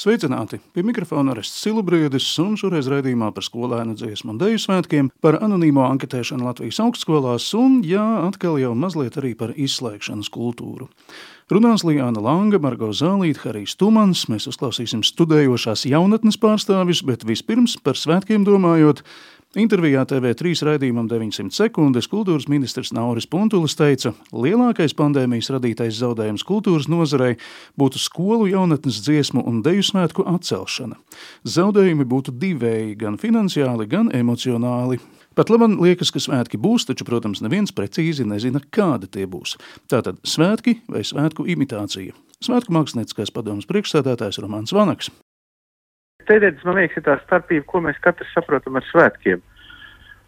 Sveicināti! 0.00 0.56
Pie 0.72 0.80
mikrofona 0.80 1.34
ir 1.36 1.44
Silubriedis 1.44 2.24
un 2.40 2.54
šoreiz 2.56 2.86
raidījumā 2.88 3.26
par 3.36 3.44
skolēnu 3.44 3.98
dziesmu 4.00 4.32
un 4.32 4.38
deju 4.40 4.56
svētkiem, 4.62 5.10
par 5.20 5.36
anonīmo 5.44 5.82
anketēšanu 5.84 6.46
Latvijas 6.46 6.78
augstskolās 6.80 7.50
un, 7.58 7.82
jā, 7.84 8.06
atkal 8.24 8.56
jau 8.62 8.70
mazliet 8.72 9.18
arī 9.20 9.34
par 9.36 9.52
izslēgšanas 9.52 10.32
kultūru. 10.32 10.88
Runās 11.52 11.84
Lijāna 11.84 12.22
Langa, 12.24 12.56
Margo 12.64 12.88
Zālīte, 12.96 13.42
Harijs 13.44 13.76
Tumans, 13.76 14.24
mēs 14.32 14.48
uzklausīsim 14.48 15.04
studējošās 15.04 15.84
jaunatnes 15.92 16.40
pārstāvis, 16.40 17.04
bet 17.04 17.28
vispirms 17.28 17.76
par 17.84 18.00
svētkiem 18.00 18.48
domājot, 18.48 19.04
Intervijā 19.58 20.04
TV3 20.06 20.52
raidījumam 20.62 21.08
900 21.10 21.50
sekundes 21.50 22.06
kultūras 22.06 22.44
ministrs 22.46 22.92
Nauris 22.94 23.24
Puntulis 23.26 23.74
teica, 23.74 24.12
lielākais 24.30 24.92
pandēmijas 24.94 25.48
radītais 25.50 25.96
zaudējums 25.98 26.44
kultūras 26.46 26.86
nozarei 26.86 27.32
būtu 27.74 27.98
skolu 27.98 28.46
jaunatnes 28.46 29.00
dziesmu 29.02 29.42
un 29.42 29.58
deju 29.66 29.82
svētku 29.88 30.22
atcelšana. 30.30 30.94
Zaudējumi 31.42 32.06
būtu 32.06 32.30
divēji, 32.38 32.94
gan 33.00 33.18
finansiāli, 33.18 33.88
gan 33.90 34.12
emocionāli. 34.14 35.00
Pat 35.34 35.50
labi 35.50 35.72
liekas, 35.80 36.12
ka 36.14 36.22
svētki 36.22 36.54
būs, 36.54 36.86
taču, 36.86 37.02
protams, 37.08 37.42
neviens 37.42 37.74
precīzi 37.74 38.22
nezina, 38.22 38.62
kādi 38.70 39.10
tie 39.10 39.26
būs. 39.26 39.56
Tātad 39.90 40.22
svētki 40.22 40.76
vai 40.86 41.02
svētku 41.02 41.48
imitācija. 41.50 42.14
Svētku 42.38 42.70
mākslinieckais 42.78 43.34
padomus 43.34 43.66
priekšsēdētājs 43.66 44.38
Romāns 44.44 44.70
Vanaks 44.70 45.10
tendences, 46.30 46.64
man 46.66 46.78
liekas, 46.78 46.98
ir 46.98 47.06
tā 47.06 47.16
starpība, 47.24 47.66
ko 47.70 47.82
mēs 47.86 47.98
katrs 48.04 48.30
saprotam 48.36 48.78
ar 48.78 48.86
svētkiem. 48.90 49.42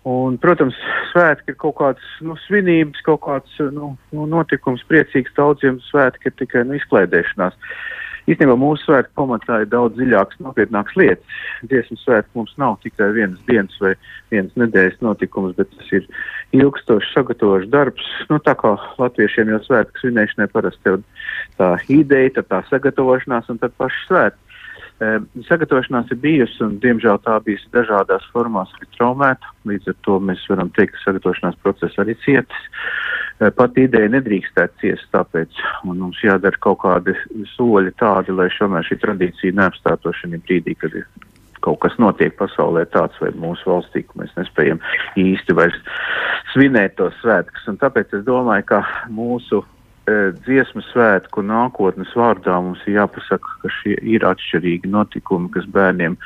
Un, 0.08 0.34
protams, 0.42 0.74
svētki 1.12 1.52
ir 1.52 1.58
kaut 1.62 1.76
kāds 1.78 2.06
nu, 2.26 2.34
svinības, 2.48 3.04
kaut 3.06 3.20
kāds 3.22 3.58
nu, 3.70 3.92
nu, 4.10 4.26
notikums, 4.26 4.82
priecīgs 4.90 5.34
daudziem 5.36 5.78
svētki 5.86 6.30
ir 6.30 6.38
tikai 6.40 6.64
nu, 6.66 6.74
izklaidēšanās. 6.80 7.54
Īstenībā 8.30 8.54
mūsu 8.58 8.84
svētku 8.86 9.14
pamatā 9.18 9.60
ir 9.62 9.70
daudz 9.70 9.96
dziļākas, 9.98 10.38
nopietnākas 10.42 10.98
lietas. 10.98 11.38
Dziesmu 11.66 11.96
svētki 11.98 12.38
mums 12.38 12.52
nav 12.58 12.76
tikai 12.82 13.08
vienas 13.16 13.40
dienas 13.48 13.78
vai 13.82 13.96
vienas 14.30 14.54
nedēļas 14.58 15.00
notikums, 15.02 15.56
bet 15.58 15.70
tas 15.74 15.90
ir 15.98 16.06
ilgstošs 16.54 17.10
sagatavošs 17.16 17.70
darbs. 17.72 18.12
Nu, 18.30 18.38
tā 18.42 18.54
kā 18.58 18.76
latviešiem 19.02 19.50
jau 19.54 19.58
svētku 19.66 20.04
svinēšanai 20.04 20.48
parasti 20.54 20.94
ir 20.94 21.02
tā 21.58 21.72
ideja, 21.90 22.36
tad 22.38 22.50
tā 22.50 22.62
sagatavošanās 22.70 23.50
un 23.50 23.62
tad 23.62 23.74
paši 23.78 24.06
svētki. 24.06 24.41
Sagatavošanās 25.48 26.10
ir 26.14 26.18
bijusi, 26.22 26.58
un 26.62 26.76
diemžēl 26.82 27.18
tā 27.24 27.38
bijusi 27.42 27.70
dažādās 27.74 28.26
formās, 28.34 28.70
arī 28.76 28.86
traumēta. 28.96 29.50
Līdz 29.66 29.90
ar 29.92 29.96
to 30.06 30.18
mēs 30.22 30.44
varam 30.50 30.70
teikt, 30.76 30.94
ka 30.96 31.04
sagatavošanās 31.06 31.58
process 31.64 31.98
arī 32.02 32.14
cietis. 32.22 32.68
Pat 33.58 33.78
ideja 33.80 34.12
nedrīkstētu 34.12 34.82
ciest, 34.82 35.08
tāpēc 35.14 35.58
mums 35.88 36.20
jādara 36.22 36.60
kaut 36.62 36.82
kādi 36.84 37.16
soļi 37.56 37.94
tādi, 37.98 38.34
lai 38.36 38.46
šomēr 38.54 38.86
šī 38.86 39.00
tradīcija 39.02 39.58
neapstātos 39.58 40.20
šajā 40.20 40.38
brīdī, 40.46 40.76
kad 40.78 40.94
ir 40.94 41.08
kaut 41.62 41.80
kas 41.82 41.94
notiek 42.02 42.34
pasaulē 42.38 42.84
tāds 42.92 43.18
vai 43.22 43.30
mūsu 43.38 43.70
valstī, 43.70 44.04
ka 44.06 44.22
mēs 44.22 44.34
nespējam 44.38 44.82
īsti 45.18 45.56
vairs 45.58 45.78
svinēt 46.52 46.98
tos 46.98 47.14
svētkus. 47.22 47.66
Un 47.70 47.78
tāpēc 47.82 48.14
es 48.18 48.26
domāju, 48.26 48.66
ka 48.70 48.82
mūsu 49.10 49.62
dziesmu 50.08 50.82
svētku 50.88 51.44
nākotnes 51.46 52.10
vārdā 52.18 52.56
mums 52.64 52.82
ir 52.88 52.98
jāpasaka, 52.98 53.58
ka 53.62 53.70
šie 53.80 53.94
ir 54.14 54.24
atšķirīgi 54.26 54.90
notikumi, 54.90 55.50
kas 55.54 55.68
bērniem 55.70 56.16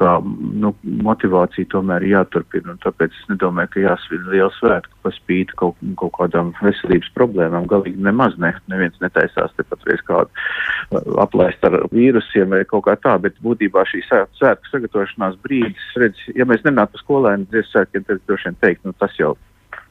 kā 0.00 0.14
nu, 0.62 0.70
motivācija 1.04 1.68
tomēr 1.72 2.04
ir 2.06 2.14
jāturpina. 2.14 2.76
Tāpēc 2.80 3.12
es 3.12 3.26
nedomāju, 3.28 3.72
ka 3.74 3.82
jāsvin 3.84 4.24
liela 4.32 4.48
svētku 4.56 4.96
pa 5.04 5.12
spīti 5.12 5.56
kaut, 5.60 5.76
kaut 6.00 6.14
kādām 6.16 6.54
veselības 6.62 7.10
problēmām. 7.18 7.68
Galīgi 7.70 8.00
nemaz 8.06 8.38
ne, 8.40 8.54
neviens 8.72 8.96
netaisās 9.04 9.52
tepat 9.58 9.84
reiz 9.90 10.00
kādu 10.08 11.04
aplaist 11.20 11.64
ar 11.68 11.76
vīrusiem 11.92 12.56
vai 12.56 12.64
kaut 12.70 12.86
kā 12.88 12.96
tā, 13.02 13.18
bet 13.20 13.36
būtībā 13.44 13.84
šī 13.90 14.02
svētku 14.08 14.72
sagatavošanās 14.72 15.36
brīdis, 15.44 15.92
redz, 16.00 16.24
ja 16.38 16.48
mēs 16.48 16.64
nenātu 16.64 16.96
pa 16.96 17.04
skolēnu 17.04 17.50
dziesmu 17.52 17.74
svētkiem, 17.74 18.08
tad 18.08 18.24
droši 18.24 18.50
vien 18.50 18.60
teikt, 18.64 18.86
nu 18.88 18.96
tas 18.96 19.20
jau 19.20 19.34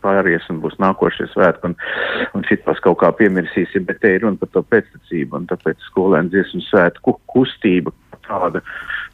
pāries 0.03 0.45
un 0.51 0.61
būs 0.63 0.77
nākošie 0.81 1.29
svētki, 1.33 1.71
un, 1.71 1.77
un 2.37 2.45
šitos 2.49 2.81
kaut 2.85 2.99
kā 3.03 3.11
piemirsīsim, 3.19 3.87
bet 3.87 4.01
te 4.03 4.15
ir 4.15 4.25
runa 4.25 4.39
par 4.41 4.51
to 4.53 4.63
pēctecību, 4.73 5.41
un 5.41 5.49
tāpēc 5.51 5.81
skolēnu 5.89 6.33
dziesmu 6.33 6.63
svētku 6.67 7.17
kustība 7.31 7.93
tāda, 8.29 8.61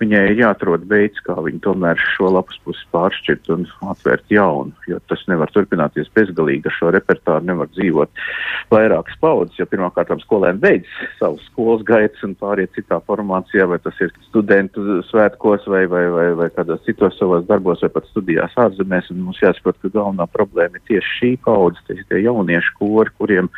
viņai 0.02 0.22
ir 0.30 0.42
jāatrod 0.44 0.86
veids, 0.92 1.22
kā 1.26 1.36
viņi 1.40 1.62
tomēr 1.64 2.00
šo 2.16 2.30
lapas 2.36 2.59
pusi 2.66 2.84
pāršķirt 2.94 3.50
un 3.56 3.66
atvērt 3.92 4.31
jaunu, 4.34 4.74
jo 4.90 5.00
tas 5.09 5.24
nevar 5.31 5.52
turpināties 5.56 6.12
bezgalīgi, 6.16 6.68
ar 6.68 6.76
šo 6.76 6.92
repertāru 6.96 7.48
nevar 7.48 7.70
dzīvot 7.74 8.25
vairākas 8.74 9.20
paudzes, 9.22 9.58
jo 9.59 9.68
pirmkārt 9.72 10.14
skolēni 10.25 10.62
beidz 10.64 10.92
savus 11.20 11.44
skolas 11.50 11.86
gaitas 11.88 12.24
un 12.28 12.36
pāriet 12.40 12.74
citā 12.75 13.00
formācijā, 13.08 13.68
vai 13.72 13.80
tas 13.84 14.00
ir 14.04 14.14
studentu 14.28 15.00
svētkos 15.09 15.68
vai, 15.72 15.86
vai, 15.92 16.06
vai, 16.14 16.28
vai 16.40 16.50
kādos 16.56 16.84
citos 16.88 17.18
savos 17.20 17.48
darbos 17.50 17.84
vai 17.86 17.92
pat 17.96 18.09
studijās 18.12 18.56
ārzemēs, 18.66 19.12
un 19.14 19.24
mums 19.28 19.42
jāsaprot, 19.44 19.80
ka 19.81 19.94
galvenā 19.96 20.28
problēma 20.34 20.80
ir 20.80 20.88
tieši 20.92 21.16
šī 21.20 21.31
paudze, 21.46 21.84
tie 21.88 22.22
jauniešu 22.25 22.75
kori, 22.80 23.16
kuriem 23.20 23.50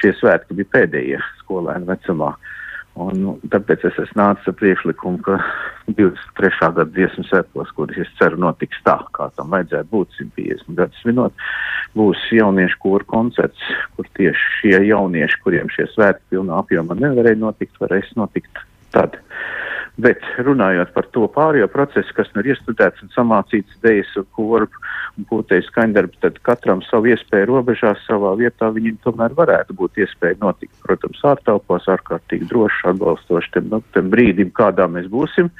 šie 0.00 0.14
svētki 0.18 0.58
bija 0.58 0.72
pēdējie 0.78 1.22
skolēnu 1.44 1.90
vecumā. 1.92 2.34
Un, 2.94 3.16
nu, 3.18 3.32
tāpēc 3.50 3.88
es 3.88 4.12
nācis 4.14 4.46
ar 4.46 4.54
priekšlikumu, 4.54 5.18
ka 5.26 5.40
23. 5.88 6.50
gada 6.62 6.84
dziesmu 6.94 7.24
sēklos, 7.26 7.72
kuras 7.74 7.98
es 8.04 8.12
ceru 8.20 8.38
notiks 8.44 8.78
tā, 8.86 8.94
kā 9.16 9.26
tam 9.34 9.50
vajadzētu 9.50 9.90
būt 9.90 10.14
150 10.20 10.78
gadus 10.78 11.00
svinot, 11.02 11.42
būs 11.98 12.22
jauniešu 12.36 12.78
kūra 12.84 13.08
koncerts, 13.10 13.66
kur 13.96 14.06
tieši 14.14 14.52
šie 14.60 14.76
jaunieši, 14.92 15.40
kuriem 15.42 15.72
šie 15.74 15.88
svētki 15.90 16.36
pilnā 16.36 16.60
apjomā 16.62 16.94
nevarēja 17.00 17.42
notikt, 17.42 17.82
varēs 17.82 18.14
notikt 18.20 18.62
tad. 18.94 19.18
Bet 19.94 20.24
runājot 20.42 20.90
par 20.90 21.06
to 21.14 21.28
pārējo 21.30 21.68
procesu, 21.70 22.10
kas 22.16 22.26
nu 22.34 22.42
ir 22.42 22.50
iestudēts 22.50 23.04
un 23.04 23.12
samācīts 23.14 23.76
dejas 23.84 24.10
un 24.18 24.26
korpu 24.34 24.80
un 25.14 25.26
pūtēju 25.30 25.68
skaņdarbu, 25.68 26.18
tad 26.24 26.40
katram 26.42 26.80
savu 26.82 27.12
iespēju 27.12 27.46
robežās 27.52 28.00
savā 28.08 28.32
vietā 28.40 28.72
viņam 28.74 28.96
tomēr 29.04 29.36
varētu 29.38 29.76
būt 29.78 30.00
iespēja 30.02 30.40
notikt. 30.40 30.74
Protams, 30.82 31.20
ārtelpos 31.30 31.86
ārkārtīgi 31.94 32.48
droši, 32.50 32.80
atbalstoši 32.90 33.52
tam, 33.54 33.68
nu, 33.70 33.80
tam 33.94 34.10
brīdim, 34.10 34.50
kādā 34.56 34.88
mēs 34.90 35.06
būsim. 35.12 35.52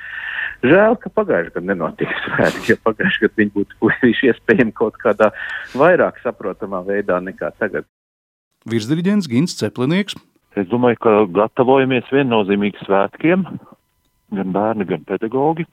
Žēl, 0.67 0.99
ka 0.99 1.13
pagājušajā 1.15 1.53
gadā 1.53 1.63
nenotika 1.71 2.19
svētki, 2.25 2.73
jo 2.73 2.79
pagājušajā 2.89 3.29
gadā 3.29 3.43
viņi 3.43 3.55
būtu 3.55 3.91
bijuši 4.03 4.31
iespējami 4.33 4.75
kaut 4.75 4.99
kādā 4.99 5.31
vairāk 5.79 6.19
saprotamā 6.25 6.83
veidā 6.89 7.21
nekā 7.23 7.53
tagad. 7.63 7.87
Virsdirigents 8.67 9.31
Gins 9.31 9.55
Ceplinieks. 9.61 10.19
Es 10.59 10.67
domāju, 10.71 10.99
ka 11.03 11.15
gatavojamies 11.35 12.11
viennozīmīgi 12.15 12.87
svētkiem, 12.87 13.45
gan 14.39 14.53
bērni, 14.55 14.87
gan 14.89 15.07
pedagogi. 15.09 15.67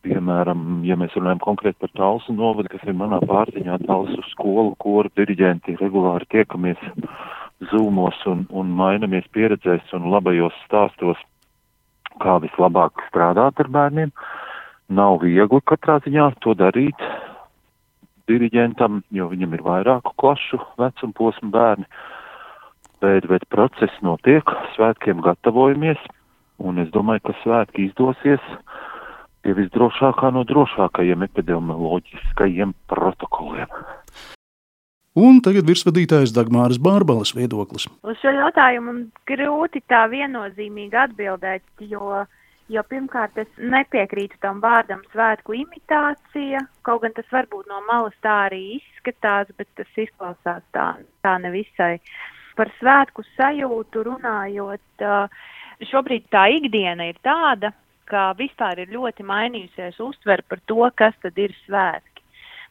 Piemēram, 0.00 0.80
ja 0.88 0.96
mēs 0.96 1.12
runājam 1.12 1.42
konkrēti 1.44 1.82
par 1.82 1.90
Talsu 1.92 2.32
novadu, 2.32 2.70
kas 2.72 2.86
ir 2.88 2.96
manā 2.96 3.18
pārziņā, 3.28 3.82
Talsu 3.84 4.22
skolu, 4.30 4.72
koru 4.80 5.12
diriģenti 5.18 5.76
regulāri 5.80 6.28
tiekamies 6.32 6.80
zūmos 7.68 8.22
un, 8.30 8.46
un 8.48 8.70
mainamies 8.78 9.26
pieredzēs 9.36 9.92
un 9.98 10.08
labajos 10.12 10.56
stāstos, 10.64 11.20
kā 12.20 12.38
vislabāk 12.40 13.04
strādāt 13.10 13.60
ar 13.60 13.68
bērniem. 13.76 14.14
Nav 14.90 15.20
viegli 15.22 15.60
katrā 15.68 15.98
ziņā 16.06 16.30
to 16.40 16.56
darīt 16.56 17.04
diriģentam, 18.30 19.02
jo 19.14 19.28
viņam 19.30 19.54
ir 19.56 19.66
vairāku 19.66 20.14
klašu 20.22 20.60
vecuma 20.80 21.16
posmu 21.18 21.50
bērni, 21.54 21.86
bet, 23.04 23.28
bet 23.28 23.46
process 23.52 24.00
notiek, 24.06 24.48
svētkiem 24.76 25.20
gatavojamies, 25.24 26.00
un 26.60 26.82
es 26.82 26.90
domāju, 26.94 27.24
ka 27.28 27.36
svētki 27.42 27.88
izdosies 27.88 28.44
pie 29.40 29.54
visdrošākā 29.56 30.30
no 30.34 30.44
drošākajiem 30.48 31.24
epidemioloģiskajiem 31.28 32.74
protokoliem. 32.92 33.72
Un 35.18 35.40
tagad 35.42 35.66
virsvadītājs 35.66 36.30
Dagmāras 36.36 36.78
Bārbalas 36.78 37.32
viedoklis. 37.34 37.88
Uz 38.06 38.20
šo 38.22 38.30
jautājumu 38.30 39.08
grūti 39.26 39.82
tā 39.90 40.04
viennozīmīgi 40.12 41.00
atbildēt, 41.02 41.64
jo, 41.82 42.20
jo 42.70 42.84
pirmkārt 42.92 43.40
es 43.42 43.50
nepiekrītu 43.58 44.38
tam 44.44 44.60
vārdam 44.62 45.02
svētku 45.10 45.56
imitācija, 45.58 46.62
kaut 46.86 47.02
gan 47.02 47.16
tas 47.16 47.26
varbūt 47.34 47.66
no 47.72 47.80
malas 47.88 48.14
tā 48.22 48.36
arī 48.46 48.76
izskatās, 48.76 49.50
bet 49.58 49.66
tas 49.80 49.98
izklausās 49.98 50.62
tā, 50.76 50.86
tā 51.26 51.34
nevisai. 51.42 51.96
Par 52.54 52.70
svētku 52.78 53.24
sajūtu 53.34 54.04
runājot, 54.06 55.08
šobrīd 55.88 56.28
tā 56.32 56.46
ikdiena 56.58 57.08
ir 57.08 57.18
tāda, 57.24 57.72
ka 58.10 58.30
vispār 58.38 58.82
ir 58.82 58.94
ļoti 58.94 59.26
mainījusies 59.26 60.00
uztver 60.02 60.42
par 60.48 60.62
to, 60.66 60.82
kas 60.98 61.14
tad 61.22 61.38
ir 61.38 61.54
svētki. 61.64 62.08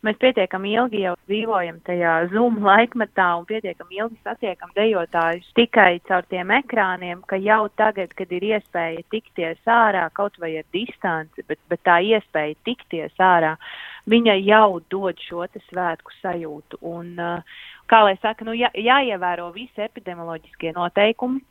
mēs 0.03 0.15
pietiekami 0.15 0.69
ilgi 0.79 1.01
jau 1.01 1.15
dzīvojam 1.27 1.79
tajā 1.83 2.11
Zoom 2.31 2.61
laikmetā 2.63 3.25
un 3.35 3.45
pietiekami 3.47 3.99
ilgi 3.99 4.15
satiekam 4.23 4.71
dejotājus 4.75 5.49
tikai 5.55 5.99
caur 6.07 6.23
tiem 6.31 6.53
ekrāniem, 6.55 7.23
ka 7.27 7.35
jau 7.35 7.67
tagad, 7.75 8.13
kad 8.15 8.31
ir 8.31 8.45
iespēja 8.51 9.03
tikties 9.11 9.59
ārā, 9.67 10.05
kaut 10.15 10.39
vai 10.39 10.53
ar 10.61 10.67
distanci, 10.71 11.43
bet, 11.47 11.59
bet 11.67 11.83
tā 11.83 11.99
iespēja 12.13 12.55
tikties 12.63 13.19
ārā, 13.19 13.57
viņa 14.07 14.37
jau 14.39 14.79
dod 14.89 15.19
šo 15.27 15.43
svētku 15.67 16.15
sajūtu. 16.21 16.79
Un, 16.81 17.11
uh, 17.19 17.59
kā 17.89 18.03
lai 18.05 18.15
saka, 18.21 18.47
nu, 18.47 18.55
jā, 18.57 18.71
jāievēro 18.77 19.49
visi 19.55 19.83
epidemioloģiskie 19.83 20.73
noteikumi. 20.77 21.43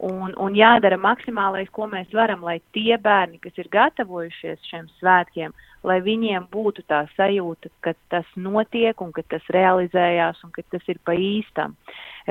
Un, 0.00 0.32
un 0.40 0.54
jādara 0.56 0.96
maksimālais, 0.96 1.68
ko 1.76 1.84
mēs 1.90 2.08
varam, 2.16 2.40
lai 2.46 2.56
tie 2.72 2.96
bērni, 2.96 3.36
kas 3.42 3.58
ir 3.60 3.66
gatavojušies 3.68 4.62
šiem 4.70 4.86
svētkiem, 4.96 5.52
lai 5.84 5.98
viņiem 6.04 6.46
būtu 6.52 6.86
tā 6.88 7.02
sajūta, 7.18 7.68
ka 7.84 7.92
tas 8.12 8.28
notiek 8.32 8.96
un 9.04 9.10
ka 9.12 9.20
tas 9.28 9.44
realizējās 9.52 10.40
un 10.46 10.54
ka 10.54 10.64
tas 10.72 10.86
ir 10.88 10.96
pa 11.04 11.12
īstam. 11.12 11.74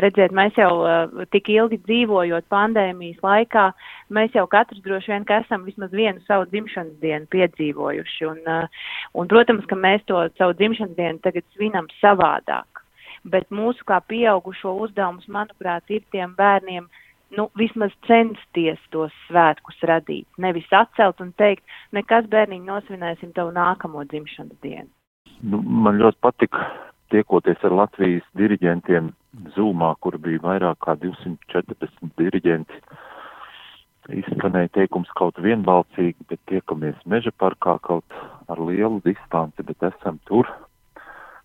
Redziet, 0.02 0.34
mēs 0.34 0.58
jau 0.58 0.72
uh, 0.82 1.28
tik 1.34 1.52
ilgi 1.54 1.78
dzīvojot 1.86 2.48
pandēmijas 2.50 3.22
laikā, 3.26 3.68
mēs 4.18 4.34
jau 4.38 4.48
katrs 4.50 4.82
droši 4.86 5.14
vien, 5.14 5.28
ka 5.30 5.42
esam 5.44 5.66
vismaz 5.68 5.94
vienu 5.94 6.26
savu 6.26 6.48
dzimšanas 6.50 6.98
dienu 7.04 7.30
piedzīvojuši. 7.34 8.30
Un, 8.32 8.42
uh, 8.50 8.88
un, 9.14 9.30
protams, 9.30 9.68
ka 9.70 9.78
mēs 9.78 10.06
to 10.10 10.24
savu 10.42 10.58
dzimšanas 10.58 10.98
dienu 10.98 11.22
tagad 11.26 11.46
svinam 11.54 11.90
savādāk. 12.00 12.82
Bet 13.30 13.50
mūsu 13.54 13.86
kā 13.86 14.00
pieaugušo 14.10 14.74
uzdevums, 14.88 15.30
manuprāt, 15.30 15.86
ir 15.94 16.02
tiem 16.14 16.34
bērniem 16.38 16.88
nu, 17.38 17.50
vismaz 17.60 17.94
censties 18.08 18.82
tos 18.94 19.14
svētkus 19.28 19.80
radīt. 19.90 20.28
Nevis 20.42 20.70
atcelt 20.74 21.22
un 21.24 21.34
teikt, 21.38 21.66
nekas 21.96 22.30
bērniņi 22.32 22.66
nosvinēsim 22.66 23.34
tavu 23.38 23.54
nākamo 23.56 24.06
dzimšanas 24.10 24.58
dienu. 24.66 24.90
Nu, 25.42 25.62
man 25.64 26.00
ļoti 26.02 26.20
patika 26.26 26.66
tiekoties 27.14 27.62
ar 27.66 27.76
Latvijas 27.84 28.26
diriģentiem 28.38 29.14
Zūmā, 29.56 29.94
kur 30.02 30.18
bija 30.22 30.42
vairāk 30.44 30.82
kā 30.86 30.96
214 31.00 32.16
diriģenti. 32.20 32.82
Izskanēja 34.10 34.72
teikums 34.74 35.10
kaut 35.18 35.38
vienbalsīgi, 35.38 36.26
bet 36.32 36.42
tiekamies 36.50 36.98
meža 37.06 37.30
parkā 37.38 37.76
kaut 37.86 38.18
ar 38.50 38.58
lielu 38.58 38.98
distanci, 39.06 39.62
bet 39.68 39.86
esam 39.86 40.18
tur, 40.26 40.50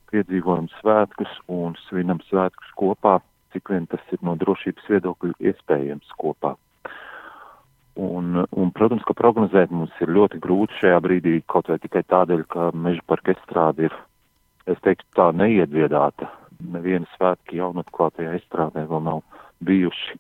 piedzīvojam 0.09 0.71
svētkus 0.79 1.37
un 1.53 1.77
svinam 1.85 2.23
svētkus 2.31 2.73
kopā 2.81 3.19
cik 3.55 3.73
vien 3.73 3.89
tas 3.91 4.03
ir 4.13 4.21
no 4.27 4.37
drošības 4.41 4.91
viedokļa 4.91 5.35
iespējams 5.51 6.15
kopā. 6.21 6.55
Un, 7.95 8.41
un, 8.51 8.71
protams, 8.75 9.05
ka 9.07 9.15
prognozēt 9.15 9.71
mums 9.71 9.95
ir 10.03 10.11
ļoti 10.11 10.41
grūti 10.43 10.81
šajā 10.81 10.99
brīdī, 11.03 11.37
kaut 11.47 11.71
vai 11.71 11.79
tikai 11.79 12.03
tādēļ, 12.11 12.43
ka 12.51 12.73
meža 12.75 13.05
parka 13.07 13.35
estrāde 13.37 13.87
ir, 13.87 13.95
es 14.67 14.81
teiktu, 14.83 15.07
tā 15.15 15.29
neiedziedāta. 15.37 16.31
Neviena 16.75 17.07
svētki 17.15 17.61
jaunatklātajā 17.61 18.35
estrādē 18.41 18.87
vēl 18.91 19.05
nav 19.07 19.23
bijuši. 19.63 20.19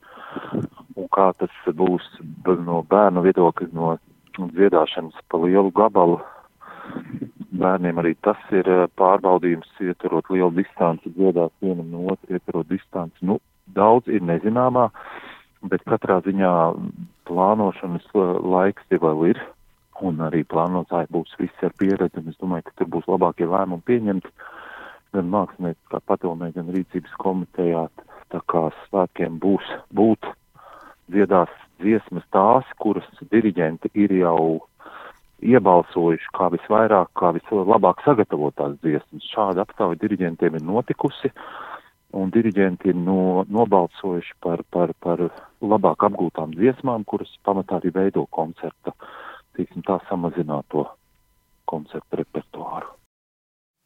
Un 0.95 1.11
kā 1.15 1.33
tas 1.39 1.75
būs 1.75 2.07
no 2.63 2.83
bērnu 2.91 3.25
viedokļa, 3.27 3.71
no 3.75 3.97
dziedāšanas 4.39 5.19
pa 5.31 5.43
lielu 5.43 5.75
gabalu, 5.75 6.21
bērniem 7.61 8.01
arī 8.03 8.15
tas 8.25 8.41
ir 8.55 8.69
eh, 8.71 8.85
pārbaudījums, 8.99 9.71
ieturot 9.83 10.31
lielu 10.33 10.53
distanci, 10.59 11.12
dziedāt 11.17 11.53
vienam 11.65 11.91
no 11.93 12.06
otru, 12.15 12.35
ieturot 12.35 12.69
distanci. 12.71 13.27
Nu, 13.27 13.39
daudz 13.77 14.11
ir 14.12 14.25
nezināmā, 14.27 14.89
bet 15.71 15.85
katrā 15.89 16.21
ziņā 16.27 16.53
plānošanas 17.31 18.09
eh, 18.12 18.33
laiks 18.55 18.95
jau 18.95 19.03
vēl 19.06 19.27
ir, 19.33 19.43
un 20.05 20.21
arī 20.27 20.43
plānotāji 20.51 21.12
būs 21.15 21.37
visi 21.39 21.67
ar 21.67 21.75
pieredzi, 21.79 22.21
un 22.21 22.33
es 22.33 22.41
domāju, 22.43 22.67
ka 22.69 22.79
tur 22.81 22.91
būs 22.97 23.11
labākie 23.11 23.49
lēmumi 23.49 23.87
pieņemti 23.89 24.33
gan 25.15 25.31
mākslinieciskā 25.31 26.00
padomē, 26.11 26.50
gan 26.57 26.73
rīcības 26.75 27.12
komitejā, 27.23 27.87
tā 28.35 28.41
kā 28.50 28.67
svētkiem 28.85 29.39
būs 29.39 29.69
būt 29.95 30.27
dziedās 31.12 31.53
dziesmas 31.83 32.25
tās, 32.35 32.67
kuras 32.83 33.07
diriģenti 33.31 33.93
ir 33.95 34.15
jau 34.19 34.65
iebalsojuši 35.43 36.33
kā 36.37 36.51
visvairāk, 36.55 37.11
kā 37.19 37.33
vislabāk 37.37 38.03
sagatavotās 38.05 38.77
dziesmas. 38.83 39.29
Šāda 39.33 39.65
aptauja 39.65 39.99
diriģentiem 40.01 40.59
ir 40.59 40.67
notikusi, 40.67 41.33
un 42.15 42.31
diriģenti 42.35 42.93
ir 42.93 42.99
no, 42.99 43.45
nobalsojuši 43.51 44.37
par, 44.45 44.63
par, 44.71 44.95
par 45.03 45.27
labāk 45.65 46.07
apgūtām 46.09 46.55
dziesmām, 46.57 47.07
kuras 47.09 47.33
pamatā 47.47 47.81
arī 47.81 47.95
veido 47.95 48.27
koncerta, 48.31 48.95
tīksim 49.59 49.85
tā 49.87 49.99
samazināto 50.11 50.87
koncertu 51.71 52.23
repertuāru. 52.23 52.93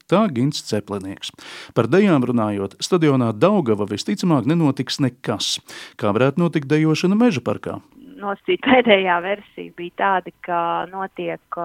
Tā 0.09 0.23
Gins 0.33 0.63
Ceplinieks. 0.65 1.35
Par 1.77 1.85
dejām 1.93 2.25
runājot, 2.25 2.79
stadionā 2.81 3.29
Daugava 3.37 3.85
visticamāk 3.91 4.49
nenotiks 4.49 5.03
nekas. 5.05 5.59
Kā 6.01 6.15
varētu 6.17 6.41
notikt 6.41 6.71
dejošana 6.71 7.19
meža 7.19 7.43
parkā? 7.45 7.77
Nosacīt 8.21 8.65
pēdējā 8.69 9.19
versija 9.25 9.75
bija 9.79 9.97
tāda, 10.03 10.35
ka 10.47 10.61
notiek 10.93 11.61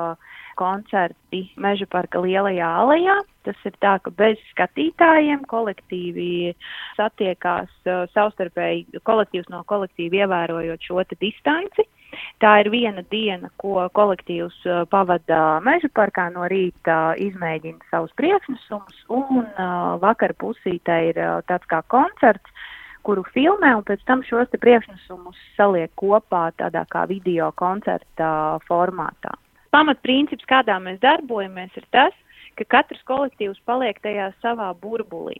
koncerti 0.60 1.48
Meža 1.58 1.88
parka 1.90 2.22
lielajā 2.22 2.68
alejā. 2.84 3.18
Tas 3.44 3.66
ir 3.68 3.74
tā, 3.84 3.98
ka 4.00 4.14
bez 4.16 4.40
skatītājiem 4.54 5.44
kolektīvi 5.52 6.54
satiekās 6.96 7.72
savstarpēji 8.14 9.02
kolektīvs 9.04 9.50
no 9.52 9.64
kolektīva 9.68 10.24
ievērojot 10.24 10.88
šo 10.88 11.04
distanci. 11.20 11.88
Tā 12.42 12.52
ir 12.62 12.70
viena 12.70 13.02
diena, 13.10 13.50
ko 13.58 13.88
kolektīvs 13.98 14.60
pavada 14.94 15.60
Meža 15.66 15.90
parkā 15.98 16.28
no 16.34 16.46
rīta, 16.52 17.16
izmēģina 17.18 17.90
savus 17.90 18.14
priekšnesumus, 18.22 19.00
un 19.10 19.50
vakar 20.04 20.36
pusītē 20.38 21.00
ir 21.10 21.22
tāds 21.50 21.68
kā 21.72 21.82
koncerts, 21.90 22.70
kuru 23.04 23.24
filmē, 23.34 23.74
un 23.78 23.86
pēc 23.88 24.04
tam 24.08 24.24
šos 24.28 24.52
priekšnesumus 24.64 25.40
saliek 25.58 25.92
kopā 26.00 26.50
tādā 26.60 26.86
kā 26.90 27.06
video 27.10 27.52
koncerta 27.60 28.60
formātā. 28.68 29.36
Pamatprincips, 29.74 30.46
kādā 30.50 30.78
mēs 30.82 31.02
darbojamies, 31.02 31.74
ir 31.80 31.86
tas, 31.96 32.14
ka 32.60 32.68
katrs 32.78 33.02
kolektīvs 33.10 33.62
paliek 33.66 33.98
tajā 34.04 34.30
savā 34.44 34.70
burbulī. 34.80 35.40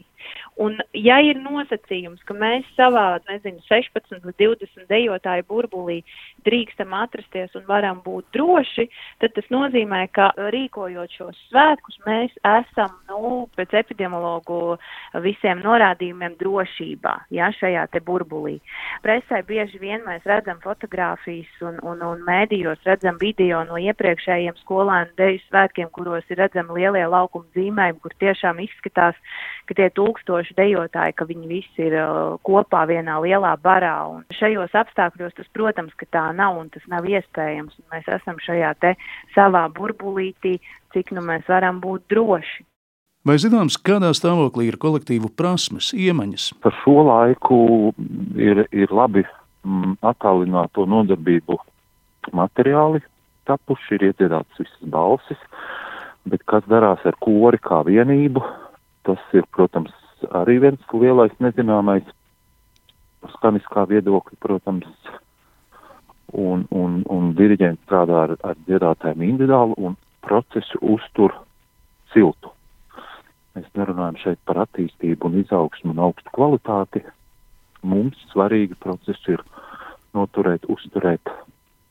Un, 0.62 0.78
ja 0.94 1.18
ir 1.26 1.40
nosacījums, 1.42 2.22
ka 2.28 2.36
mēs 2.38 2.68
savā, 2.78 3.18
nezinu, 3.30 3.62
16 3.66 4.28
līdz 4.28 4.38
20 4.38 4.86
dejotāju 4.92 5.46
burbulī 5.50 6.02
drīkstam 6.46 6.94
atrasties 6.94 7.56
un 7.58 7.66
varam 7.66 8.02
būt 8.06 8.28
droši, 8.36 8.86
tad 9.24 9.34
tas 9.38 9.48
nozīmē, 9.54 10.04
ka 10.14 10.30
rīkojot 10.54 11.16
šos 11.18 11.40
svētkus, 11.50 11.98
mēs 12.06 12.36
esam, 12.46 12.94
nu, 13.10 13.48
pēc 13.58 13.74
epidemiologu 13.82 14.78
visiem 15.26 15.64
norādījumiem 15.66 16.38
drošībā, 16.38 17.16
ja, 17.34 17.50
šajā 17.58 17.88
te 17.94 18.04
burbulī. 18.06 18.60
Presē 19.06 19.42
bieži 19.48 19.82
vien 19.82 20.06
mēs 20.06 20.26
redzam 20.30 20.62
fotogrāfijas 20.64 21.66
un, 21.66 21.82
un, 21.82 22.06
un 22.06 22.22
mēdījos 22.28 22.86
redzam 22.86 23.18
video 23.22 23.64
no 23.66 23.82
iepriekšējiem 23.82 24.60
skolēnu 24.62 25.18
deju 25.18 25.42
svētkiem, 25.48 25.90
kuros 25.96 26.30
ir 26.30 26.44
redzami 26.44 26.78
lielie 26.78 27.06
laukuma 27.10 27.50
zīmējumi, 27.58 28.02
kur 28.04 28.16
tiešām 28.22 28.62
izskatās, 28.64 29.18
ka 29.68 29.78
tie 29.78 29.90
tūkstoši 30.14 30.56
dejotāji, 30.58 31.16
ka 31.18 31.26
viņi 31.26 31.48
visi 31.50 31.88
ir 31.88 31.96
uh, 31.98 32.38
kopā 32.46 32.86
vienā 32.88 33.20
lielā 33.24 33.56
barā. 33.62 33.96
Un 34.10 34.24
šajos 34.38 34.74
apstākļos 34.74 35.34
tas, 35.38 35.48
protams, 35.54 35.94
ka 35.98 36.06
tā 36.12 36.26
nav 36.36 36.58
un 36.60 36.70
tas 36.70 36.84
nav 36.88 37.06
iespējams. 37.06 37.74
Un 37.80 37.86
mēs 37.94 38.08
esam 38.08 38.38
šajā 38.40 38.74
te 38.80 38.94
savā 39.34 39.68
burbulītī, 39.74 40.60
cik 40.94 41.14
nu 41.14 41.24
mēs 41.26 41.48
varam 41.50 41.82
būt 41.82 42.06
droši. 42.10 42.66
Vai 43.24 43.38
zināms, 43.40 43.78
kādā 43.80 44.12
stāvoklī 44.14 44.68
ir 44.68 44.78
kolektīvu 44.78 45.32
prasmes, 45.32 45.94
iemaņas? 45.96 46.52
Par 46.64 46.76
šo 46.84 47.06
laiku 47.08 47.94
ir, 48.36 48.66
ir 48.76 48.92
labi 48.92 49.24
mm, 49.24 49.96
attālināto 50.04 50.86
nodarbību 50.86 51.58
materiāli 52.36 53.00
tapuši, 53.48 53.96
ir 53.96 54.10
iedziedātas 54.10 54.60
visas 54.60 54.92
balsis, 54.92 55.40
bet 56.28 56.44
kas 56.48 56.68
darās 56.72 57.02
ar 57.08 57.16
kori 57.24 57.60
kā 57.64 57.82
vienību, 57.88 58.44
Tas 59.04 59.20
ir, 59.36 59.44
protams, 59.52 59.92
arī 60.32 60.60
viens 60.64 60.94
lielais 60.94 61.34
nezināmais 61.44 62.08
skaniskā 63.38 63.86
viedokļa, 63.90 64.40
protams, 64.44 64.88
un, 66.34 66.66
un, 66.72 67.02
un 67.10 67.32
diriģents 67.38 67.84
strādā 67.86 68.24
ar, 68.28 68.36
ar 68.44 68.58
dziedātājiem 68.68 69.26
individuāli 69.30 69.78
un 69.78 69.98
procesu 70.26 70.80
uztur 70.96 71.36
siltu. 72.14 72.52
Mēs 73.54 73.70
nerunājam 73.78 74.18
šeit 74.22 74.40
par 74.50 74.64
attīstību 74.64 75.30
un 75.30 75.38
izaugsmu 75.44 75.94
un 75.94 76.02
augstu 76.08 76.34
kvalitāti. 76.34 77.04
Mums 77.86 78.18
svarīgi 78.32 78.80
procesu 78.82 79.36
ir 79.36 79.44
noturēt, 80.18 80.66
uzturēt 80.72 81.34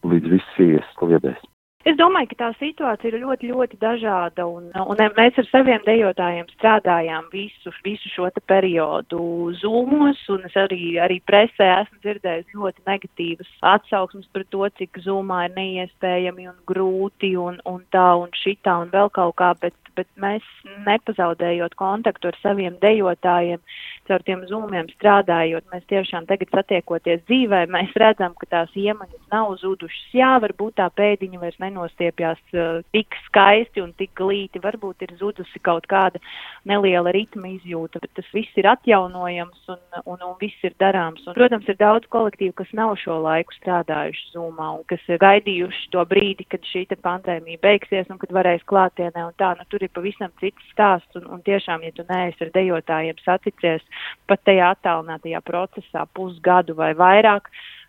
līdz 0.08 0.34
viss 0.34 0.62
ies 0.64 0.94
sliedēs. 0.96 1.51
Es 1.82 1.96
domāju, 1.98 2.28
ka 2.30 2.36
tā 2.38 2.48
situācija 2.60 3.10
ir 3.10 3.22
ļoti, 3.24 3.48
ļoti 3.50 3.78
dažāda, 3.82 4.44
un, 4.46 4.68
un 4.70 5.00
mēs 5.16 5.38
ar 5.40 5.46
saviem 5.48 5.82
dejotājiem 5.82 6.46
strādājām 6.54 7.26
visu, 7.32 7.72
visu 7.82 8.10
šo 8.12 8.28
periodu 8.46 9.18
zūmos, 9.58 10.20
un 10.30 10.46
es 10.46 10.54
arī, 10.62 10.94
arī 11.02 11.18
presē 11.26 11.72
esmu 11.80 11.98
dzirdējis 12.04 12.54
ļoti 12.54 12.86
negatīvas 12.86 13.50
atsauksmes 13.72 14.30
par 14.30 14.46
to, 14.54 14.68
cik 14.78 15.02
zūmā 15.02 15.48
ir 15.48 15.56
neiespējami 15.58 16.48
un 16.52 16.58
grūti 16.70 17.34
un, 17.34 17.58
un 17.66 17.82
tā 17.90 18.08
un 18.20 18.30
šitā 18.44 18.78
un 18.84 18.94
vēl 18.94 19.10
kaut 19.18 19.34
kā, 19.42 19.50
bet, 19.58 19.74
bet 19.96 20.08
mēs 20.20 20.44
nepazaudējot 20.86 21.74
kontaktu 21.78 22.30
ar 22.30 22.38
saviem 22.42 22.76
dejotājiem, 22.82 23.60
caur 24.08 24.24
tiem 24.26 24.44
zūmiem 24.50 24.88
strādājot, 24.96 25.66
mēs 25.72 25.84
tiešām 25.90 26.26
tagad 26.30 26.50
satiekoties 26.54 27.22
dzīvē, 27.28 27.64
mēs 27.72 27.94
redzam, 28.02 28.34
ka 28.38 28.48
tās 28.50 28.72
iemaņas 28.78 29.30
nav 29.32 29.54
zudušas. 29.62 30.08
Jā, 30.16 30.32
varbūt 30.42 30.78
tā 30.80 30.88
pēdiņa 30.98 31.42
vairs 31.42 31.60
nenostiepjās 31.62 32.40
uh, 32.56 32.80
tik 32.94 33.16
skaisti 33.28 33.82
un 33.84 33.92
tik 33.98 34.14
glīti, 34.18 34.62
varbūt 34.62 35.06
ir 35.06 35.14
zudusi 35.20 35.62
kaut 35.62 35.86
kāda 35.90 36.20
neliela 36.68 37.12
ritma 37.14 37.52
izjūta, 37.54 38.02
bet 38.02 38.12
tas 38.18 38.28
viss 38.34 38.58
ir 38.58 38.68
atjaunojams 38.72 39.72
un, 39.72 39.80
un, 40.04 40.18
un 40.28 40.34
viss 40.40 40.66
ir 40.66 40.74
darāms. 40.82 41.24
Un, 41.26 41.36
protams, 41.38 41.68
ir 41.70 41.78
daudz 41.80 42.08
kolektīvu, 42.12 42.56
kas 42.58 42.72
nav 42.76 42.94
šo 43.00 43.20
laiku 43.22 43.54
strādājuši 43.58 44.32
zūmā 44.34 44.72
un 44.78 44.84
kas 44.90 45.02
ir 45.10 45.20
gaidījuši 45.22 45.90
to 45.94 46.04
brīdi, 46.08 46.46
kad 46.50 46.64
šī 46.72 46.86
pandēmija 47.02 47.60
beigsies 47.62 48.10
un 48.12 48.18
kad 48.20 48.32
varēs 48.34 48.64
klātienē 48.68 49.26
un 49.28 49.34
tā, 49.40 49.52
nu 49.58 49.66
tur 49.82 49.88
ir 49.88 49.94
pavisam 49.94 50.32
cits 50.40 50.70
stāsts 50.72 51.18
un, 51.18 51.26
un 51.34 51.42
tiešām, 51.42 51.82
ja 51.82 51.92
tu 51.94 52.04
neesi 52.08 52.44
ar 52.44 52.50
dejotājiem 52.54 53.18
saticies 53.24 53.82
pat 54.30 54.42
tajā 54.46 54.72
attālinātajā 54.76 55.42
procesā 55.42 56.06
pusgadu 56.14 56.76
vai 56.78 56.92
vairāk, 56.94 57.48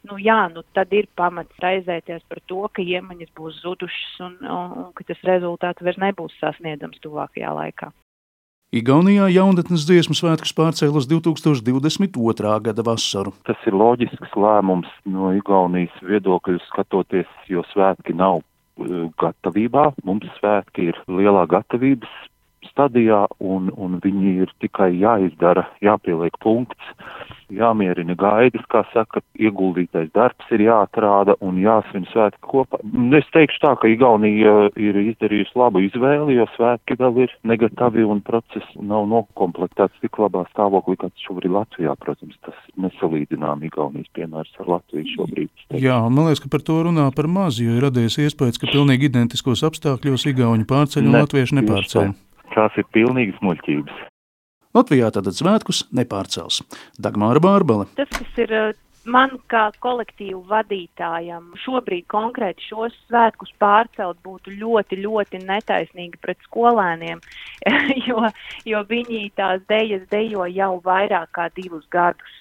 nu 0.10 0.18
jā, 0.18 0.50
nu 0.54 0.64
tad 0.74 0.94
ir 0.94 1.08
pamats 1.16 1.54
raizēties 1.62 2.24
par 2.30 2.42
to, 2.48 2.66
ka 2.74 2.82
iemaņas 2.82 3.34
būs 3.38 3.62
zudušas 3.62 4.22
un, 4.26 4.40
un, 4.42 4.72
un 4.86 4.94
ka 4.98 5.06
tas 5.08 5.22
rezultāts 5.28 5.84
vairs 5.84 6.02
nebūs 6.02 6.40
sasniedzams 6.42 7.02
tuvākajā 7.04 7.54
laikā. 7.54 7.92
Igaunijā 8.74 9.28
jaunatnes 9.30 9.84
dziesmu 9.86 10.16
svētkus 10.18 10.56
pārcēla 10.58 10.98
uz 10.98 11.06
2022. 11.06 12.56
gada 12.66 12.86
vasaru. 12.88 13.36
Tas 13.46 13.68
ir 13.70 13.78
loģisks 13.78 14.34
lēmums 14.34 14.90
no 15.06 15.30
Igaunijas 15.38 15.94
viedokļa 16.02 16.58
skatoties, 16.72 17.30
jo 17.46 17.62
svētki 17.70 18.18
nav 18.18 18.42
gatavībā. 19.22 19.92
Mums 20.08 20.30
svētki 20.40 20.90
ir 20.92 21.00
lielā 21.08 21.46
gatavības 21.52 22.14
stadijā, 22.72 23.26
un, 23.44 23.72
un 23.76 24.00
viņi 24.04 24.36
ir 24.46 24.54
tikai 24.64 24.92
jāizdara, 24.96 25.68
jāpieliek 25.84 26.38
punkts, 26.44 26.94
jāmierina 27.54 28.16
gaidas, 28.18 28.64
kā 28.72 28.84
saka, 28.94 29.22
ieguldītais 29.40 30.10
darbs 30.16 30.50
ir 30.54 30.64
jāatrāda 30.66 31.36
un 31.46 31.60
jāsvin 31.62 32.06
svētki 32.12 32.42
kopā. 32.54 32.80
Es 33.18 33.28
teikšu 33.36 33.62
tā, 33.64 33.74
ka 33.80 33.90
Igaunija 33.92 34.70
ir 34.80 35.00
izdarījusi 35.04 35.58
labu 35.60 35.84
izvēli, 35.86 36.38
jo 36.40 36.48
svētki 36.56 36.98
vēl 37.00 37.24
ir 37.26 37.36
negatavi 37.50 38.06
un 38.08 38.24
process 38.26 38.78
nav 38.80 39.08
nokomplektēts 39.12 40.02
tik 40.04 40.20
labā 40.22 40.46
stāvoklī, 40.52 40.98
kāds 41.04 41.28
šobrīd 41.28 41.54
Latvijā. 41.54 41.96
Protams, 42.04 42.38
tas 42.46 42.58
nesalīdzinām 42.82 43.66
Igaunijas 43.70 44.10
piemērs 44.18 44.54
ar 44.64 44.74
Latviju 44.78 45.14
šobrīd. 45.14 45.52
Jā, 45.78 46.00
man 46.10 46.30
liekas, 46.30 46.44
ka 46.44 46.52
par 46.54 46.66
to 46.66 46.82
runā 46.90 47.10
par 47.16 47.30
maz, 47.32 47.62
jo 47.62 47.78
ir 47.78 47.88
radies 47.88 48.18
iespējas, 48.22 48.62
ka 48.62 48.72
pilnīgi 48.72 49.12
identiskos 49.12 49.66
apstākļos 49.68 50.28
Igauni 50.34 50.68
pārceļ 50.70 51.06
un 51.06 51.12
ne, 51.14 51.26
latvieši 51.26 51.62
nepārceļ. 51.62 52.14
Tās 52.54 52.76
ir 52.78 52.86
pilnīgas 52.94 53.40
muļķības. 53.42 54.02
Latvijā 54.74 55.10
tātad 55.14 55.38
svētkus 55.38 55.84
nepārcels. 55.94 56.64
Dagmāra 57.02 57.42
Bārbale. 57.44 57.86
Tas, 57.98 58.10
kas 58.14 58.40
ir 58.42 58.54
eh, 58.58 58.72
man 59.06 59.36
kā 59.52 59.68
kolektīvu 59.84 60.42
vadītājam 60.50 61.52
šobrīd 61.62 62.08
konkrēti 62.10 62.66
šos 62.70 62.96
svētkus 63.08 63.54
pārcelt 63.62 64.18
būtu 64.26 64.56
ļoti, 64.58 65.02
ļoti 65.04 65.44
netaisnīgi 65.46 66.22
pret 66.22 66.42
skolēniem, 66.48 67.22
jo, 68.08 68.30
jo 68.70 68.86
viņi 68.90 69.28
tās 69.38 69.62
dejas 69.70 70.08
dejo 70.14 70.48
jau 70.50 70.74
vairāk 70.86 71.34
kā 71.38 71.50
divus 71.58 71.86
gadus. 71.94 72.40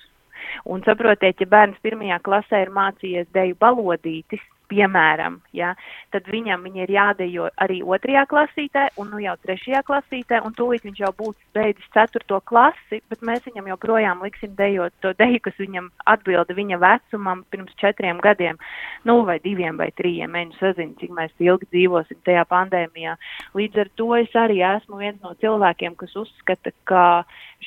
Un 0.69 0.83
saprotiet, 0.85 1.41
ja 1.41 1.49
bērns 1.49 1.79
pirmajā 1.85 2.19
klasē 2.25 2.65
ir 2.65 2.73
mācījies 2.75 3.29
deju 3.37 3.57
balodītis, 3.61 4.43
piemēram, 4.73 5.39
ja, 5.57 5.75
tad 6.15 6.29
viņam 6.33 6.65
viņa 6.67 6.85
ir 6.87 6.93
jādejo 6.97 7.49
arī 7.61 7.81
otrajā 7.85 8.25
klasītē 8.31 8.87
un 9.01 9.13
nu 9.13 9.21
jau 9.23 9.35
trešajā 9.45 9.83
klasītē, 9.89 10.41
un 10.47 10.57
tūlīt 10.57 10.87
viņš 10.87 11.03
jau 11.05 11.13
būs 11.19 11.37
beidzis 11.57 11.91
ceturto 11.95 12.41
klasi, 12.49 13.03
bet 13.13 13.25
mēs 13.27 13.45
viņam 13.49 13.69
joprojām 13.73 14.25
liksim 14.25 14.55
dejot 14.59 14.95
to 15.05 15.13
deju, 15.19 15.43
kas 15.45 15.59
viņam 15.61 15.91
atbilda 16.15 16.57
viņa 16.57 16.81
vecumam 16.83 17.45
pirms 17.53 17.77
četriem 17.81 18.21
gadiem, 18.25 18.61
nu 19.09 19.21
vai 19.29 19.39
diviem 19.45 19.79
vai 19.81 19.91
trījiem, 19.99 20.33
mēģinu 20.33 20.59
sazinu, 20.61 20.97
cik 21.01 21.15
mēs 21.17 21.35
ilgi 21.43 21.69
dzīvosim 21.73 22.23
tajā 22.27 22.45
pandēmijā. 22.51 23.17
Līdz 23.59 23.85
ar 23.85 23.93
to 24.01 24.11
es 24.19 24.37
arī 24.39 24.63
esmu 24.73 25.03
viens 25.03 25.21
no 25.25 25.35
cilvēkiem, 25.43 25.97
kas 26.01 26.17
uzskata, 26.25 26.73
ka 26.89 27.07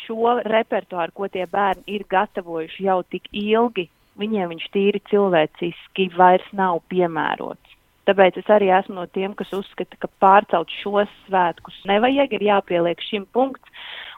šo 0.06 0.40
repertuāru, 0.46 1.14
ko 1.16 1.30
tie 1.32 1.46
bērni 1.50 1.86
ir 1.98 2.06
gatavojuši 2.10 2.88
jau 2.90 3.02
tik 3.10 3.30
ilgi, 3.32 3.90
viņiem 4.20 4.52
viņš 4.54 4.66
tīri 4.74 5.02
cilvēciski 5.12 6.10
vairs 6.18 6.48
nav 6.56 6.82
piemērots. 6.92 7.76
Tāpēc 8.06 8.38
es 8.38 8.50
arī 8.54 8.70
esmu 8.70 9.00
no 9.00 9.06
tiem, 9.10 9.34
kas 9.38 9.50
uzskata, 9.58 9.98
ka 9.98 10.10
pārcelt 10.22 10.70
šos 10.84 11.10
svētkus 11.26 11.78
nevajag, 11.90 12.36
ir 12.38 12.44
jāpieliek 12.52 13.02
šim 13.02 13.26
punkts, 13.34 13.66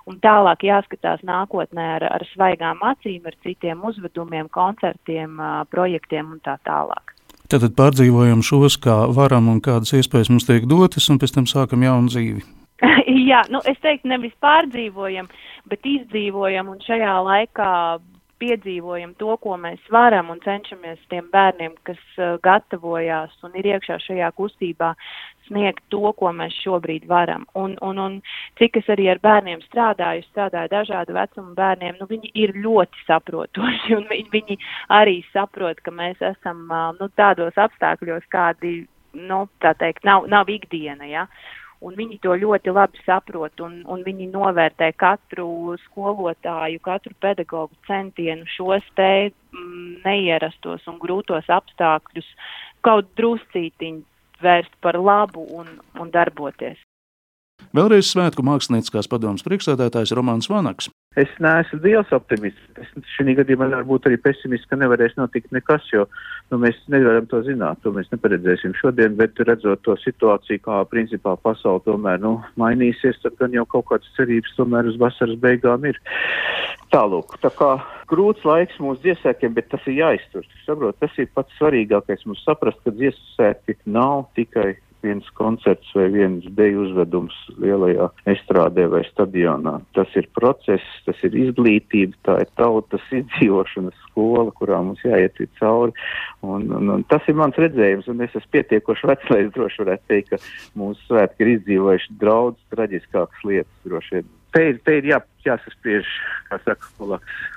un 0.07 0.19
tālāk 0.23 0.65
jāskatās 0.67 1.23
nākotnē 1.27 1.85
ar, 1.97 2.07
ar 2.17 2.25
svaigām 2.33 2.83
acīm, 2.83 3.23
ar 3.27 3.37
citiem 3.45 3.85
uzvedumiem, 3.87 4.49
koncertiem, 4.51 5.39
projektiem 5.71 6.35
un 6.35 6.43
tā 6.43 6.57
tālāk. 6.67 7.15
Tātad 7.47 7.77
pārdzīvojam 7.79 8.43
šos, 8.43 8.75
kā 8.83 9.05
varam 9.15 9.47
un 9.47 9.61
kādas 9.63 9.93
iespējas 9.95 10.33
mums 10.33 10.47
tiek 10.49 10.67
dotas, 10.67 11.07
un 11.07 11.19
pēc 11.21 11.37
tam 11.37 11.47
sākam 11.47 11.85
jaunu 11.85 12.11
dzīvi. 12.11 12.43
Jā, 13.29 13.45
nu 13.47 13.61
es 13.63 13.79
teiktu, 13.79 14.11
nevis 14.11 14.35
pārdzīvojam, 14.43 15.31
bet 15.71 15.87
izdzīvojam, 15.87 16.75
un 16.75 16.83
šajā 16.83 17.15
laikā 17.23 17.71
piedzīvojam 18.41 19.13
to, 19.21 19.33
ko 19.41 19.57
mēs 19.61 19.81
varam 19.93 20.29
un 20.33 20.41
cenšamies 20.43 20.99
tiem 21.11 21.29
bērniem, 21.33 21.75
kas 21.87 21.99
uh, 22.17 22.35
gatavojās 22.43 23.33
un 23.47 23.55
ir 23.59 23.69
iekšā 23.73 23.97
šajā 24.03 24.29
kustībā, 24.37 24.93
sniegt 25.47 25.83
to, 25.93 26.11
ko 26.19 26.31
mēs 26.35 26.55
šobrīd 26.63 27.07
varam. 27.09 27.45
Un, 27.57 27.75
un, 27.85 27.99
un 28.03 28.17
cik 28.59 28.81
es 28.81 28.89
arī 28.93 29.07
ar 29.13 29.21
bērniem 29.23 29.61
strādāju, 29.67 30.25
strādāju 30.27 30.73
dažādu 30.73 31.15
vecumu 31.17 31.55
bērniem, 31.57 31.97
nu, 31.99 32.09
viņi 32.09 32.33
ir 32.43 32.55
ļoti 32.63 33.05
saprotoši 33.07 33.95
un 33.99 34.07
viņi, 34.11 34.29
viņi 34.33 34.59
arī 34.97 35.21
saprot, 35.33 35.81
ka 35.83 35.93
mēs 35.95 36.21
esam 36.33 36.65
uh, 36.67 36.91
nu, 36.99 37.09
tādos 37.19 37.57
apstākļos, 37.67 38.27
kādi, 38.33 38.81
nu, 39.17 39.45
tā 39.63 39.73
teikt, 39.79 40.05
nav, 40.07 40.27
nav 40.31 40.51
ikdiena. 40.51 41.07
Ja? 41.09 41.27
Un 41.85 41.95
viņi 41.97 42.19
to 42.23 42.35
ļoti 42.39 42.73
labi 42.73 43.01
saprot, 43.05 43.61
un, 43.63 43.79
un 43.85 44.03
viņi 44.05 44.29
novērtē 44.33 44.91
katru 44.97 45.75
skolotāju, 45.85 46.81
katru 46.83 47.13
pedagogu 47.21 47.77
centienu 47.87 48.47
šos 48.55 48.85
te 48.97 49.29
mm, 49.29 50.03
neierastos 50.05 50.87
un 50.89 50.99
grūtos 51.01 51.49
apstākļus 51.53 52.29
kaut 52.85 53.09
druscītiņi 53.19 54.03
vērst 54.41 54.73
par 54.81 54.99
labu 55.01 55.45
un, 55.57 55.69
un 55.99 56.13
darboties. 56.13 56.77
Vēlreiz 57.73 58.09
svētku 58.13 58.45
mākslinieckās 58.45 59.09
padomas 59.09 59.43
priekšsēdētājs 59.45 60.13
Romāns 60.17 60.49
Vanaks. 60.49 60.91
Es 61.17 61.31
neesmu 61.41 61.79
liels 61.81 62.11
optimists. 62.13 62.65
Es 62.77 62.89
šī 63.15 63.33
gadījumā 63.39 63.71
varu 63.71 63.87
būt 63.89 64.05
arī 64.09 64.19
pesimists, 64.21 64.67
ka 64.69 64.77
nevarēs 64.77 65.15
notikt 65.17 65.49
nekas, 65.55 65.87
jo 65.89 66.03
nu, 66.51 66.59
mēs 66.61 66.77
nevaram 66.93 67.25
to 67.31 67.39
zināt, 67.47 67.81
to 67.81 67.93
mēs 67.95 68.11
neparedzēsim 68.11 68.75
šodien, 68.77 69.15
bet 69.17 69.39
redzot 69.47 69.81
to 69.87 69.95
situāciju, 70.03 70.61
kā 70.67 70.83
principā 70.91 71.33
pasauli 71.41 71.81
tomēr 71.87 72.21
nu, 72.21 72.35
mainīsies, 72.61 73.17
tad 73.23 73.39
gan 73.41 73.55
jau 73.57 73.65
kaut 73.65 73.87
kādas 73.89 74.13
cerības 74.19 74.53
tomēr 74.59 74.91
uz 74.91 74.99
vasaras 75.01 75.39
beigām 75.41 75.89
ir. 75.89 75.97
Tālūk, 76.93 77.39
tā 77.43 77.49
kā 77.51 77.73
grūts 78.07 78.45
laiks 78.47 78.77
mūsu 78.79 79.07
dziesēkiem, 79.07 79.57
bet 79.57 79.71
tas 79.73 79.89
ir 79.89 79.97
jāiztur. 79.97 80.45
Saprot, 80.67 80.95
tas 81.01 81.17
ir 81.19 81.31
pats 81.35 81.57
svarīgākais 81.57 82.23
mums 82.29 82.45
saprast, 82.45 82.79
ka 82.85 82.93
dziesēki 82.93 83.79
nav 83.89 84.29
tikai 84.37 84.77
viens 85.05 85.27
koncerts 85.37 85.89
vai 85.95 86.07
viens 86.13 86.45
deju 86.57 86.85
uzvedums 86.87 87.35
lielajā 87.61 88.09
estrādē 88.33 88.87
vai 88.91 89.03
stadionā. 89.07 89.77
Tas 89.97 90.13
ir 90.19 90.29
process, 90.37 90.83
tas 91.05 91.19
ir 91.27 91.37
izglītība, 91.37 92.17
tā 92.27 92.39
ir 92.43 92.53
tautas 92.59 93.03
izdzīvošanas 93.19 93.97
skola, 94.07 94.51
kurā 94.57 94.81
mums 94.85 95.03
jāiet 95.05 95.39
cauri. 95.59 95.93
Un, 96.45 96.69
un, 96.73 96.93
un 96.97 97.05
tas 97.11 97.25
ir 97.29 97.37
mans 97.39 97.57
redzējums, 97.59 98.09
un 98.11 98.23
es 98.25 98.33
esmu 98.35 98.55
pietiekoši 98.55 99.11
vecs, 99.11 99.29
lai 99.33 99.43
es 99.45 99.53
droši 99.55 99.83
varētu 99.83 100.09
teikt, 100.13 100.33
ka 100.33 100.79
mūsu 100.79 101.09
svētki 101.09 101.45
ir 101.45 101.53
izdzīvojuši 101.57 102.17
daudz 102.23 102.59
traģiskākas 102.73 103.45
lietas 103.47 103.85
droši 103.87 104.19
vien. 104.19 104.33
Te 104.55 104.63
ir, 104.71 104.81
te 104.87 104.97
ir 105.01 105.11
jā, 105.11 105.21
jāsaspriež, 105.45 106.09
kā 106.49 106.59
saka 106.63 106.89
Polaks 106.97 107.56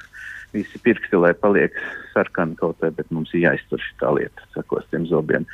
visi 0.55 0.81
pirksti, 0.85 1.19
lai 1.21 1.33
paliek 1.35 1.77
sarkani 2.15 2.57
kaut 2.59 2.79
kā, 2.81 2.91
bet 2.95 3.11
mums 3.15 3.33
ir 3.35 3.45
jāiztur 3.45 3.83
šī 3.83 4.15
lieta, 4.17 4.47
sakos 4.55 4.87
tiem 4.91 5.07
zobiem. 5.11 5.47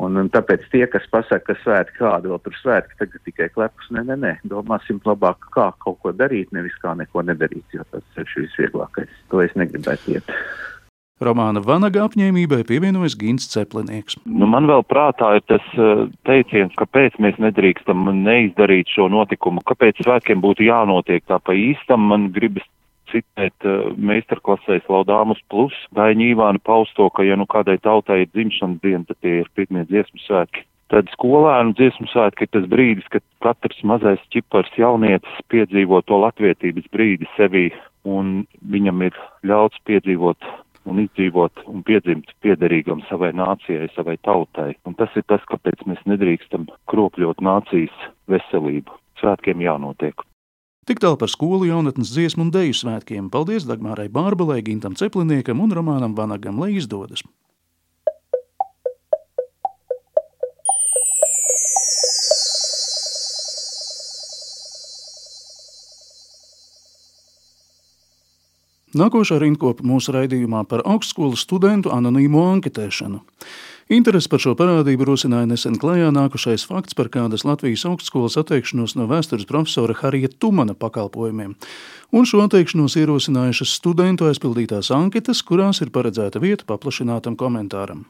Un, 0.00 0.16
un 0.20 0.30
tāpēc 0.32 0.68
tie, 0.72 0.84
kas 0.90 1.08
pasaka, 1.12 1.52
ka 1.52 1.58
svētki 1.62 1.98
kādu 2.00 2.32
vēl 2.32 2.40
tur 2.44 2.56
svētki, 2.62 2.98
tagad 3.00 3.26
tikai 3.28 3.50
klepus, 3.54 3.90
nē, 3.94 4.06
nē, 4.08 4.16
nē, 4.24 4.32
domāsim 4.52 5.02
labāk, 5.04 5.50
kā 5.54 5.70
kaut 5.84 6.00
ko 6.04 6.14
darīt, 6.16 6.52
nevis 6.56 6.76
kā 6.82 6.94
neko 6.98 7.26
nedarīt, 7.26 7.66
jo 7.76 7.86
tas 7.92 8.20
ir 8.20 8.32
šis 8.34 8.56
vieglākais. 8.62 9.12
To 9.32 9.44
es 9.44 9.54
negribētu 9.58 10.18
iet. 10.18 10.34
Romāna 11.18 11.58
Vanaga 11.66 12.04
apņēmībai 12.06 12.60
pievienojas 12.68 13.16
Gins 13.18 13.48
Ceplinieks. 13.50 14.20
Nu, 14.22 14.46
man 14.46 14.68
vēl 14.70 14.84
prātā 14.86 15.32
ir 15.38 15.42
tas 15.50 15.64
uh, 15.74 16.06
teiciens, 16.28 16.74
kāpēc 16.78 17.18
mēs 17.22 17.40
nedrīkstam 17.42 18.06
neizdarīt 18.22 18.92
šo 18.94 19.08
notikumu, 19.10 19.64
kāpēc 19.66 20.04
svētkiem 20.04 20.42
būtu 20.44 20.68
jānotiek 20.68 21.26
tā 21.26 21.40
pa 21.42 21.56
īstam. 21.58 22.06
Man 22.12 22.28
gribas 22.34 22.66
citēt 23.12 23.66
uh, 23.66 23.90
meistarklasēs 23.96 24.88
Laudāmus 24.90 25.40
plus 25.52 25.76
Daņu 25.96 26.32
Īvānu 26.32 26.62
pausto, 26.64 27.08
ka 27.10 27.26
ja 27.26 27.36
nu 27.38 27.46
kādai 27.50 27.78
tautai 27.82 28.22
ir 28.24 28.32
dzimšanas 28.32 28.82
diena, 28.84 29.04
tad 29.08 29.20
tie 29.24 29.40
ir 29.42 29.52
pirmie 29.58 29.86
dziesmu 29.88 30.22
svētki. 30.24 30.64
Tad 30.88 31.10
skolēnu 31.12 31.74
dziesmu 31.76 32.08
svētki 32.08 32.46
ir 32.46 32.52
tas 32.54 32.68
brīdis, 32.72 33.08
kad 33.12 33.24
katrs 33.44 33.82
mazais 33.84 34.22
ķipars 34.32 34.72
jaunietis 34.80 35.42
piedzīvo 35.52 36.00
to 36.08 36.16
latvietības 36.22 36.88
brīdi 36.94 37.28
sevī, 37.34 37.66
un 38.08 38.46
viņam 38.72 39.04
ir 39.10 39.18
ļauts 39.44 39.82
piedzīvot 39.88 40.48
un 40.88 41.02
izdzīvot 41.02 41.66
un 41.68 41.82
piedzimt 41.84 42.32
piederīgam 42.44 43.02
savai 43.10 43.34
nācijai, 43.36 43.90
savai 43.92 44.16
tautai. 44.24 44.70
Un 44.88 44.96
tas 44.96 45.12
ir 45.18 45.26
tas, 45.28 45.44
kāpēc 45.50 45.84
mēs 45.90 46.00
nedrīkstam 46.08 46.68
kropļot 46.88 47.44
nācijas 47.44 48.08
veselību. 48.32 48.96
Svētkiem 49.20 49.60
jānotiek. 49.64 50.24
Tik 50.88 51.02
tālu 51.04 51.18
par 51.20 51.28
skolu 51.28 51.66
jaunatnes 51.68 52.08
dziesmu 52.14 52.46
un 52.46 52.50
deju 52.54 52.72
svētkiem. 52.72 53.26
Paldies 53.28 53.66
Dagmārai 53.68 54.06
Bārbelē, 54.08 54.62
Gintam 54.64 54.94
Cepliniekam 54.96 55.60
un 55.60 55.74
Romānam 55.76 56.14
Vanagam, 56.16 56.56
lai 56.56 56.70
izdodas! 56.80 57.20
Nākošā 68.96 69.36
rindkopa 69.44 69.84
mūsu 69.84 70.16
raidījumā 70.16 70.64
par 70.72 70.80
augstskolas 70.88 71.44
studentu 71.44 71.92
anonīmo 71.92 72.48
anketēšanu. 72.54 73.20
Interesi 73.88 74.28
par 74.28 74.42
šo 74.44 74.52
parādību 74.52 75.06
rosināja 75.08 75.48
nesen 75.48 75.78
klajā 75.80 76.10
nākušais 76.12 76.66
fakts 76.68 76.96
par 76.96 77.08
kādas 77.08 77.46
Latvijas 77.48 77.86
augstskolas 77.88 78.36
atteikšanos 78.36 78.92
no 79.00 79.06
vēstures 79.08 79.46
profesora 79.48 79.96
Harija 79.96 80.28
Tumana 80.28 80.74
pakalpojumiem. 80.76 81.54
Un 82.12 82.28
šo 82.28 82.42
atteikšanos 82.44 82.98
ierosinājušas 83.00 83.72
studentu 83.80 84.28
aizpildītās 84.28 84.92
anketas, 84.92 85.40
kurās 85.40 85.80
ir 85.80 85.88
paredzēta 85.94 86.42
vieta 86.42 86.68
paplašinātam 86.68 87.38
komentāram. 87.40 88.04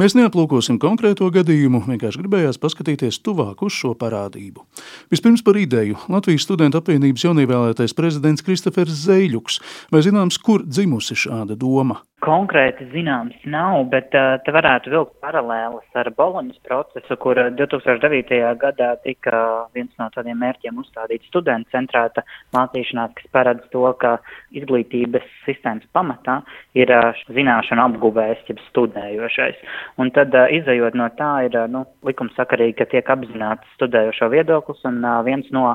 Mēs 0.00 0.14
neaplūkosim 0.16 0.78
konkrēto 0.80 1.28
gadījumu, 1.28 1.82
vienkārši 1.84 2.22
gribējās 2.22 2.56
paskatīties 2.62 3.18
tuvāk 3.20 3.60
uz 3.66 3.76
šo 3.76 3.92
parādību. 4.00 4.64
Vispirms 5.12 5.44
par 5.44 5.58
ideju. 5.60 5.98
Latvijas 6.08 6.46
studentu 6.48 6.80
apvienības 6.80 7.26
jaunievēlētais 7.26 7.92
prezidents 7.98 8.40
Kristofers 8.46 8.96
Zeiļuks. 9.04 9.60
Vai 9.92 10.00
zināms, 10.08 10.40
kur 10.40 10.64
dzimusi 10.64 11.18
šāda 11.26 11.60
doma? 11.60 12.00
Konkrēti 12.22 12.84
zināms 12.92 13.34
nav, 13.50 13.80
bet 13.90 14.12
uh, 14.14 14.36
te 14.46 14.52
varētu 14.54 14.92
vilkt 14.92 15.16
paralēlas 15.24 15.96
ar 15.98 16.06
Boloņas 16.14 16.60
procesu, 16.62 17.16
kur 17.18 17.38
2009. 17.58 18.36
gadā 18.62 18.92
tika 19.02 19.40
viens 19.74 19.90
no 19.98 20.06
tādiem 20.14 20.38
mērķiem 20.38 20.76
uzstādīts 20.78 21.26
studentu 21.32 21.74
centrēta 21.74 22.22
mācīšanās, 22.54 23.16
kas 23.18 23.32
paredz 23.34 23.66
to, 23.72 23.82
ka 23.98 24.12
izglītības 24.54 25.26
sistēmas 25.48 25.88
pamatā 25.98 26.36
ir 26.78 26.92
uh, 26.94 27.24
zināšanu 27.26 27.88
apguvējs, 27.88 28.44
jeb 28.52 28.62
studējošais. 28.68 29.58
Un 29.98 30.12
tad, 30.14 30.30
uh, 30.38 30.46
izējot 30.60 30.94
no 31.00 31.08
tā, 31.18 31.32
ir 31.48 31.58
uh, 31.58 31.66
nu, 31.74 31.82
likumsakarīgi, 32.06 32.76
ka 32.78 32.86
tiek 32.92 33.10
apzināts 33.16 33.74
studējošo 33.80 34.30
viedoklis, 34.30 34.84
un 34.86 35.02
uh, 35.02 35.18
viens 35.26 35.50
no 35.50 35.72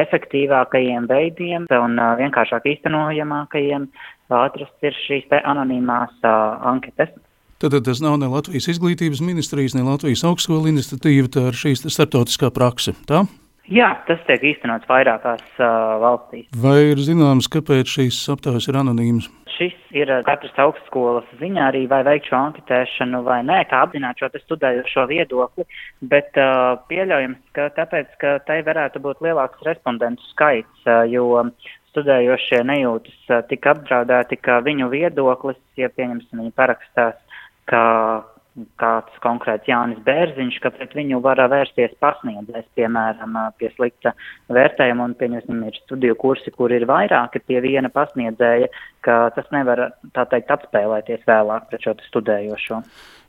efektīvākajiem 0.00 1.10
veidiem 1.10 1.68
un 1.76 2.00
uh, 2.00 2.14
vienkāršāk 2.22 2.72
īstenojamākajiem 2.72 3.90
atrasts 4.34 4.86
ir 4.86 4.96
šīs 5.06 5.28
anonīmās 5.40 6.14
uh, 6.22 6.60
anketas. 6.72 7.12
Tātad 7.60 7.84
tas 7.84 8.00
nav 8.00 8.16
ne 8.16 8.30
Latvijas 8.32 8.70
izglītības 8.72 9.20
ministrijas, 9.20 9.74
ne 9.76 9.84
Latvijas 9.84 10.24
augstskola 10.24 10.70
iniciatīva, 10.72 11.28
tā 11.28 11.50
ir 11.50 11.58
šīs 11.60 11.84
starptautiskā 11.92 12.48
prakse, 12.56 12.94
tā? 13.10 13.26
Jā, 13.70 13.92
tas 14.08 14.18
tiek 14.26 14.42
īstenots 14.50 14.88
vairākās 14.90 15.42
uh, 15.60 15.98
valstīs. 16.02 16.48
Vai 16.58 16.90
ir 16.90 17.02
zināms, 17.06 17.46
kāpēc 17.52 17.92
šīs 17.92 18.16
aptaujas 18.32 18.66
ir 18.66 18.78
anonīmas? 18.80 19.28
Šis 19.54 19.76
ir 19.94 20.10
katras 20.26 20.56
augstskolas 20.58 21.28
ziņā 21.38 21.68
arī 21.68 21.84
vai 21.90 22.00
veikt 22.06 22.30
šo 22.30 22.38
anketēšanu 22.38 23.20
vai 23.26 23.42
nē, 23.46 23.60
kā 23.70 23.84
apzināt 23.84 24.18
šo 24.18 24.30
studējošo 24.32 25.04
viedokli, 25.12 25.68
bet 26.00 26.34
uh, 26.40 26.80
pieļaujams, 26.90 27.38
ka 27.54 27.68
tāpēc, 27.76 28.16
ka 28.18 28.38
tai 28.48 28.58
varētu 28.66 29.04
būt 29.04 29.22
lielāks 29.22 29.62
respondentu 29.68 30.24
skaits, 30.32 30.88
uh, 30.88 31.04
jo 31.12 31.44
studējošie 31.90 32.62
nejūtas 32.66 33.46
tik 33.50 33.66
apdraudēti, 33.70 34.40
ka 34.40 34.60
viņu 34.66 34.90
viedoklis, 34.92 35.60
ja 35.78 35.90
pieņemsim, 35.92 36.42
viņi 36.42 36.54
parakstās, 36.56 37.18
ka 37.70 37.82
kāds 38.80 39.20
konkrēts 39.22 39.68
Jānis 39.70 40.00
Bērziņš, 40.04 40.58
ka 40.62 40.72
pret 40.74 40.94
viņu 40.96 41.20
var 41.24 41.40
vērsties 41.52 41.94
pasniedzējs, 42.02 42.66
piemēram, 42.78 43.38
pie 43.60 43.70
slikta 43.76 44.12
vērtējuma, 44.52 45.06
un, 45.06 45.14
pieņemsim, 45.20 45.62
ir 45.68 45.78
studiju 45.84 46.18
kursi, 46.20 46.52
kur 46.54 46.74
ir 46.74 46.86
vairāki 46.90 47.42
pie 47.46 47.60
viena 47.64 47.92
pasniedzēja, 47.94 48.68
ka 49.06 49.20
tas 49.36 49.48
nevar, 49.54 49.86
tā 50.16 50.26
teikt, 50.32 50.50
atspēlēties 50.56 51.24
vēlāk 51.30 51.70
pret 51.70 51.86
šo 51.86 51.96
studējošo. 52.08 52.82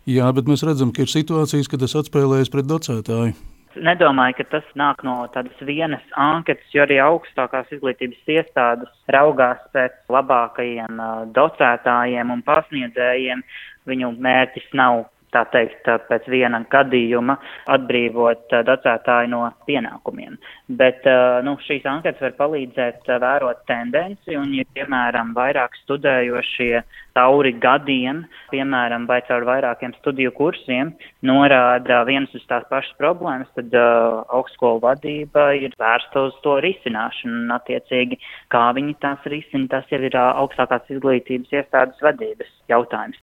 Jā, 0.10 0.32
bet 0.34 0.50
mēs 0.50 0.66
redzam, 0.66 0.94
ka 0.96 1.06
ir 1.06 1.14
situācijas, 1.14 1.70
kad 1.70 1.86
tas 1.86 1.98
atspēlējas 2.02 2.50
pret 2.54 2.70
docētāju. 2.70 3.38
Nedomāju, 3.76 4.36
ka 4.42 4.44
tas 4.58 4.68
nāk 4.76 5.04
no 5.08 5.16
tādas 5.32 5.60
vienas 5.64 6.04
anketas, 6.20 6.68
jo 6.74 6.84
arī 6.84 6.98
augstākās 7.00 7.70
izglītības 7.72 8.34
iestādes 8.36 8.92
raugās 9.16 9.62
pēc 9.76 9.96
labākajiem 10.12 11.00
uh, 11.00 11.24
docētājiem 11.36 12.34
un 12.36 12.44
pasniedzējiem. 12.44 13.44
Viņu 13.88 14.12
mērķis 14.20 14.68
nav 14.78 15.06
tā 15.32 15.44
teikt, 15.54 15.88
pēc 16.10 16.28
viena 16.32 16.62
gadījuma 16.72 17.38
atbrīvot 17.72 18.52
docētāju 18.68 19.32
no 19.32 19.44
pienākumiem. 19.68 20.38
Bet 20.82 21.08
nu, 21.46 21.58
šīs 21.68 21.88
anketas 21.90 22.22
var 22.26 22.36
palīdzēt 22.40 23.10
vērot 23.22 23.64
tendenci, 23.70 24.36
un, 24.40 24.52
ja, 24.56 24.68
piemēram, 24.76 25.34
vairāk 25.38 25.76
studējošie 25.84 26.84
cauri 27.16 27.54
gadiem, 27.60 28.24
piemēram, 28.52 29.08
vai 29.10 29.20
caur 29.28 29.46
vairākiem 29.48 29.96
studiju 30.00 30.34
kursiem, 30.38 30.94
norāda 31.28 32.02
vienas 32.08 32.34
uz 32.38 32.46
tās 32.50 32.68
pašas 32.72 32.94
problēmas, 33.00 33.52
tad 33.58 33.74
uh, 33.76 34.22
augstskolu 34.38 34.84
vadība 34.86 35.52
ir 35.60 35.76
vērsta 35.82 36.28
uz 36.30 36.38
to 36.46 36.58
risināšanu, 36.64 37.44
un, 37.46 37.56
attiecīgi, 37.58 38.20
kā 38.54 38.70
viņi 38.78 38.96
tās 39.04 39.28
risina, 39.34 39.68
tas 39.76 39.92
jau 39.92 40.02
ir 40.02 40.16
uh, 40.16 40.32
augstākās 40.44 40.88
izglītības 40.96 41.60
iestādes 41.60 42.08
vadības 42.08 42.56
jautājums. 42.72 43.20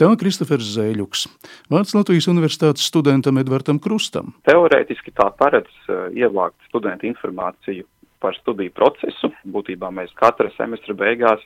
Tā 0.00 0.08
Kristofers 0.16 0.64
Zēļuks. 0.78 1.26
Vārds 1.68 1.90
Latvijas 1.92 2.24
Universitātes 2.32 2.86
studentam 2.88 3.36
Edvardam 3.36 3.76
Krustam. 3.84 4.30
Teorētiski 4.48 5.12
tā 5.12 5.26
paredz 5.36 5.68
uh, 5.92 6.06
ievākt 6.16 6.56
studentu 6.70 7.04
informāciju 7.10 7.84
par 8.24 8.32
studiju 8.38 8.72
procesu. 8.72 9.28
Būtībā 9.44 9.92
mēs 9.92 10.16
katra 10.16 10.48
semestra 10.56 10.96
beigās 10.96 11.44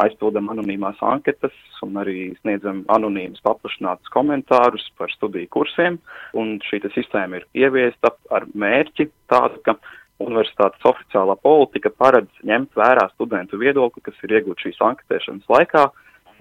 aizpildām 0.00 0.48
anonīmās 0.48 0.96
anketas 1.04 1.52
un 1.84 2.00
arī 2.00 2.30
sniedzam 2.40 2.86
anonīmus 2.88 3.44
paplašinātus 3.44 4.08
komentārus 4.16 4.88
par 4.96 5.12
studiju 5.12 5.52
kursiem. 5.52 6.00
Un 6.32 6.56
šī 6.70 6.80
sistēma 6.96 7.42
ir 7.42 7.48
ieviesta 7.66 8.14
ar 8.32 8.48
mērķi 8.56 9.10
tādu, 9.28 9.60
ka 9.68 9.76
universitātes 10.24 10.88
oficiālā 10.88 11.36
politika 11.44 11.92
paredz 11.92 12.32
ņemt 12.48 12.72
vērā 12.80 13.10
studentu 13.12 13.60
viedokli, 13.60 14.08
kas 14.08 14.16
ir 14.24 14.40
iegūts 14.40 14.70
šīs 14.70 14.86
anketēšanas 14.88 15.52
laikā 15.52 15.90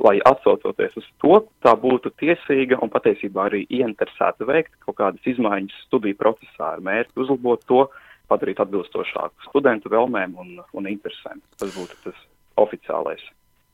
lai 0.03 0.17
atsaucoties 0.25 0.97
uz 0.99 1.07
to, 1.23 1.41
tā 1.65 1.73
būtu 1.79 2.11
tiesīga 2.21 2.79
un 2.83 2.91
patiesībā 2.93 3.47
arī 3.49 3.65
ieinteresēta 3.67 4.47
veikt 4.49 4.75
kaut 4.85 4.99
kādas 5.01 5.31
izmaiņas 5.33 5.81
studiju 5.87 6.17
procesā 6.19 6.75
ar 6.75 6.85
mērķi 6.85 7.19
uzlabot 7.25 7.65
to, 7.69 7.87
padarīt 8.29 8.61
atbilstošāku 8.61 9.49
studentu 9.49 9.91
vēlmēm 9.91 10.37
un, 10.39 10.55
un 10.73 10.89
interesēm. 10.89 11.41
Tas 11.59 11.73
būtu 11.75 11.97
tas 12.05 12.17
oficiālais. 12.61 13.23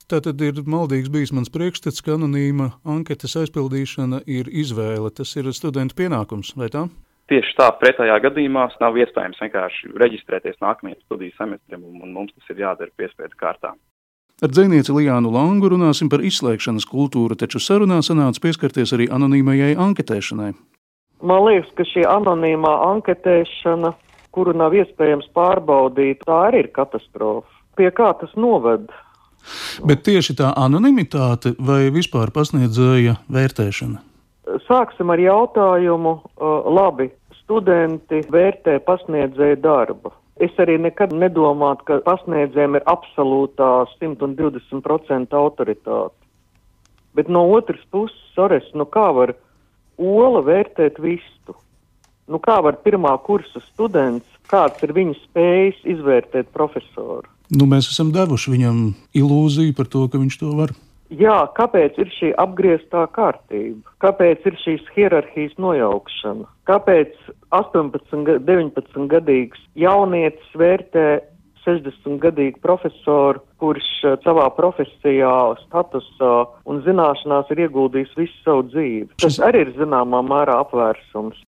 Tā 0.05 0.19
tad 0.21 0.41
ir 0.45 0.59
maldīgs 0.69 1.09
bijis 1.09 1.33
mans 1.33 1.49
priekšstats, 1.49 2.03
ka 2.05 2.13
anonīma 2.13 2.75
anketas 2.85 3.33
aizpildīšana 3.41 4.21
ir 4.29 4.51
izvēle. 4.53 5.09
Tas 5.09 5.33
ir 5.39 5.49
studentu 5.57 5.97
pienākums, 5.97 6.53
vai 6.59 6.69
tā? 6.73 6.85
Tieši 7.25 7.55
tā, 7.57 7.71
pretējā 7.81 8.19
gadījumā 8.21 8.67
nav 8.83 8.99
iespējams 9.01 9.41
vienkārši 9.41 9.95
reģistrēties 9.97 10.61
nākamajam 10.61 10.99
studiju 11.07 11.33
semestrim, 11.39 11.88
un, 11.89 12.03
un 12.05 12.13
mums 12.13 12.35
tas 12.35 12.53
ir 12.53 12.61
jādara 12.61 12.93
piespiedu 13.01 13.33
kārtā. 13.39 13.73
Ar 14.43 14.52
dzinieci 14.52 14.91
Lijānu 14.91 15.30
Langu 15.32 15.69
runāsim 15.71 16.10
par 16.12 16.19
izslēgšanas 16.19 16.84
kultūru, 16.89 17.38
taču 17.39 17.62
sarunā 17.63 18.02
sanāca 18.04 18.41
pieskarties 18.43 18.91
arī 18.91 19.06
anonīmajai 19.08 19.78
anketēšanai. 19.80 20.50
Man 21.24 21.45
liekas, 21.45 21.69
ka 21.78 21.86
šī 21.88 22.04
anonīmā 22.12 22.74
anketēšana, 22.89 23.93
kuru 24.36 24.52
nav 24.60 24.76
iespējams 24.76 25.30
pārbaudīt, 25.38 26.26
tā 26.28 26.41
arī 26.50 26.65
ir 26.65 26.69
katastrofa. 26.76 27.48
Pie 27.80 27.88
kā 27.95 28.12
tas 28.19 28.36
noved? 28.36 28.91
Bet 29.88 30.04
tieši 30.04 30.36
tā 30.41 30.52
anonimitāte 30.60 31.54
vai 31.56 31.88
vispār 31.95 32.36
pasniedzēja 32.36 33.15
vērtēšana? 33.32 34.04
Sāksim 34.67 35.15
ar 35.15 35.24
jautājumu, 35.24 36.17
labi, 36.76 37.08
studenti 37.39 38.19
vērtē 38.36 38.82
pasniedzēju 38.84 39.63
darbu. 39.63 40.12
Es 40.36 40.52
arī 40.60 40.76
nekad 40.84 41.13
nedomātu, 41.15 41.86
ka 41.88 42.02
pasniedzējiem 42.04 42.76
ir 42.76 42.88
absolūtā 42.91 43.86
120% 43.95 45.36
autoritāte. 45.39 46.17
Bet 47.15 47.30
no 47.32 47.45
otras 47.56 47.80
puses, 47.91 48.19
Sores, 48.36 48.65
nu 48.76 48.84
kā 48.84 49.08
var 49.15 49.32
ola 49.95 50.41
vērtēt 50.43 51.00
vistu? 51.00 51.56
Nu 52.28 52.41
kā 52.43 52.58
var 52.65 52.82
pirmā 52.84 53.13
kursa 53.24 53.62
students, 53.69 54.28
kāds 54.52 54.84
ir 54.84 54.91
viņa 54.98 55.15
spējas 55.21 55.80
izvērtēt 55.95 56.52
profesoru? 56.52 57.30
Nu, 57.54 57.67
mēs 57.69 57.88
esam 57.93 58.10
devuši 58.12 58.52
viņam 58.56 58.80
ilūziju 59.15 59.76
par 59.78 59.88
to, 59.88 60.04
ka 60.10 60.19
viņš 60.19 60.39
to 60.41 60.52
var. 60.58 60.74
Jā, 61.13 61.36
kāpēc 61.54 62.00
ir 62.02 62.10
šī 62.15 62.32
apgrieztā 62.41 63.04
kārtība? 63.13 63.94
Kāpēc 64.02 64.48
ir 64.50 64.58
šīs 64.63 64.88
hierarhijas 64.96 65.54
nojaukšana? 65.62 66.48
Kāpēc 66.65 67.13
18, 67.54 68.41
19 68.48 69.08
gadīgs 69.12 69.62
jaunietis 69.78 70.58
vērtē 70.58 71.06
60-gadīgu 71.65 72.62
profesoru, 72.62 73.41
kurš 73.62 73.89
savā 74.26 74.48
profesijā, 74.58 75.34
statusā 75.65 76.34
un 76.70 76.82
zināšanās 76.86 77.52
ir 77.54 77.65
ieguldījis 77.65 78.15
visu 78.18 78.41
savu 78.46 78.65
dzīvi. 78.70 79.10
Tas 79.22 79.38
arī 79.44 79.65
ir 79.68 79.76
zināmā 79.78 80.22
mērā 80.26 80.60
apvērsums. 80.65 81.41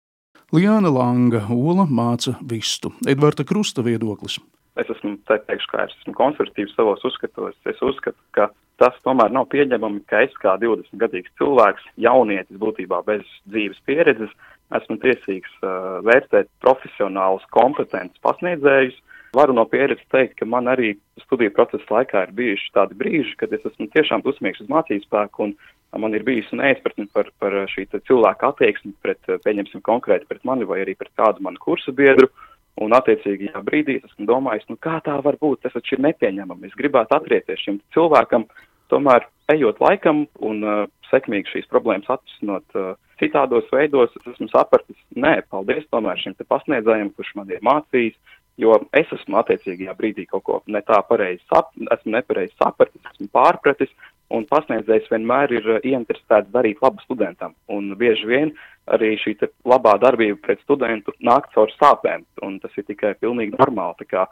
Liāna 0.55 0.93
Langa, 0.93 1.41
Ola 1.51 1.83
māca 1.89 2.37
vistu. 2.39 2.93
Edvarda 3.09 3.43
Krusta 3.43 3.83
viedoklis. 3.83 4.37
Es 4.77 4.89
esmu 4.93 5.17
teikšu, 5.27 5.69
ka 5.73 5.87
es 5.87 5.95
esmu 5.97 6.13
konservatīvs 6.17 6.75
savos 6.77 7.01
uzskatos. 7.07 7.57
Es 7.67 7.81
uzskatu, 7.83 8.17
ka 8.37 8.51
tas 8.81 8.95
tomēr 9.05 9.33
nav 9.33 9.47
pieņemami, 9.53 10.03
ka 10.09 10.23
es 10.27 10.35
kā 10.41 10.57
20 10.61 11.01
gadīgs 11.01 11.33
cilvēks, 11.39 11.85
jaunietis 11.97 12.61
būtībā 12.61 13.01
bez 13.07 13.25
dzīves 13.49 13.81
pieredzes, 13.89 14.33
esmu 14.77 14.99
tiesīgs 15.03 15.53
uh, 15.63 15.99
vērtēt 16.07 16.49
profesionālus, 16.63 17.45
kompetentus 17.55 18.21
pasniedzējus, 18.25 18.97
Varu 19.35 19.53
no 19.53 19.65
pieredzes 19.67 20.05
teikt, 20.13 20.37
ka 20.39 20.45
man 20.47 20.69
arī 20.71 20.93
studiju 21.25 21.51
procesa 21.55 21.97
laikā 21.97 22.23
ir 22.25 22.35
bijuši 22.37 22.69
tādi 22.75 22.95
brīži, 22.97 23.35
kad 23.39 23.51
es 23.53 23.65
esmu 23.67 23.89
tiešām 23.93 24.23
dusmīgs 24.23 24.63
uz 24.63 24.69
mācību 24.71 25.03
spēku 25.03 25.47
un 25.47 25.55
man 26.01 26.15
ir 26.15 26.23
bijusi 26.27 26.55
neizpratne 26.59 27.07
par, 27.13 27.31
par 27.41 27.55
šī 27.73 27.87
cilvēka 28.07 28.53
attieksmi 28.53 28.93
pret, 29.03 29.19
pieņemsim, 29.43 29.83
konkrēti 29.83 30.29
pret 30.29 30.45
mani 30.47 30.67
vai 30.69 30.79
arī 30.85 30.95
pret 30.95 31.11
kādu 31.19 31.43
manu 31.43 31.59
kursu 31.63 31.95
biedru. 31.95 32.31
Un, 32.77 32.93
attiecīgajā 32.93 33.61
brīdī 33.65 33.95
es 33.97 34.03
esmu 34.05 34.27
domājis, 34.29 34.67
nu 34.69 34.77
kā 34.77 34.99
tā 35.05 35.15
var 35.25 35.39
būt, 35.41 35.63
tas 35.63 35.73
taču 35.73 35.95
ir 35.95 36.03
nepieņemami. 36.05 36.69
Es 36.69 36.75
gribētu 36.77 37.15
atrieties 37.17 37.63
šim 37.65 37.79
cilvēkam, 37.95 38.45
tomēr 38.91 39.27
ejot 39.53 39.79
laikam 39.83 40.25
un 40.43 40.63
uh, 40.63 40.85
sekmīgi 41.11 41.53
šīs 41.53 41.69
problēmas 41.71 42.09
atrisinot 42.17 42.79
uh, 42.79 42.95
citādos 43.21 43.69
veidos, 43.73 44.13
es 44.19 44.33
esmu 44.33 44.49
sapratis, 44.51 44.97
nē, 45.15 45.39
paldies 45.51 45.87
tomēr 45.93 46.19
šim 46.21 46.35
te 46.37 46.47
pasniedzējiem, 46.49 47.13
kurš 47.15 47.33
man 47.39 47.53
ir 47.53 47.63
mācījis, 47.65 48.17
jo 48.61 48.75
es 48.97 49.09
esmu 49.13 49.39
attiecīgajā 49.41 49.95
brīdī 49.97 50.27
kaut 50.29 50.45
ko 50.45 50.59
ne 50.73 50.81
tā 50.85 50.99
pareizi 51.07 51.43
sap, 51.47 51.71
esmu 51.77 52.17
nepareizi 52.17 52.55
sapratis, 52.57 53.01
esmu 53.13 53.29
pārpratis, 53.33 53.93
un 54.33 54.43
pasniedzējs 54.49 55.07
vienmēr 55.13 55.55
ir 55.55 55.69
uh, 55.77 55.79
ieinteresēts 55.83 56.51
darīt 56.53 56.83
labu 56.83 57.03
studentam, 57.05 57.55
un 57.71 57.93
bieži 57.99 58.27
vien 58.29 58.51
arī 58.91 59.15
šī 59.21 59.37
labā 59.67 59.95
darbība 60.03 60.39
pret 60.43 60.61
studentu 60.63 61.15
nāk 61.23 61.49
caur 61.55 61.71
sāpēm, 61.79 62.27
un 62.43 62.59
tas 62.63 62.75
ir 62.79 62.87
tikai 62.87 63.15
pilnīgi 63.19 63.55
normāli. 63.55 64.03
Tā 64.03 64.11
kā 64.11 64.27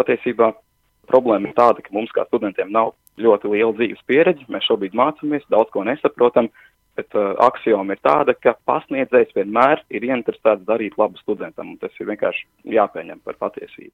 patiesībā 0.00 0.50
problēma 1.08 1.50
ir 1.50 1.56
tāda, 1.56 1.84
ka 1.84 1.94
mums 1.94 2.12
kā 2.14 2.26
studentiem 2.28 2.72
nav 2.74 2.94
ļoti 3.20 3.50
liela 3.52 3.72
dzīves 3.76 4.02
pieredze, 4.10 4.46
mēs 4.50 4.66
šobrīd 4.68 4.96
mācāmies, 4.98 5.44
daudz 5.52 5.70
ko 5.74 5.84
nesaprotam, 5.86 6.50
Bet 6.94 7.10
uh, 7.18 7.32
axioma 7.42 7.96
ir 7.96 8.00
tāda, 8.06 8.36
ka 8.38 8.54
pasniedzējs 8.68 9.34
vienmēr 9.34 9.82
ir 9.90 10.04
ieinteresēts 10.06 10.62
darīt 10.68 10.94
labu 11.00 11.18
studentam, 11.18 11.72
un 11.74 11.78
tas 11.82 11.94
ir 11.98 12.06
vienkārši 12.06 12.44
jāpieņem 12.76 13.18
par 13.26 13.38
patiesību. 13.42 13.90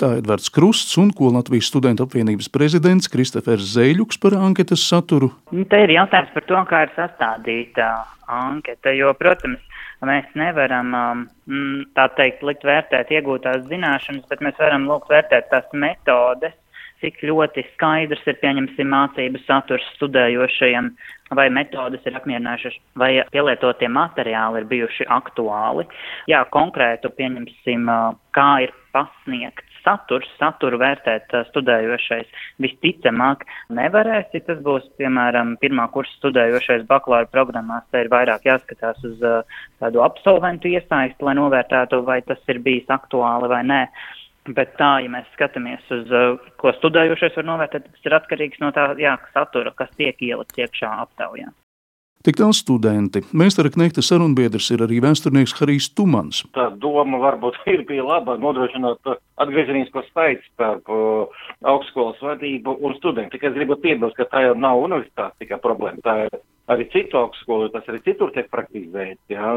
Tā 0.00 0.14
ir 0.14 0.22
Edvards 0.22 0.48
Krusts 0.48 0.96
un 0.96 1.10
ko 1.12 1.28
Latvijas 1.34 1.68
studentu 1.68 2.06
apvienības 2.06 2.48
prezidents 2.48 3.10
Kristofers 3.12 3.74
Zēļuks 3.74 4.16
par 4.22 4.38
anketas 4.38 4.80
saturu. 4.88 5.28
Nu, 5.52 5.66
te 5.68 5.82
ir 5.84 5.92
jautājums 5.92 6.32
par 6.32 6.46
to, 6.48 6.62
kā 6.70 6.80
ir 6.86 6.94
sastādīta 6.96 7.90
anketa, 8.32 8.94
jo, 8.96 9.12
protams, 9.20 9.60
mēs 10.08 10.26
nevaram, 10.38 10.94
um, 10.96 11.22
tā 11.96 12.08
teikt, 12.18 12.42
likt 12.46 12.66
vērtēt 12.66 13.12
iegūtās 13.14 13.64
zināšanas, 13.70 14.26
bet 14.30 14.42
mēs 14.44 14.58
varam 14.60 14.88
lūgt 14.90 15.12
vērtēt 15.12 15.50
tās 15.52 15.68
metodes, 15.72 16.56
cik 17.02 17.18
ļoti 17.26 17.64
skaidrs 17.72 18.22
ir, 18.30 18.38
pieņemsim, 18.42 18.86
mācību 18.92 19.40
saturs 19.42 19.86
studējošajiem, 19.96 20.92
vai 21.34 21.48
metodas 21.50 22.04
ir 22.06 22.18
apmierinājušas, 22.18 22.78
vai 22.98 23.10
pielietotie 23.34 23.90
materiāli 23.90 24.62
ir 24.62 24.70
bijuši 24.70 25.08
aktuāli. 25.10 25.88
Jā, 26.30 26.44
konkrētu, 26.54 27.10
pieņemsim, 27.18 27.90
kā 28.36 28.50
ir 28.68 28.74
pasniegts 28.94 29.71
saturs, 29.84 30.28
saturu 30.38 30.78
vērtēt 30.82 31.34
studējošais 31.50 32.30
visticamāk 32.62 33.44
nevarēs, 33.74 34.30
ja 34.34 34.42
tas 34.46 34.62
būs, 34.64 34.88
piemēram, 35.00 35.56
pirmā 35.62 35.88
kursa 35.94 36.14
studējošais 36.20 36.86
bakalaura 36.90 37.30
programmās, 37.32 37.86
te 37.90 38.04
ir 38.04 38.10
vairāk 38.12 38.48
jāskatās 38.48 39.02
uz 39.08 39.22
tādu 39.82 40.02
absolventu 40.04 40.72
iesaisti, 40.72 41.22
lai 41.24 41.36
novērtētu, 41.38 42.02
vai 42.06 42.20
tas 42.26 42.42
ir 42.48 42.62
bijis 42.64 42.90
aktuāli 42.92 43.50
vai 43.52 43.62
nē. 43.68 43.84
Bet 44.42 44.72
tā, 44.74 44.96
ja 45.04 45.10
mēs 45.10 45.28
skatāmies 45.36 45.84
uz, 45.94 46.08
ko 46.58 46.72
studējošais 46.80 47.36
var 47.38 47.46
novērtēt, 47.46 47.86
tas 47.86 48.08
ir 48.08 48.18
atkarīgs 48.18 48.58
no 48.62 48.72
tā 48.74 48.88
jā, 48.98 49.14
satura, 49.36 49.70
kas 49.78 49.92
tiek 49.94 50.18
ielikts 50.18 50.58
iekšā 50.58 50.90
aptaujā. 51.04 51.52
Tik 52.22 52.36
tālu 52.38 52.54
studenti. 52.54 53.18
Mēstara 53.34 53.72
Knekta 53.74 54.02
sarunbiedrs 54.04 54.68
ir 54.70 54.84
arī 54.84 55.00
vēsturnieks 55.02 55.56
Harijs 55.58 55.88
Tumans. 55.96 56.44
Tā 56.54 56.68
doma 56.78 57.18
varbūt 57.18 57.58
ir 57.74 57.82
bija 57.88 58.04
laba 58.06 58.36
nodrošināt 58.38 59.10
atgriezenisko 59.42 60.04
saiti 60.12 60.46
starp 60.52 60.86
uh, 60.92 61.42
augstskolas 61.66 62.22
vadību 62.22 62.76
un 62.78 62.94
studentu. 63.00 63.34
Tikai 63.34 63.50
es 63.50 63.58
gribu 63.58 63.78
piebilst, 63.82 64.14
ka 64.20 64.28
tā 64.30 64.46
jau 64.46 64.54
nav 64.54 64.84
universitāte 64.84 65.42
tikai 65.42 65.58
problēma. 65.64 65.98
Tā 66.06 66.16
ir 66.28 66.38
arī 66.70 66.86
citu 66.92 67.18
augstskolu, 67.18 67.72
tas 67.74 67.88
arī 67.90 67.98
citur 68.06 68.30
tiek 68.34 68.46
praktizēts, 68.52 69.20
jā, 69.32 69.48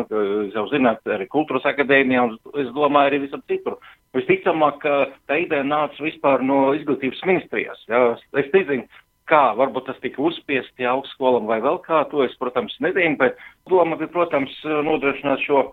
jau 0.56 0.65
zināt, 0.71 1.06
arī 1.06 1.28
kultūras 1.30 1.67
akadēmijā, 1.69 2.23
un 2.25 2.62
es 2.63 2.71
domāju 2.73 3.12
arī 3.12 3.21
visam 3.28 3.43
citur. 3.51 3.78
Visticamāk, 4.17 4.84
tā 5.30 5.38
ideja 5.43 5.65
nāca 5.67 6.01
vispār 6.01 6.43
no 6.45 6.73
izglītības 6.78 7.21
ministrijas, 7.30 7.86
jā, 7.91 8.01
es 8.41 8.49
nezinu, 8.56 8.88
kā, 9.29 9.43
varbūt 9.59 9.89
tas 9.89 10.01
tika 10.03 10.21
uzspiesti 10.25 10.88
augstskolam 10.89 11.47
vai 11.49 11.61
vēl 11.63 11.79
kā, 11.85 12.03
to 12.11 12.25
es, 12.25 12.35
protams, 12.41 12.75
nezinu, 12.83 13.17
bet 13.21 13.39
doma 13.69 13.97
bija, 13.99 14.11
protams, 14.13 14.57
nodrošināt 14.63 15.45
šo 15.45 15.69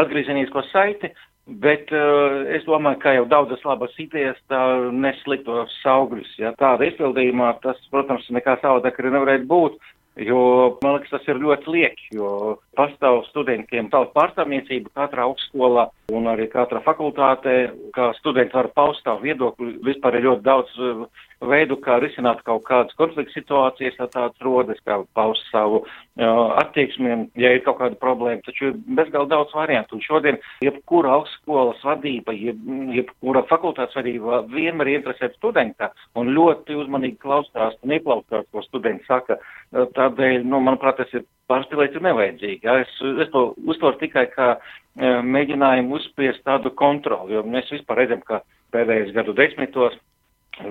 atgriezenisko 0.00 0.64
saiti, 0.72 1.12
Bet 1.44 1.90
uh, 1.92 2.46
es 2.56 2.62
domāju, 2.64 3.02
ka 3.02 3.12
jau 3.12 3.26
daudzas 3.28 3.60
labas 3.68 3.92
idejas 4.00 4.38
tā 4.48 4.60
nesliktos 4.96 5.74
augļus. 5.84 6.30
Ja 6.40 6.54
tāda 6.56 6.88
izpildījumā 6.88 7.50
tas, 7.60 7.76
protams, 7.92 8.24
nekā 8.32 8.56
savādāk 8.62 8.96
arī 9.00 9.12
nevarētu 9.12 9.50
būt. 9.50 9.76
Jo, 10.24 10.38
man 10.84 10.94
liekas, 10.94 11.10
tas 11.10 11.26
ir 11.26 11.40
ļoti 11.42 11.72
lieki, 11.74 12.04
jo 12.14 12.28
pastāv 12.78 13.24
studentiem 13.32 13.88
tāda 13.90 14.12
pārstāvniecība 14.14 14.92
katrā 14.94 15.24
augstskolā 15.26 15.88
un 16.14 16.28
arī 16.30 16.46
katrā 16.52 16.80
fakultātē, 16.86 17.56
kā 17.96 18.12
studenti 18.20 18.54
var 18.54 18.70
paust 18.78 19.02
savu 19.02 19.26
viedokli. 19.26 19.74
Vispār 19.84 20.20
ir 20.20 20.28
ļoti 20.28 20.46
daudz 20.46 20.78
veidu, 21.48 21.78
kā 21.82 21.98
risināt 22.02 22.42
kaut 22.46 22.64
kādas 22.68 22.96
konflikta 22.98 23.34
situācijas, 23.34 23.98
ja 24.00 24.08
tāds 24.12 24.40
rodas, 24.44 24.80
kā 24.86 25.00
paust 25.16 25.44
savu 25.50 25.82
uh, 25.84 26.54
attieksmi, 26.62 27.16
ja 27.40 27.52
ir 27.54 27.62
kaut 27.66 27.78
kāda 27.80 27.98
problēma. 28.00 28.42
Taču 28.46 28.70
ir 28.70 28.78
bezgal 28.98 29.28
daudz 29.30 29.54
variantu. 29.56 29.98
Un 29.98 30.04
šodien 30.04 30.40
jebkura 30.64 31.14
augstskolas 31.18 31.82
vadība, 31.86 32.34
jeb, 32.36 32.60
jebkura 32.96 33.44
fakultātes 33.50 33.96
vadība 33.98 34.42
vienmēr 34.52 34.94
interesē 34.96 35.30
studentā 35.34 35.90
un 36.18 36.32
ļoti 36.36 36.78
uzmanīgi 36.84 37.20
klausās 37.22 37.78
un 37.82 37.96
ieklausās, 37.98 38.48
ko 38.52 38.64
studenti 38.66 39.06
saka. 39.08 39.38
Tādēļ, 39.74 40.44
nu, 40.46 40.60
manuprāt, 40.64 41.00
tas 41.00 41.12
ir 41.16 41.26
pārspīlēts 41.50 41.98
un 41.98 42.08
nevajadzīgi. 42.08 42.62
Ja? 42.64 42.78
Es, 42.84 42.96
es 43.24 43.30
to 43.34 43.46
uztveru 43.68 43.98
tikai 44.00 44.26
kā 44.32 44.54
e, 44.54 45.12
mēģinājumu 45.36 45.98
uzspiest 45.98 46.44
tādu 46.46 46.72
kontroli, 46.78 47.36
jo 47.36 47.44
mēs 47.48 47.70
vispār 47.74 48.04
redzam, 48.04 48.22
ka 48.24 48.40
pēdējos 48.74 49.14
gadu 49.16 49.36
desmitos 49.38 49.96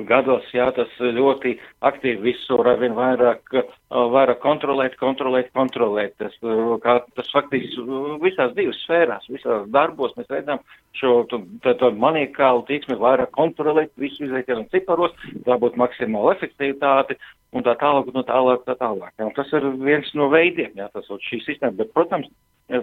gados, 0.07 0.45
jā, 0.55 0.69
tas 0.75 0.91
ļoti 0.99 1.57
aktīvi 1.83 2.29
visur 2.29 2.67
arvien 2.67 2.95
vairāk, 2.95 3.51
vairāk 3.89 4.39
kontrolēt, 4.43 4.95
kontrolēt, 4.99 5.51
kontrolēt. 5.55 6.15
Tas, 6.21 6.35
kā, 6.83 6.95
tas 7.17 7.31
faktiski 7.33 7.83
visās 8.23 8.53
divas 8.55 8.79
sfērās, 8.85 9.27
visās 9.31 9.67
darbos 9.73 10.15
mēs 10.17 10.29
redzam 10.31 10.63
šo 10.99 11.23
tādu 11.27 11.91
maniekālu 11.99 12.65
tīksmi 12.69 12.97
vairāk 13.01 13.33
kontrolēt, 13.35 13.91
visu 13.99 14.23
un 14.23 14.65
ciparos, 14.71 15.15
dabūt 15.45 15.77
maksimālu 15.79 16.31
efektivitāti 16.37 17.19
un 17.53 17.65
tā 17.65 17.75
tālāk, 17.77 18.07
un 18.07 18.21
tā 18.21 18.25
tālāk, 18.31 18.63
tā 18.65 18.77
tālāk. 18.79 19.13
Jā, 19.19 19.29
tas 19.35 19.51
ir 19.53 19.67
viens 19.83 20.09
no 20.15 20.29
veidiem, 20.31 20.71
jā, 20.79 20.89
tas 20.93 21.09
ir 21.09 21.23
šī 21.27 21.43
sistēma, 21.43 21.77
bet, 21.81 21.91
protams, 21.93 22.29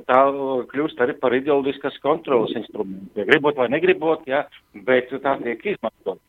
tā 0.06 0.20
kļūst 0.70 1.00
arī 1.00 1.16
par 1.18 1.34
ideoloģiskas 1.34 1.96
kontrolas 2.04 2.52
instrumentu. 2.54 3.24
Gribot 3.26 3.56
vai 3.56 3.70
negribot, 3.72 4.26
jā, 4.28 4.44
bet 4.86 5.10
tā 5.24 5.38
tiek 5.40 5.72
izmantot 5.72 6.20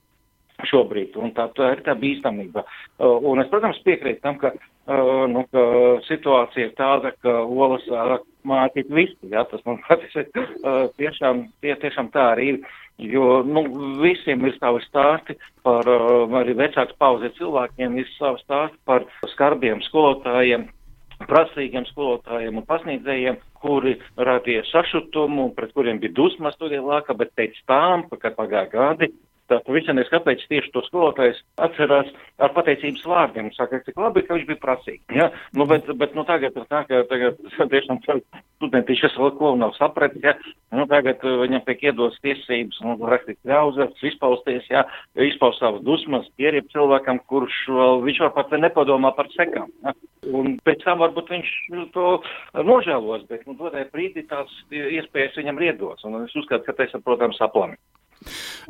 šobrīd, 0.70 1.16
un 1.22 1.34
tā, 1.38 1.48
tā 1.58 1.72
ir 1.76 1.84
tā 1.86 1.96
bīstamība. 2.00 2.66
Uh, 2.98 3.18
un 3.32 3.44
es, 3.44 3.50
protams, 3.52 3.80
piekrītu 3.86 4.22
tam, 4.24 4.38
ka, 4.42 4.54
uh, 4.56 5.24
nu, 5.32 5.46
ka 5.54 5.64
situācija 6.08 6.70
ir 6.70 6.76
tāda, 6.78 7.14
ka 7.24 7.42
olas 7.46 7.86
sāk 7.88 8.28
mācīt 8.48 8.90
visi, 8.94 9.32
jā, 9.34 9.44
tas 9.52 9.64
man 9.68 9.82
uh, 9.90 10.86
tiešām, 11.00 11.48
tie, 11.64 11.76
tiešām 11.84 12.14
tā 12.16 12.32
arī 12.36 12.54
ir. 12.56 12.62
Jo, 13.02 13.40
nu, 13.48 13.64
visiem 13.98 14.44
ir 14.46 14.54
savi 14.60 14.84
stāsti 14.86 15.34
par, 15.66 15.88
uh, 15.90 16.28
arī 16.38 16.54
vecāks 16.60 16.94
pauzē 17.02 17.32
cilvēkiem 17.40 17.98
ir 17.98 18.12
savi 18.18 18.44
stāsti 18.44 18.78
par 18.86 19.08
skarbiem 19.32 19.82
skolotājiem, 19.88 20.68
prasīgiem 21.30 21.88
skolotājiem 21.90 22.60
un 22.60 22.68
pasniedzējiem, 22.68 23.40
kuri 23.62 23.96
radīja 24.18 24.64
sašutumu, 24.70 25.52
pret 25.58 25.74
kuriem 25.78 26.02
bija 26.02 26.14
dusmas 26.18 26.56
studiju 26.58 26.88
laikā, 26.88 27.16
bet 27.18 27.34
pēc 27.38 27.58
tam, 27.70 28.08
kad 28.22 28.38
pagāja 28.38 28.70
gadi, 28.72 29.12
Tā 29.52 29.58
pavisam 29.68 29.98
nes, 30.00 30.08
kāpēc 30.08 30.46
tieši 30.48 30.70
to 30.72 30.80
skolotājs 30.86 31.42
atcerās 31.60 32.08
ar 32.40 32.54
pateicības 32.56 33.04
vārdiem. 33.04 33.50
Saka, 33.58 33.82
cik 33.84 33.98
labi, 34.00 34.24
ka 34.24 34.38
viņš 34.38 34.46
bija 34.48 34.62
prasīgs. 34.62 35.04
Ja? 35.12 35.28
Nu, 35.58 35.68
bet, 35.68 35.90
bet 36.00 36.16
nu, 36.16 36.24
tagad 36.28 36.56
tā, 36.56 36.84
ka 36.88 37.02
tagad 37.10 37.42
tiešām 37.74 38.00
studenti 38.06 38.96
šis 38.96 39.18
vēl 39.20 39.34
ko 39.36 39.52
nav 39.60 39.76
sapratis. 39.76 40.24
Ja? 40.24 40.38
Nu, 40.72 40.86
tagad 40.88 41.26
uh, 41.28 41.42
viņam 41.44 41.66
tiek 41.68 41.84
iedots 41.90 42.22
tiesības, 42.24 42.80
nu, 42.86 42.96
rakstīt 43.12 43.42
ļauzats, 43.52 44.08
izpausties, 44.14 44.72
ja? 44.72 44.86
izpaust 45.20 45.60
savas 45.60 45.84
dusmas, 45.84 46.32
pierīb 46.40 46.72
cilvēkam, 46.72 47.20
kurš 47.28 47.66
vēl, 47.76 48.02
viņš 48.08 48.24
var 48.28 48.36
pat 48.40 48.56
nepadomā 48.56 49.12
par 49.20 49.28
sekām. 49.36 49.68
Ja? 49.84 49.96
Un 50.32 50.56
pēc 50.64 50.86
tam 50.86 51.04
varbūt 51.04 51.34
viņš 51.36 51.56
nu, 51.76 51.90
to 51.92 52.08
nožēlos, 52.56 53.28
bet 53.28 53.44
nu, 53.50 53.60
dodai 53.60 53.84
brīdī 53.92 54.24
tās 54.32 54.54
iespējas 54.72 55.36
viņam 55.42 55.60
ir 55.60 55.74
iedots. 55.74 56.08
Un 56.08 56.22
es 56.24 56.40
uzskatu, 56.40 56.70
ka 56.70 56.78
tas 56.78 56.96
ir, 56.96 57.04
protams, 57.04 57.42
aplami. 57.44 57.76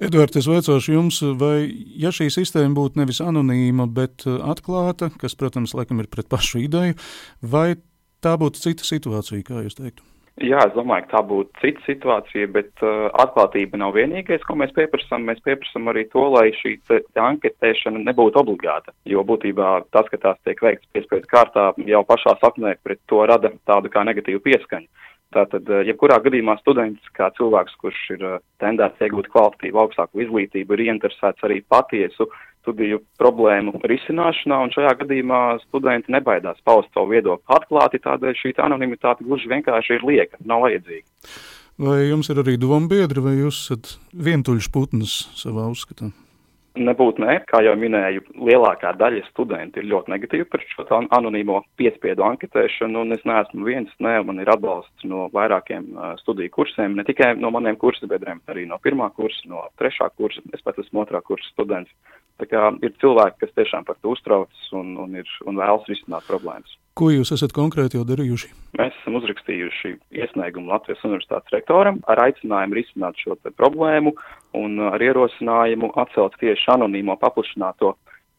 Edvards, 0.01 0.39
es 0.39 0.47
vaicošu 0.49 0.95
jums, 0.95 1.21
vai 1.39 1.65
ja 1.99 2.13
šī 2.15 2.29
sistēma 2.33 2.75
būtu 2.77 3.01
nevis 3.01 3.21
anonīma, 3.23 3.89
bet 3.91 4.27
uh, 4.27 4.39
atklāta, 4.53 5.11
kas, 5.21 5.35
protams, 5.39 5.75
laikam 5.77 5.99
ir 6.03 6.09
pret 6.11 6.29
pašu 6.31 6.63
ideju, 6.63 6.95
vai 7.41 7.75
tā 8.23 8.37
būtu 8.39 8.63
cita 8.63 8.87
situācija, 8.87 9.43
kā 9.47 9.65
jūs 9.65 9.77
teiktu? 9.79 10.05
Jā, 10.39 10.61
es 10.63 10.71
domāju, 10.73 11.03
ka 11.05 11.17
tā 11.17 11.21
būtu 11.27 11.59
cita 11.59 11.83
situācija, 11.85 12.47
bet 12.55 12.85
uh, 12.85 13.09
atklātība 13.19 13.77
nav 13.77 13.97
vienīgais, 13.99 14.41
ko 14.47 14.55
mēs 14.57 14.71
pieprasām. 14.73 15.27
Mēs 15.27 15.41
pieprasām 15.45 15.91
arī 15.91 16.05
to, 16.09 16.23
lai 16.33 16.47
šī 16.55 16.77
anketēšana 17.19 17.99
nebūtu 18.07 18.39
obligāta, 18.41 18.95
jo 19.05 19.21
būtībā 19.27 19.73
tas, 19.91 20.07
ka 20.09 20.17
tās 20.23 20.39
tiek 20.47 20.63
veikts 20.63 20.87
piespiedu 20.95 21.27
kārtā, 21.29 21.67
jau 21.91 22.01
pašā 22.07 22.37
saknē 22.41 22.77
pret 22.81 23.03
to 23.11 23.21
rada 23.27 23.51
tādu 23.69 23.91
kā 23.91 24.05
negatīvu 24.07 24.41
pieskaņu. 24.47 24.87
Tātad, 25.31 25.67
eh, 25.71 25.85
jebkurā 25.87 26.19
gadījumā 26.25 26.57
students, 26.59 27.03
kā 27.15 27.29
cilvēks, 27.37 27.77
kurš 27.79 27.99
ir 28.17 28.23
eh, 28.27 28.39
tendēts 28.59 29.03
iegūt 29.05 29.29
kvalitatīvu 29.31 29.79
augstāku 29.79 30.25
izglītību, 30.25 30.75
ir 30.75 30.83
ieinteresēts 30.87 31.47
arī 31.47 31.61
patiesu 31.71 32.27
studiju 32.61 32.99
problēmu 33.17 33.79
risināšanā, 33.89 34.59
un 34.65 34.73
šajā 34.75 34.91
gadījumā 34.99 35.41
studenti 35.63 36.13
nebaidās 36.13 36.59
paust 36.67 36.91
savu 36.93 37.15
viedokli 37.15 37.55
atklāti, 37.55 38.03
tādēļ 38.03 38.37
šī 38.37 38.53
anonimitāte 38.61 39.25
gluži 39.25 39.49
vienkārši 39.55 39.97
ir 39.97 40.05
lieka, 40.05 40.41
nav 40.45 40.67
vajadzīga. 40.67 41.07
Vai 41.81 41.97
jums 42.11 42.29
ir 42.29 42.43
arī 42.43 42.59
dombiedri, 42.61 43.23
vai 43.23 43.37
jūs 43.39 43.63
esat 43.63 43.95
vientuļš 44.13 44.69
putns 44.75 45.15
savā 45.39 45.65
uzskatā? 45.71 46.11
Nebūtu 46.71 47.19
nē, 47.19 47.33
kā 47.49 47.59
jau 47.65 47.73
minēju, 47.75 48.21
lielākā 48.47 48.93
daļa 48.95 49.25
studenti 49.27 49.81
ir 49.81 49.89
ļoti 49.91 50.13
negatīvi 50.13 50.45
par 50.47 50.61
šo 50.69 50.85
anonīmo 51.17 51.57
piespiedu 51.75 52.23
anketēšanu, 52.23 53.01
un 53.03 53.11
es 53.11 53.25
neesmu 53.27 53.67
viens, 53.67 53.91
nē, 53.99 54.13
man 54.23 54.39
ir 54.39 54.51
atbalsts 54.53 55.03
no 55.03 55.25
vairākiem 55.35 55.89
studiju 56.21 56.53
kursiem, 56.55 56.95
ne 56.95 57.03
tikai 57.03 57.33
no 57.35 57.51
maniem 57.51 57.75
kursabiedriem, 57.81 58.39
arī 58.47 58.63
no 58.69 58.79
pirmā 58.79 59.09
kursa, 59.17 59.43
no 59.51 59.65
trešā 59.81 60.07
kursa, 60.15 60.45
es 60.55 60.63
pat 60.63 60.79
esmu 60.79 61.03
otrā 61.03 61.19
kursa 61.27 61.51
students. 61.51 61.91
Tā 62.39 62.47
kā 62.47 62.63
ir 62.79 62.95
cilvēki, 63.03 63.41
kas 63.43 63.57
tiešām 63.59 63.83
par 63.85 63.99
to 63.99 64.15
uztraucas 64.15 64.71
un, 64.71 64.95
un, 65.03 65.19
ir, 65.19 65.27
un 65.43 65.59
vēlas 65.59 65.91
risināt 65.91 66.23
problēmas. 66.31 66.79
Ko 67.01 67.07
jūs 67.09 67.31
esat 67.33 67.49
konkrēti 67.57 67.97
jau 67.97 68.03
darījuši? 68.05 68.47
Mēs 68.77 68.93
esam 68.99 69.15
uzrakstījuši 69.17 69.95
iesniegumu 70.21 70.69
Latvijas 70.69 71.01
Universitātes 71.07 71.49
rektoram 71.55 71.95
ar 72.13 72.19
aicinājumu 72.27 72.77
risināt 72.77 73.17
šo 73.17 73.33
problēmu 73.57 74.11
un 74.59 74.75
ar 74.85 75.01
ierosinājumu 75.01 75.89
atcelt 75.97 76.37
tieši 76.37 76.69
anonīmo 76.75 77.15
paplašināto 77.23 77.95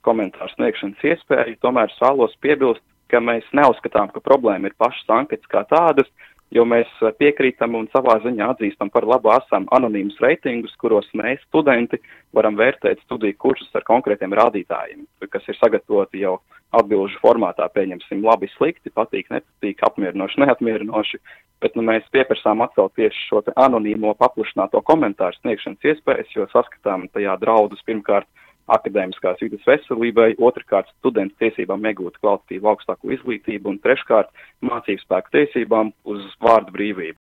komentāru 0.06 0.54
sniegšanas 0.54 1.02
iespēju. 1.10 1.58
Tomēr 1.58 1.90
es 1.90 1.98
vēlos 2.04 2.38
piebilst, 2.38 2.84
ka 3.10 3.18
mēs 3.18 3.50
neuzskatām, 3.50 4.14
ka 4.14 4.22
problēma 4.22 4.70
ir 4.70 4.78
pašas 4.78 5.10
anketas 5.10 5.50
kā 5.50 5.64
tādas, 5.66 6.06
jo 6.52 6.64
mēs 6.68 6.90
piekrītam 7.18 7.76
un 7.78 7.88
savā 7.92 8.18
ziņā 8.24 8.50
atzīstam 8.54 8.90
par 8.92 9.06
labu 9.08 9.32
esam 9.34 9.66
anonīmus 9.74 10.18
reitingus, 10.22 10.74
kuros 10.80 11.08
mēs, 11.18 11.40
studenti, 11.48 12.00
varam 12.36 12.58
vērtēt 12.60 13.00
studiju 13.06 13.38
kursus 13.40 13.72
ar 13.78 13.86
konkrētiem 13.88 14.34
rādītājiem, 14.36 15.06
kas 15.32 15.48
ir 15.48 15.58
sagatavoti 15.58 16.22
jau 16.24 16.38
atbilžu 16.76 17.20
formātā, 17.20 17.66
pieņemsim, 17.72 18.22
labi, 18.24 18.48
slikti, 18.56 18.92
patīk, 18.94 19.28
nepatīk, 19.32 19.82
apmierinoši, 19.88 20.40
neapmierinoši, 20.44 21.20
bet 21.64 21.76
nu, 21.76 21.84
mēs 21.88 22.06
pieprasām 22.14 22.64
atcelt 22.64 22.94
tieši 22.96 23.26
šo 23.28 23.42
anonīmo 23.56 24.14
paplašināto 24.20 24.80
komentāru 24.88 25.36
sniegšanas 25.40 25.92
iespējas, 25.92 26.32
jo 26.36 26.48
saskatām 26.52 27.08
tajā 27.12 27.36
draudus 27.44 27.84
pirmkārt 27.88 28.28
akadēmiskās 28.70 29.42
vidas 29.42 29.66
veselībai, 29.66 30.34
otrkārt 30.38 30.90
studentu 30.98 31.36
tiesībām 31.42 31.84
iegūt 31.90 32.20
kvalitatīvu 32.20 32.70
augstāku 32.72 33.14
izglītību 33.16 33.74
un 33.74 33.82
treškārt 33.82 34.30
mācību 34.62 35.02
spēku 35.02 35.36
tiesībām 35.38 35.92
uz 36.08 36.24
vārdu 36.42 36.74
brīvību. 36.76 37.18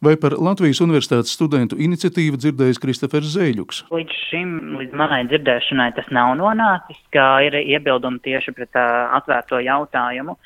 Vai 0.00 0.14
par 0.16 0.32
Latvijas 0.40 0.78
Universitātes 0.80 1.34
studentu 1.36 1.76
iniciatīvu 1.76 2.38
dzirdējis 2.40 2.78
Kristofers 2.80 3.34
Zēļuks? 3.34 3.82
Līdz 3.92 4.20
šim, 4.30 4.54
līdz 4.80 4.96
manai 4.96 5.26
dzirdēšanai, 5.28 5.90
tas 5.98 6.08
nav 6.16 6.32
nonācis, 6.40 7.02
kā 7.12 7.26
ir 7.44 7.58
iebildumi 7.60 8.22
tieši 8.24 8.54
pret 8.56 8.80
uh, 8.80 9.12
atvērto 9.18 9.60
jautājumu. 9.60 10.38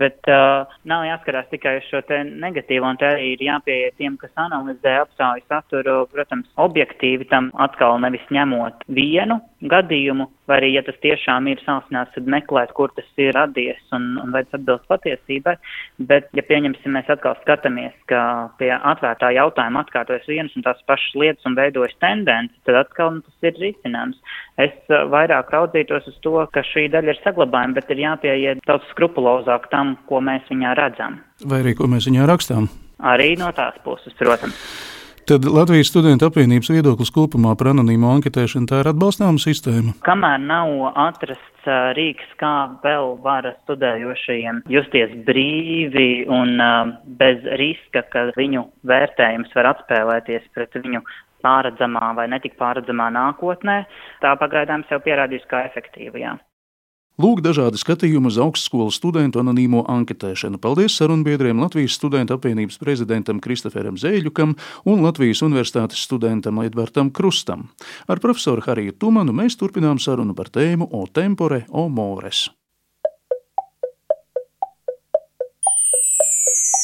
Bet 0.00 0.30
uh, 0.30 0.70
nav 0.88 1.04
jāskarās 1.06 1.48
tikai 1.52 1.76
uz 1.80 1.88
šo 1.90 2.02
negatīvo, 2.28 2.86
un 2.88 3.00
te 3.00 3.08
arī 3.08 3.32
ir 3.34 3.46
jāpieiet 3.48 3.98
tiem, 4.00 4.16
kas 4.20 4.32
analizē 4.40 4.98
apstāju 5.02 5.44
saturu, 5.48 5.96
protams, 6.12 6.48
objektīvi 6.62 7.28
tam 7.30 7.50
atkal 7.66 7.98
nevis 8.02 8.24
ņemot 8.32 8.86
vienu 8.88 9.40
gadījumu, 9.70 10.26
vai 10.50 10.58
arī, 10.58 10.72
ja 10.76 10.82
tas 10.86 10.96
tiešām 11.02 11.46
ir 11.50 11.60
sāsnās, 11.62 12.10
tad 12.14 12.28
meklēt, 12.30 12.72
kur 12.76 12.90
tas 12.96 13.06
ir 13.20 13.32
radies 13.36 13.80
un, 13.94 14.16
un 14.22 14.34
vai 14.34 14.42
tas 14.46 14.58
atbilst 14.58 14.88
patiesībai. 14.90 15.54
Bet, 16.10 16.28
ja 16.36 16.44
pieņemsim, 16.46 16.94
mēs 16.96 17.10
atkal 17.12 17.36
skatāmies, 17.42 17.94
ka 18.10 18.22
pie 18.58 18.72
atvērtā 18.74 19.32
jautājuma 19.36 19.84
atkārtojas 19.84 20.26
vienas 20.30 20.56
un 20.58 20.66
tās 20.66 20.82
pašas 20.88 21.18
lietas 21.18 21.48
un 21.48 21.56
veidojas 21.58 21.94
tendences, 22.02 22.58
tad 22.66 22.80
atkal 22.82 23.16
nu, 23.16 23.24
tas 23.26 23.48
ir 23.50 23.60
risinājums. 23.62 24.18
Es 24.62 24.74
uh, 24.90 25.04
vairāk 25.12 25.52
raudzītos 25.54 26.08
uz 26.10 26.18
to, 26.24 26.34
ka 26.54 26.64
šī 26.72 26.88
daļa 26.92 27.14
ir 27.14 27.22
saglabājama, 27.22 27.78
bet 27.78 27.90
ir 27.92 28.02
jāpieiet 28.02 28.62
daudz 28.68 28.86
skrupulozāk 28.92 29.68
tam, 29.72 29.81
ko 30.08 30.22
mēs 30.24 30.48
viņā 30.50 30.72
redzam. 30.78 31.20
Vai 31.48 31.62
arī 31.64 31.76
ko 31.78 31.90
mēs 31.90 32.08
viņā 32.10 32.26
rakstām? 32.30 32.70
Arī 33.02 33.34
no 33.40 33.50
tās 33.56 33.78
puses, 33.84 34.14
protams. 34.18 34.58
Tad 35.22 35.44
Latvijas 35.46 35.86
studentu 35.86 36.26
apvienības 36.26 36.68
viedoklis 36.74 37.12
kopumā 37.14 37.52
par 37.58 37.68
anonīmo 37.70 38.08
anketēšanu 38.16 38.66
tā 38.66 38.80
ir 38.82 38.88
atbalstāma 38.90 39.38
sistēma. 39.38 39.94
Kamēr 40.02 40.40
nav 40.42 40.72
atrasts 40.98 41.68
rīks, 41.94 42.26
kā 42.40 42.50
vēl 42.82 43.14
var 43.22 43.46
studējošajiem 43.62 44.64
justies 44.72 45.14
brīvi 45.28 46.24
un 46.26 46.58
bez 47.20 47.46
riska, 47.62 48.02
ka 48.10 48.26
viņu 48.34 48.66
vērtējums 48.90 49.54
var 49.54 49.70
atspēlēties 49.76 50.50
pret 50.56 50.74
viņu 50.82 51.04
pārredzamā 51.46 52.12
vai 52.18 52.26
netik 52.34 52.58
pārredzamā 52.58 53.12
nākotnē, 53.14 53.84
tā 54.22 54.34
pagaidām 54.42 54.82
sev 54.90 55.06
pierādījusi 55.06 55.50
kā 55.50 55.68
efektīvajā. 55.70 56.34
Lūk, 57.22 57.38
dažādi 57.38 57.78
skatījumi 57.78 58.32
uz 58.32 58.38
augstskolas 58.42 58.96
studentu 58.98 59.38
anonīmo 59.38 59.84
anketēšanu. 59.92 60.58
Paldies 60.62 60.96
sarunbiedriem 60.98 61.60
Latvijas 61.62 61.94
studentu 61.94 62.34
apvienības 62.34 62.80
prezidentam 62.82 63.38
Kristoferam 63.42 63.98
Zēļukam 64.00 64.56
un 64.90 65.04
Latvijas 65.04 65.44
universitātes 65.46 66.02
studentam 66.02 66.58
Edvartam 66.64 67.12
Krustam. 67.14 67.68
Ar 68.10 68.18
profesoru 68.18 68.64
Hariju 68.66 68.96
Tumanu 68.98 69.36
mēs 69.38 69.54
turpinām 69.60 70.02
sarunu 70.02 70.34
par 70.34 70.50
tēmu 70.50 70.88
O 70.90 71.04
tempore, 71.06 71.62
o 71.70 71.86
mores. 71.86 72.48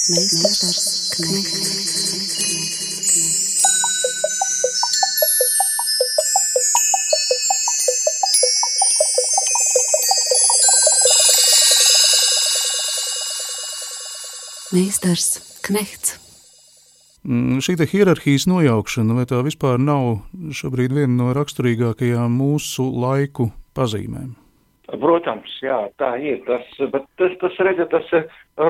Meistars 0.08 0.86
Knechts. 1.16 2.07
Meistars, 14.68 15.38
knehts. 15.64 16.18
Mm, 17.24 17.62
šī 17.64 17.78
hierarhijas 17.88 18.44
nojaukšana, 18.50 19.16
vai 19.16 19.24
tā 19.24 19.38
vispār 19.46 19.80
nav 19.80 20.26
šobrīd 20.52 20.92
viena 20.92 21.14
no 21.22 21.30
raksturīgākajām 21.36 22.36
mūsu 22.36 22.84
laiku 22.92 23.48
pazīmēm? 23.78 24.34
Protams, 24.88 25.52
jā, 25.60 25.82
tā 26.00 26.14
ir. 26.20 26.38
Tas, 26.46 26.68
bet 26.92 27.08
tas, 27.20 27.32
tas 27.40 27.56
redzat, 27.64 27.92
tas 27.92 28.12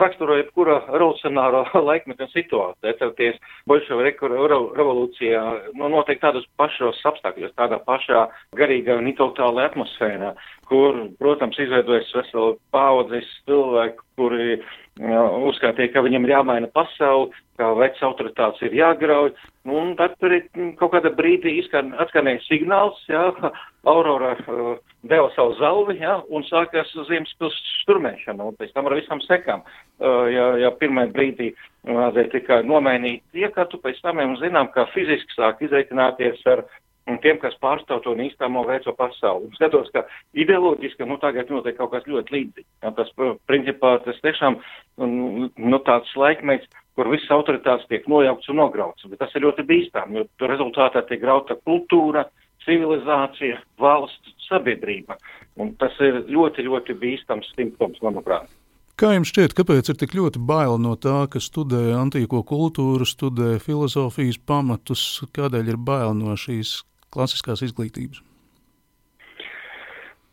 raksturo 0.02 0.34
jebkura 0.38 0.80
revolucionāro 0.88 1.60
laikmeta 1.88 2.26
situāciju. 2.32 2.90
Atcerieties, 2.90 3.38
Bolševiku 3.70 4.30
revolūcijā 4.34 5.42
nu, 5.78 5.90
noteikti 5.92 6.24
tādos 6.24 6.48
pašos 6.58 7.02
apstākļos, 7.10 7.54
tādā 7.58 7.78
pašā 7.86 8.26
garīgā 8.58 8.98
un 8.98 9.10
intelektuālā 9.12 9.68
atmosfērā, 9.70 10.34
kur, 10.70 11.04
protams, 11.22 11.58
izveidojas 11.62 12.10
vesela 12.16 12.56
paudzes 12.74 13.30
cilvēku, 13.46 14.02
kuri 14.18 14.58
uzskatīja, 14.98 15.92
ka 15.94 16.02
viņam 16.02 16.26
ir 16.26 16.32
jāmaina 16.32 16.68
pasauli, 16.74 17.30
ka 17.58 17.70
vecs 17.78 18.02
autoritātes 18.02 18.62
ir 18.66 18.74
jāgrauj, 18.74 19.32
nu, 19.66 19.76
un 19.78 19.94
tad 19.98 20.16
tur 20.18 20.34
ir 20.34 20.46
kaut 20.78 20.92
kādā 20.94 21.12
brīdī 21.14 21.58
izskan, 21.60 21.92
atskanēja 22.02 22.42
signāls, 22.46 22.98
jā, 23.10 23.30
Aurora 23.88 24.34
uh, 24.50 24.74
deva 25.08 25.30
savu 25.36 25.54
zalvi, 25.60 25.98
jā, 26.02 26.18
un 26.34 26.44
sākās 26.48 26.90
Ziemaspils 27.08 27.56
šturmēšana, 27.84 28.50
un 28.50 28.58
pēc 28.58 28.74
tam 28.74 28.90
ar 28.90 28.98
visam 28.98 29.22
sekām. 29.24 29.62
Uh, 29.98 30.26
ja, 30.32 30.50
ja 30.64 30.72
pirmā 30.80 31.06
brīdī 31.14 31.52
vajadzēja 31.86 32.34
tikai 32.34 32.60
nomainīt 32.66 33.22
iekatu, 33.38 33.80
pēc 33.82 34.02
tam 34.02 34.18
mēs 34.18 34.42
zinām, 34.42 34.70
ka 34.74 34.88
fiziski 34.94 35.38
sāk 35.38 35.62
izreikināties 35.64 36.42
ar 36.50 36.66
un 37.08 37.20
tiem, 37.24 37.38
kas 37.42 37.56
pārstāv 37.62 38.02
to 38.04 38.14
īstamo 38.20 38.64
veco 38.68 38.92
pasauli. 38.98 39.48
Un 39.48 39.56
skatos, 39.56 39.88
ka 39.94 40.04
ideoloģiski, 40.36 41.06
nu, 41.08 41.18
tagad 41.22 41.50
notiek 41.52 41.78
kaut 41.78 41.92
kas 41.94 42.06
ļoti 42.10 42.34
līdzīgs. 42.36 42.68
Tas, 42.98 43.12
principā, 43.50 43.96
tas 44.04 44.20
tiešām, 44.24 44.58
nu, 45.00 45.80
tāds 45.86 46.12
laikmets, 46.20 46.68
kur 46.98 47.10
visas 47.12 47.30
autoritātes 47.34 47.88
tiek 47.90 48.06
nojaukts 48.10 48.50
un 48.52 48.60
nograuts, 48.60 49.06
bet 49.08 49.20
tas 49.22 49.34
ir 49.38 49.46
ļoti 49.46 49.64
bīstami, 49.68 50.22
jo 50.22 50.50
rezultātā 50.50 51.04
tiek 51.08 51.22
grauta 51.22 51.58
kultūra, 51.62 52.26
civilizācija, 52.66 53.60
valsts, 53.80 54.34
sabiedrība. 54.48 55.16
Un 55.58 55.74
tas 55.80 55.94
ir 56.04 56.24
ļoti, 56.28 56.66
ļoti 56.66 56.96
bīstams 56.98 57.52
simptoms, 57.54 58.00
manuprāt. 58.04 58.50
Kā 58.98 59.12
jums 59.14 59.30
šķiet, 59.30 59.52
kāpēc 59.54 59.92
ir 59.92 59.98
tik 60.00 60.14
ļoti 60.18 60.40
bail 60.42 60.74
no 60.82 60.96
tā, 60.98 61.28
ka 61.30 61.38
studē 61.38 61.92
antīko 61.94 62.40
kultūru, 62.42 63.06
studē 63.06 63.52
filozofijas 63.62 64.40
pamatus, 64.42 65.22
kādēļ 65.38 65.70
ir 65.70 65.78
bail 65.78 66.16
no 66.18 66.34
šīs 66.34 66.80
klasiskās 67.14 67.64
izglītības? 67.66 68.22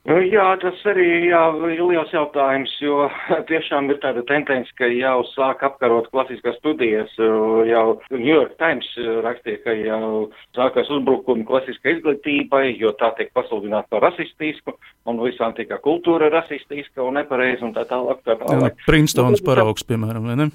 Nu, 0.05 0.19
jā, 0.21 0.43
tas 0.61 0.77
arī 0.85 1.31
jā, 1.31 1.39
ir 1.73 1.79
liels 1.81 2.11
jautājums, 2.13 2.69
jo 2.77 3.07
tiešām 3.49 3.87
ir 3.89 3.97
tāda 4.03 4.21
tendence, 4.29 4.69
ka 4.77 4.85
jau 4.93 5.23
sāk 5.31 5.63
apkarot 5.65 6.11
klasiskās 6.11 6.59
studijas. 6.59 7.09
Jau 7.17 7.85
New 8.11 8.29
York 8.29 8.53
Times 8.61 8.85
rakstīja, 9.25 9.63
ka 9.63 9.73
jau 9.79 10.27
sākās 10.53 10.91
uzbrukumi 10.93 11.47
klasiskai 11.49 11.95
izglītībai, 11.97 12.67
jo 12.77 12.93
tā 12.99 13.15
tiek 13.17 13.33
pasludināta 13.33 13.89
par 13.95 14.05
rasistisku, 14.05 14.75
un 15.09 15.23
visām 15.25 15.57
tiek 15.57 15.73
kultūra 15.81 16.29
rasistiska 16.29 17.01
un 17.01 17.17
nepareiza 17.17 17.65
un 17.65 17.73
tā 17.73 17.87
tālāk. 17.89 18.21
Tā 18.29 18.37
tālāk. 18.43 18.77
Jā, 18.77 18.85
Princetons 18.85 19.41
paraugs, 19.45 19.89
piemēram, 19.89 20.29
vai 20.29 20.37
ne? 20.43 20.51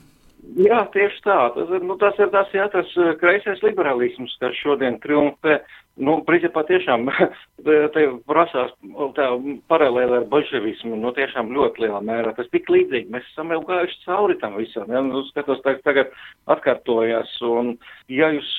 Jā, 0.58 0.80
tieši 0.90 1.20
tā. 1.22 1.36
Tas 1.54 1.68
ir, 1.76 1.84
nu, 1.86 1.94
tas 2.00 2.16
ir 2.18 2.30
tas, 2.32 2.48
jā, 2.54 2.64
tas 2.72 2.88
kreisais 3.20 3.60
liberālisms, 3.62 4.32
kas 4.42 4.56
šodien 4.58 4.96
triumfē. 5.02 5.60
Nu, 6.00 6.16
principā 6.24 6.62
tiešām 6.64 7.04
te 7.94 8.04
prasās 8.30 8.72
tā 9.18 9.26
paralēli 9.70 10.16
ar 10.16 10.26
bolševismu, 10.32 10.96
nu, 10.98 11.12
tiešām 11.14 11.52
ļoti 11.54 11.84
lielā 11.84 12.00
mērā. 12.06 12.32
Tas 12.38 12.48
tik 12.54 12.70
līdzīgi, 12.72 13.12
mēs 13.12 13.26
esam 13.30 13.52
jau 13.54 13.60
gājuši 13.68 14.00
cauri 14.06 14.38
tam 14.40 14.56
visam, 14.58 14.88
ja, 14.90 15.04
nu, 15.04 15.22
skatos, 15.28 15.60
tagad, 15.66 15.84
tagad 15.86 16.16
atkārtojas, 16.56 17.36
un 17.46 17.74
ja 18.08 18.32
jūs 18.32 18.50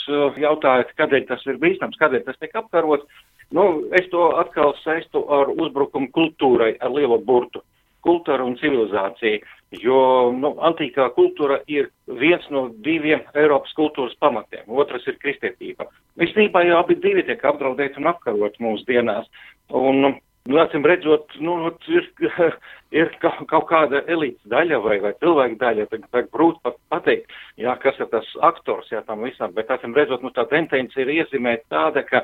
jautājat, 0.43 0.93
kādēļ 1.01 1.27
tas 1.31 1.43
ir 1.49 1.59
bīstams, 1.63 1.99
kādēļ 2.03 2.27
tas 2.27 2.39
tiek 2.43 2.55
apkarots, 2.61 3.25
nu, 3.57 3.67
es 3.97 4.07
to 4.13 4.29
atkal 4.43 4.75
saistu 4.83 5.25
ar 5.33 5.51
uzbrukumu 5.55 6.11
kultūrai, 6.13 6.75
ar 6.79 6.93
lielo 6.93 7.17
burtu 7.25 7.65
kultūra 8.05 8.45
un 8.45 8.57
civilizācija, 8.59 9.39
jo 9.81 9.99
nu, 10.35 10.53
antīkā 10.67 11.07
kultūra 11.15 11.61
ir 11.71 11.89
viens 12.21 12.47
no 12.53 12.67
diviem 12.85 13.23
Eiropas 13.37 13.73
kultūras 13.77 14.17
pamatiem, 14.19 14.65
otrs 14.67 15.07
ir 15.07 15.19
kristietība. 15.21 15.87
Visnībā 16.19 16.65
jau 16.67 16.81
abi 16.81 16.97
divi 16.99 17.23
tiek 17.27 17.45
apdraudēti 17.45 18.01
un 18.01 18.11
apkarot 18.11 18.59
mūsu 18.63 18.87
dienās. 18.89 19.29
Un, 19.69 20.17
Nu, 20.49 20.57
acīm 20.57 20.85
redzot, 20.89 21.35
nu, 21.37 21.53
ir, 21.93 22.07
ir 23.01 23.11
kaut, 23.21 23.67
kāda 23.69 23.99
elites 24.09 24.41
daļa 24.49 24.79
vai, 24.81 24.95
vai 25.03 25.11
cilvēka 25.21 25.59
daļa, 25.61 25.85
tad 25.91 26.31
grūti 26.33 26.57
pat 26.65 26.79
pateikt, 26.89 27.35
jā, 27.61 27.75
kas 27.83 27.99
ir 28.01 28.09
tas 28.09 28.25
aktors, 28.49 28.89
jā, 28.89 29.03
tam 29.05 29.21
visam, 29.27 29.53
bet 29.53 29.69
acīm 29.69 29.93
redzot, 29.93 30.25
nu, 30.25 30.33
tā 30.33 30.47
tendence 30.49 30.97
ir 30.97 31.13
iezīmēt 31.13 31.67
tāda, 31.69 32.01
ka, 32.07 32.23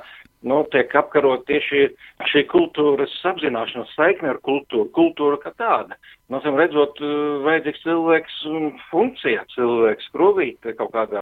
nu, 0.50 0.64
tiek 0.74 0.98
apkarot 0.98 1.46
tieši 1.46 1.92
šī 2.32 2.44
kultūras 2.50 3.14
apzināšanās 3.30 3.94
saikne 3.94 4.34
ar 4.34 4.42
kultūru, 4.42 4.90
kultūra 4.98 5.38
kā 5.44 5.54
tāda. 5.62 6.02
Nu, 6.26 6.40
acīm 6.42 6.58
redzot, 6.58 6.98
vajadzīgs 7.46 7.86
cilvēks 7.86 8.42
funkcija, 8.90 9.46
cilvēks 9.54 10.10
krūvīt 10.18 10.74
kaut 10.82 10.90
kādā 10.98 11.22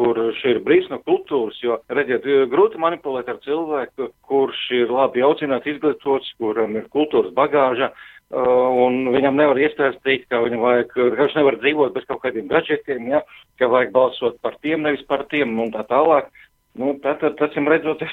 mehanīzmā, 0.00 0.20
kurš 0.34 0.44
ir 0.48 0.60
brīvs 0.64 0.88
no 0.90 0.98
kultūras, 1.04 1.58
jo, 1.62 1.80
redziet, 1.88 2.24
grūti 2.50 2.78
manipulēt 2.78 3.28
ar 3.28 3.38
cilvēku, 3.44 4.10
kurš 4.22 4.70
ir 4.72 4.90
labi 4.90 5.22
audzināts, 5.22 5.66
izglītots, 5.66 6.34
kuram 6.38 6.76
ir 6.76 6.88
kultūras 6.88 7.32
bagāža, 7.34 7.90
uh, 7.90 8.68
un 8.86 9.10
viņam 9.12 9.36
nevar 9.36 9.58
iestāstīt, 9.58 10.28
ka 10.30 10.40
viņam 10.44 10.60
vajag, 10.60 10.92
ka 10.94 11.08
viņš 11.24 11.36
nevar 11.36 11.58
dzīvot 11.60 11.94
bez 11.94 12.06
kaut 12.08 12.22
kādiem 12.22 12.48
gadžetiem, 12.48 13.10
ja, 13.10 13.22
ka 13.58 13.68
vajag 13.68 13.92
balsot 13.92 14.40
par 14.40 14.56
tiem, 14.62 14.82
nevis 14.82 15.04
par 15.06 15.26
tiem, 15.30 15.58
un 15.58 15.72
tā 15.72 15.84
tālāk. 15.88 16.30
Nu, 16.78 16.92
tātad, 17.02 17.34
acīm 17.42 17.66
redzot, 17.66 17.98
es, 18.06 18.12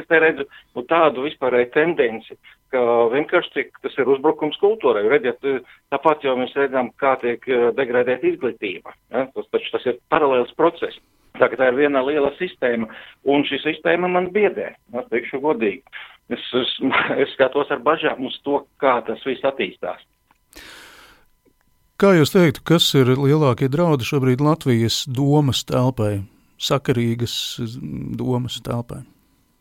es 0.00 0.06
te 0.08 0.18
redzu 0.18 0.46
nu, 0.74 0.82
tādu 0.88 1.26
vispārēju 1.26 1.68
tendenci, 1.74 2.38
ka 2.72 2.80
vienkārši 3.12 3.52
tik, 3.52 3.76
tas 3.84 3.98
ir 4.00 4.08
uzbrukums 4.08 4.56
kultūrai. 4.62 5.04
Redziet, 5.12 5.44
tāpat 5.92 6.24
jau 6.24 6.32
mēs 6.40 6.56
redzam, 6.56 6.88
kā 6.96 7.18
tiek 7.20 7.44
uh, 7.52 7.68
degradēta 7.76 8.32
izglītība. 8.32 8.96
Ja? 9.12 9.26
Tas, 9.36 9.52
taču 9.52 9.76
tas 9.76 9.84
ir 9.92 10.00
paralēls 10.08 10.56
process. 10.56 10.96
Tā, 11.38 11.48
tā 11.54 11.70
ir 11.70 11.78
viena 11.78 12.02
liela 12.04 12.30
sistēma, 12.38 12.88
un 13.28 13.44
šī 13.48 13.60
sistēma 13.62 14.10
man 14.10 14.30
biedē, 14.34 14.72
es 15.00 15.10
teikšu 15.12 15.42
godīgi. 15.44 15.82
Es, 16.28 16.44
es, 16.60 16.74
es 17.24 17.34
skatos 17.36 17.70
ar 17.72 17.80
bažām 17.84 18.26
uz 18.28 18.36
to, 18.44 18.62
kā 18.82 18.98
tas 19.06 19.22
viss 19.26 19.46
attīstās. 19.48 20.02
Kā 21.98 22.12
jūs 22.14 22.30
teiktu, 22.30 22.62
kas 22.62 22.84
ir 22.94 23.10
lielākie 23.18 23.66
draudi 23.72 24.06
šobrīd 24.06 24.42
Latvijas 24.44 25.00
domas 25.10 25.64
telpai, 25.66 26.20
sakarīgas 26.62 27.34
domas 28.18 28.60
telpai? 28.62 29.02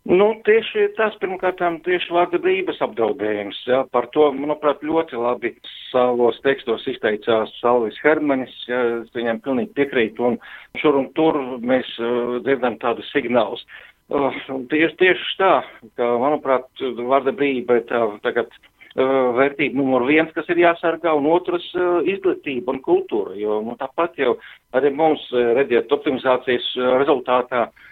Nu, 0.07 0.27
tieši 0.47 0.85
tas, 0.95 1.15
pirmkārt, 1.19 1.59
tieši 1.83 2.13
vārda 2.15 2.39
brīvības 2.39 2.77
apdraudējums. 2.85 3.57
Jā, 3.67 3.81
par 3.91 4.05
to, 4.15 4.29
manuprāt, 4.31 4.79
ļoti 4.85 5.17
labi 5.19 5.51
savos 5.89 6.37
tekstos 6.45 6.85
izteicās 6.87 7.51
Salvis 7.59 7.97
Hermanis, 8.05 8.53
jā, 8.69 8.79
es 9.01 9.09
viņam 9.17 9.41
pilnīgi 9.43 9.73
piekrītu, 9.75 10.29
un 10.29 10.37
šur 10.79 11.01
un 11.01 11.09
tur 11.17 11.35
mēs 11.59 11.89
uh, 11.99 12.37
dzirdam 12.45 12.77
tādus 12.79 13.09
signālus. 13.11 13.65
Uh, 14.07 14.31
tieši, 14.71 14.95
tieši 15.01 15.35
tā, 15.41 15.51
ka, 15.99 16.07
manuprāt, 16.23 16.69
vārda 17.01 17.35
brīvība 17.35 17.81
ir 17.81 17.83
tā 17.91 18.05
tagad 18.23 18.53
uh, 18.55 19.35
vērtība 19.35 19.75
numur 19.81 20.07
viens, 20.07 20.31
kas 20.37 20.47
ir 20.53 20.63
jāsargā, 20.63 21.17
un 21.19 21.27
otrs 21.33 21.67
uh, 21.75 21.99
izglītība 22.07 22.77
un 22.77 22.79
kultūra, 22.85 23.35
jo 23.35 23.59
nu, 23.65 23.75
tāpat 23.81 24.15
jau 24.23 24.37
arī 24.77 24.93
mums, 24.95 25.27
redziet, 25.59 25.91
optimizācijas 25.91 26.71
rezultātā 27.03 27.67
uh, 27.67 27.83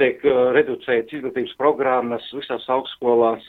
tiek 0.00 0.22
reducētas 0.56 1.14
izglītības 1.14 1.54
programmas 1.60 2.26
visās 2.34 2.64
augstskolās, 2.74 3.46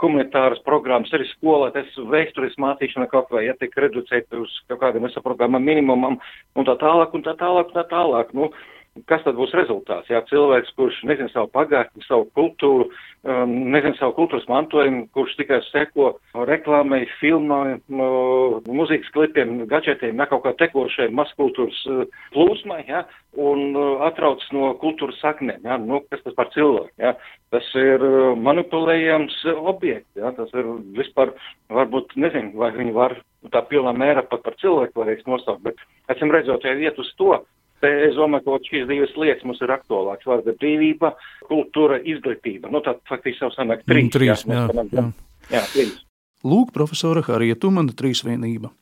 humanitāras 0.00 0.62
programmas, 0.64 1.12
arī 1.12 1.26
skolā, 1.34 1.68
tas 1.74 1.88
vēstures 2.12 2.56
mācīšana 2.62 3.10
kaut 3.10 3.28
vai, 3.34 3.44
ja 3.50 3.56
tiek 3.60 3.74
reducēta 3.76 4.40
uz 4.40 4.54
kaut 4.70 4.80
kādiem 4.80 5.04
visam 5.04 5.24
programmam 5.26 5.64
minimumam, 5.64 6.16
un 6.56 6.68
tā 6.68 6.78
tālāk, 6.80 7.12
un 7.12 7.26
tā 7.26 7.36
tālāk, 7.36 7.68
un 7.68 7.76
tā 7.76 7.84
tālāk. 7.90 8.32
Nu, 8.36 8.48
kas 9.06 9.22
tad 9.24 9.36
būs 9.38 9.52
rezultāts? 9.54 10.10
Jā, 10.10 10.20
cilvēks, 10.28 10.72
kurš 10.78 10.98
nezina 11.08 11.30
savu 11.32 11.50
pagātni, 11.54 12.02
savu 12.06 12.26
kultūru, 12.36 12.88
um, 13.22 13.52
nezina 13.74 13.94
savu 13.98 14.16
kultūras 14.18 14.48
mantojumu, 14.50 15.06
kurš 15.14 15.36
tikai 15.38 15.60
seko 15.68 16.12
reklāmai, 16.50 17.04
filmai, 17.20 17.78
mūzikas 17.88 19.12
klipiem, 19.14 19.60
gadžetiem, 19.70 20.16
ne 20.18 20.26
kaut 20.30 20.42
kā 20.46 20.54
tekošai 20.58 21.10
maskultūras 21.14 21.78
uh, 21.92 22.02
plūsmai, 22.34 22.82
jā, 22.88 23.04
un 23.38 23.78
uh, 23.78 24.02
atrauc 24.08 24.42
no 24.56 24.72
kultūras 24.82 25.20
saknēm, 25.22 25.62
jā, 25.66 25.78
nu, 25.84 26.02
kas 26.10 26.26
tas 26.26 26.36
par 26.38 26.50
cilvēku, 26.56 26.92
jā. 26.98 27.14
Tas 27.54 27.70
ir 27.78 28.02
uh, 28.06 28.34
manipulējams 28.38 29.38
objekts, 29.54 30.10
jā, 30.18 30.34
tas 30.36 30.50
ir 30.58 30.74
vispār, 30.98 31.34
varbūt, 31.70 32.18
nezinu, 32.18 32.56
vai 32.58 32.74
viņi 32.74 32.94
var 32.96 33.16
tā 33.54 33.62
pilnā 33.70 33.94
mērā 33.96 34.26
pat 34.28 34.42
par 34.44 34.58
cilvēku 34.60 35.00
varēs 35.00 35.24
nosaukt, 35.30 35.62
bet, 35.64 35.80
esam 36.12 36.34
redzot, 36.34 36.66
ja 36.66 36.74
iet 36.76 36.98
uz 37.00 37.08
to, 37.18 37.38
Es 37.86 38.12
domāju, 38.18 38.44
ka 38.44 38.68
šīs 38.68 38.86
divas 38.90 39.14
lietas 39.16 39.46
mums 39.48 39.60
ir 39.64 39.72
aktuālākas. 39.72 40.28
Vārda 40.28 40.52
brīvība, 40.60 41.14
kultūra, 41.48 41.96
izglītība. 42.04 42.68
Nu, 42.72 42.82
tā 42.84 42.98
faktiski 43.08 43.46
jau 43.46 43.52
sanāk 43.54 43.86
trīs. 43.86 44.04
Mm, 44.04 44.12
trīs 44.16 44.44
jā, 44.44 44.66
jā, 44.68 44.84
jā. 44.92 45.06
jā, 45.54 45.62
trīs. 45.72 45.94
Lūk, 46.44 46.74
profesora 46.76 47.24
Harija 47.24 47.56
Tumana 47.60 47.96
trīsvienība. 47.96 48.72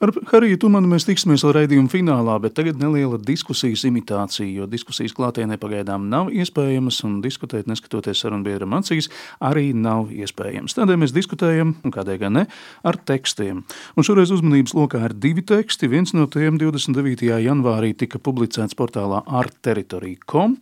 Ar 0.00 0.08
Hariju 0.30 0.56
Tumanu 0.62 0.88
mēs 0.88 1.04
tiksimies 1.04 1.42
vēl 1.44 1.52
raidījuma 1.58 1.90
finālā, 1.92 2.38
bet 2.40 2.54
tagad 2.56 2.78
neliela 2.80 3.18
diskusijas 3.20 3.82
imitācija, 3.84 4.48
jo 4.48 4.64
diskusijas 4.64 5.12
klātienē 5.12 5.58
pagaidām 5.60 6.06
nav 6.08 6.30
iespējamas, 6.32 7.02
un 7.04 7.18
diskutēt, 7.20 7.66
neskatoties 7.68 8.22
sarunbiedram 8.24 8.72
acīs, 8.78 9.10
arī 9.44 9.74
nav 9.76 10.08
iespējams. 10.08 10.72
Tādēļ 10.78 11.02
mēs 11.02 11.12
diskutējam, 11.12 11.74
un 11.84 11.92
kādēļ 11.92 12.16
gan 12.22 12.32
ne, 12.38 12.44
ar 12.80 12.96
tekstiem. 13.10 13.58
Un 13.92 14.06
šoreiz 14.08 14.32
uzmanības 14.32 14.72
lokā 14.78 15.02
ir 15.04 15.14
divi 15.20 15.44
teksti. 15.44 15.90
Viens 15.92 16.14
no 16.16 16.24
tiem 16.32 16.56
29. 16.62 17.28
janvārī 17.44 17.90
tika 18.00 18.16
publicēts 18.24 18.78
portālā 18.78 19.20
arteritorija.com, 19.42 20.54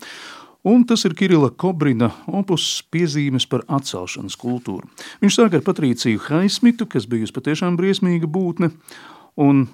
un 0.67 0.83
tas 0.91 1.07
ir 1.07 1.15
Kirila 1.15 1.53
Kobrina 1.55 2.09
opus 2.27 2.81
piezīmes 2.91 3.47
par 3.47 3.63
atcelšanas 3.71 4.35
kultūru. 4.43 4.91
Viņš 5.23 5.39
sāk 5.39 5.55
ar 5.61 5.63
Patrīciju 5.71 6.25
Haismitu, 6.27 6.89
kas 6.91 7.07
bijusi 7.07 7.37
patiešām 7.39 7.79
briesmīga 7.79 8.27
būtne, 8.27 8.73
Un, 9.39 9.67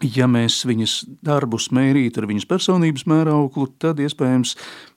ja 0.00 0.28
mēs 0.30 0.62
viņas 0.68 0.98
darbus 1.24 1.70
mērītu 1.74 2.22
ar 2.22 2.28
viņas 2.30 2.48
personības 2.48 3.06
mērauklu, 3.10 3.68
tad 3.82 4.00
iespējams 4.00 4.56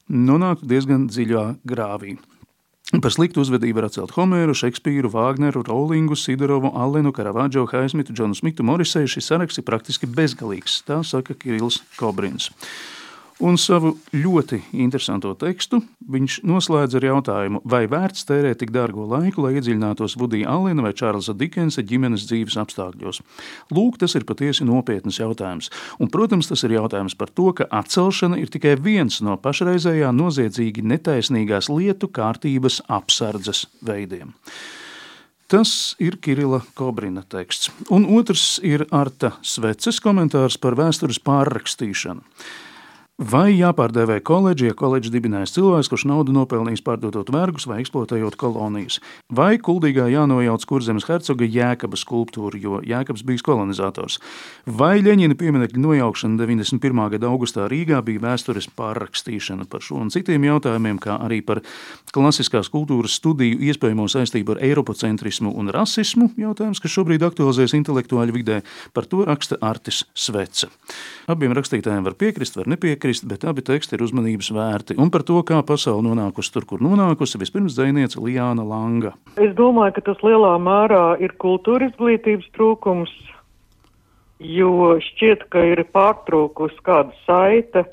nonāktu 0.09 0.69
diezgan 0.69 1.07
dziļā 1.11 1.45
grāvī. 1.67 2.17
Par 2.89 3.13
sliktu 3.13 3.43
uzvedību 3.43 3.77
var 3.77 3.85
atcelt 3.85 4.15
Homeru, 4.15 4.55
Šekspīru, 4.57 5.11
Vāgneru, 5.13 5.61
Rowlingu, 5.67 6.15
Sidorovu, 6.17 6.71
Allenu, 6.73 7.11
Karavadžo, 7.13 7.67
Haismitu, 7.69 8.15
Džonu 8.17 8.33
Smitu, 8.33 8.65
Morisei. 8.65 9.05
Šis 9.05 9.29
saraksts 9.29 9.61
ir 9.61 9.67
praktiski 9.67 10.09
bezgalīgs, 10.09 10.79
tā 10.87 11.03
saka 11.05 11.37
Kirils 11.37 11.83
Kobrins. 11.99 12.49
Un 13.39 13.55
savu 13.55 13.93
ļoti 14.11 14.57
interesanto 14.83 15.29
tekstu 15.39 15.77
viņš 16.11 16.41
noslēdz 16.43 16.97
ar 16.99 17.05
jautājumu, 17.07 17.61
vai 17.63 17.85
vērts 17.87 18.25
tērēt 18.27 18.59
tik 18.59 18.73
dārgo 18.75 19.05
laiku, 19.07 19.45
lai 19.45 19.53
iedziļinātos 19.55 20.17
Vudija 20.19 20.51
Allena 20.51 20.83
vai 20.83 20.91
Čārlza 20.91 21.31
Dikensa 21.39 21.85
ģimenes 21.87 22.25
dzīves 22.27 22.59
apstākļos. 22.59 23.21
Lūk, 23.71 24.01
tas 24.03 24.17
ir 24.19 24.27
patiesi 24.27 24.67
nopietns 24.67 25.21
jautājums. 25.21 25.71
Un, 26.03 26.11
protams, 26.11 26.51
tas 26.51 26.65
ir 26.67 26.75
jautājums 26.75 27.15
par 27.15 27.31
to, 27.31 27.53
ka 27.55 27.69
atcelšana 27.79 28.41
ir 28.43 28.51
tikai 28.51 28.75
viens 28.75 29.21
no 29.23 29.39
pašreizējā 29.39 30.11
noziedzīgi 30.19 30.83
netaisnīgās 30.91 31.71
lietu 31.71 32.11
kārtības 32.11 32.83
apsardzes 32.91 33.69
veidiem. 33.79 34.35
Tas 35.49 35.95
ir 35.97 36.19
Kirila 36.19 36.59
Kobrina 36.75 37.23
teksts. 37.23 37.71
Un 37.87 38.03
otrs 38.19 38.57
ir 38.67 38.83
Arta 38.91 39.37
Sveces 39.41 40.03
komentārs 40.03 40.59
par 40.59 40.75
vēstures 40.75 41.23
pārrakstīšanu. 41.23 42.27
Vai 43.19 43.49
jāpārdēvē 43.51 44.21
koledži, 44.23 44.69
ja 44.69 44.75
koledža 44.79 45.09
dibinājis 45.11 45.51
cilvēks, 45.57 45.89
kurš 45.91 46.05
naudu 46.07 46.31
nopelnījis 46.31 46.79
pārdodot 46.85 47.27
vergus 47.35 47.65
vai 47.67 47.81
eksploatējot 47.81 48.37
kolonijas? 48.39 49.01
Vai 49.35 49.57
kuldīgā 49.59 50.05
jānojauc 50.07 50.63
kurzemes 50.63 51.03
hercoga 51.03 51.43
Jēkabas 51.43 52.05
skulptūru, 52.05 52.55
jo 52.63 52.79
Jēkabs 52.79 53.25
bija 53.27 53.43
kolonizators? 53.43 54.21
Vai 54.63 55.01
Ļeņina 55.03 55.35
pieminekļa 55.35 55.83
nojaukšana 55.83 56.39
91. 56.39 57.01
gada 57.17 57.27
augustā 57.27 57.65
Rīgā 57.67 57.99
bija 58.07 58.23
vēstures 58.23 58.69
pārrakstīšana 58.79 59.67
par 59.67 59.83
šo 59.83 59.99
un 59.99 60.13
citiem 60.15 60.47
jautājumiem, 60.47 61.03
kā 61.03 61.19
arī 61.19 61.41
par 61.43 61.59
klasiskās 62.15 62.71
kultūras 62.71 63.19
studiju 63.19 63.59
iespējamo 63.67 64.07
saistību 64.15 64.55
ar 64.55 64.63
eiropocentrismu 64.69 65.51
un 65.59 65.73
rasismu, 65.75 66.29
jautājums, 66.39 66.79
kas 66.79 66.95
šobrīd 66.95 67.27
aktualizējas 67.27 67.75
intelektuāļu 67.81 68.39
vidē, 68.39 68.63
par 68.95 69.11
to 69.11 69.27
raksta 69.27 69.59
Artis 69.59 70.05
Sveca. 70.15 70.71
Abiem 71.27 71.51
rakstītājiem 71.59 72.07
var 72.07 72.15
piekrist, 72.15 72.55
var 72.55 72.71
nepiekrist 72.71 73.08
piekrist, 73.09 73.27
bet 73.27 73.43
abi 73.43 73.61
teksti 73.61 73.97
ir 73.97 74.03
uzmanības 74.03 74.51
vērti. 74.53 74.97
Un 74.99 75.09
par 75.09 75.23
to, 75.23 75.41
kā 75.43 75.61
pasaule 75.65 76.03
nonākusi 76.05 76.53
tur, 76.53 76.65
kur 76.65 76.79
nonākusi, 76.81 77.39
vispirms 77.39 77.75
dzēniece 77.75 78.19
Lijāna 78.19 78.63
Langa. 78.63 79.15
Es 79.37 79.55
domāju, 79.55 79.95
ka 79.97 80.01
tas 80.11 80.21
lielā 80.21 80.57
mērā 80.61 81.17
ir 81.19 81.33
kultūra 81.41 81.89
izglītības 81.89 82.49
trūkums, 82.53 83.11
jo 84.39 84.99
šķiet, 85.01 85.49
ka 85.49 85.63
ir 85.73 85.83
pārtrūkusi 85.89 86.79
kāda 86.85 87.13
saite 87.25 87.85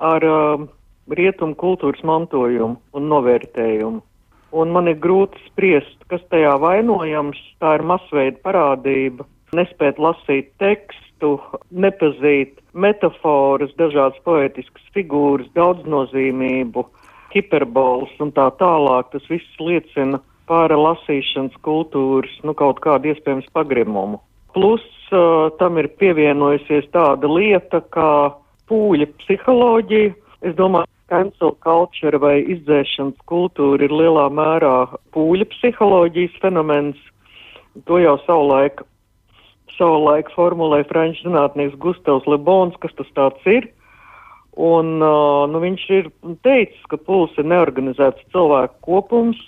ar 0.00 0.24
uh, 0.24 0.66
rietumu 1.08 1.54
kultūras 1.54 2.02
mantojumu 2.02 2.80
un 2.92 3.08
novērtējumu. 3.12 4.02
Un 4.56 4.70
man 4.72 4.88
ir 4.88 4.96
grūti 4.96 5.36
spriest, 5.50 5.98
kas 6.08 6.22
tajā 6.30 6.54
vainojams. 6.62 7.36
Tā 7.60 7.76
ir 7.76 7.82
masveida 7.84 8.38
parādība, 8.40 9.26
nespēt 9.56 9.98
lasīt 10.02 10.52
tekstu 10.62 11.36
nepazīt 11.70 12.60
metaforas, 12.76 13.72
dažādas 13.80 14.20
poetiskas 14.24 14.84
figūras, 14.94 15.48
daudznozīmību, 15.56 16.84
hiperbols 17.34 18.12
un 18.20 18.32
tā 18.36 18.50
tālāk. 18.60 19.10
Tas 19.12 19.28
viss 19.32 19.60
liecina 19.60 20.20
par 20.46 20.72
lasīšanas 20.72 21.56
kultūras, 21.66 22.32
nu, 22.46 22.54
kaut 22.54 22.80
kādu 22.84 23.12
iespējams 23.12 23.48
pagrimumu. 23.56 24.20
Plus 24.56 24.84
uh, 25.12 25.48
tam 25.60 25.80
ir 25.80 25.90
pievienojusies 26.00 26.88
tāda 26.94 27.28
lieta 27.28 27.82
kā 27.92 28.12
pūļa 28.70 29.08
psiholoģija. 29.22 30.14
Es 30.46 30.54
domāju, 30.56 30.88
cancel 31.10 31.54
culture 31.62 32.18
vai 32.22 32.38
izdzēšanas 32.54 33.18
kultūra 33.30 33.86
ir 33.86 33.94
lielā 33.94 34.26
mērā 34.32 34.76
pūļa 35.14 35.48
psiholoģijas 35.54 36.38
fenomens. 36.42 37.00
To 37.86 38.00
jau 38.00 38.16
savulaik 38.24 38.80
savulaik 39.76 40.30
formulēja 40.34 40.88
franču 40.90 41.28
zinātnieks 41.28 41.78
Gustavs 41.82 42.26
Lebons, 42.30 42.76
kas 42.82 42.94
tas 42.98 43.10
tāds 43.16 43.50
ir. 43.50 43.68
Un, 44.56 44.96
uh, 45.04 45.44
nu, 45.52 45.60
viņš 45.60 45.82
ir 45.92 46.08
teicis, 46.46 46.80
ka 46.88 46.96
puls 46.96 47.34
ir 47.36 47.44
neorganizēts 47.44 48.24
cilvēku 48.32 48.80
kopums, 48.88 49.40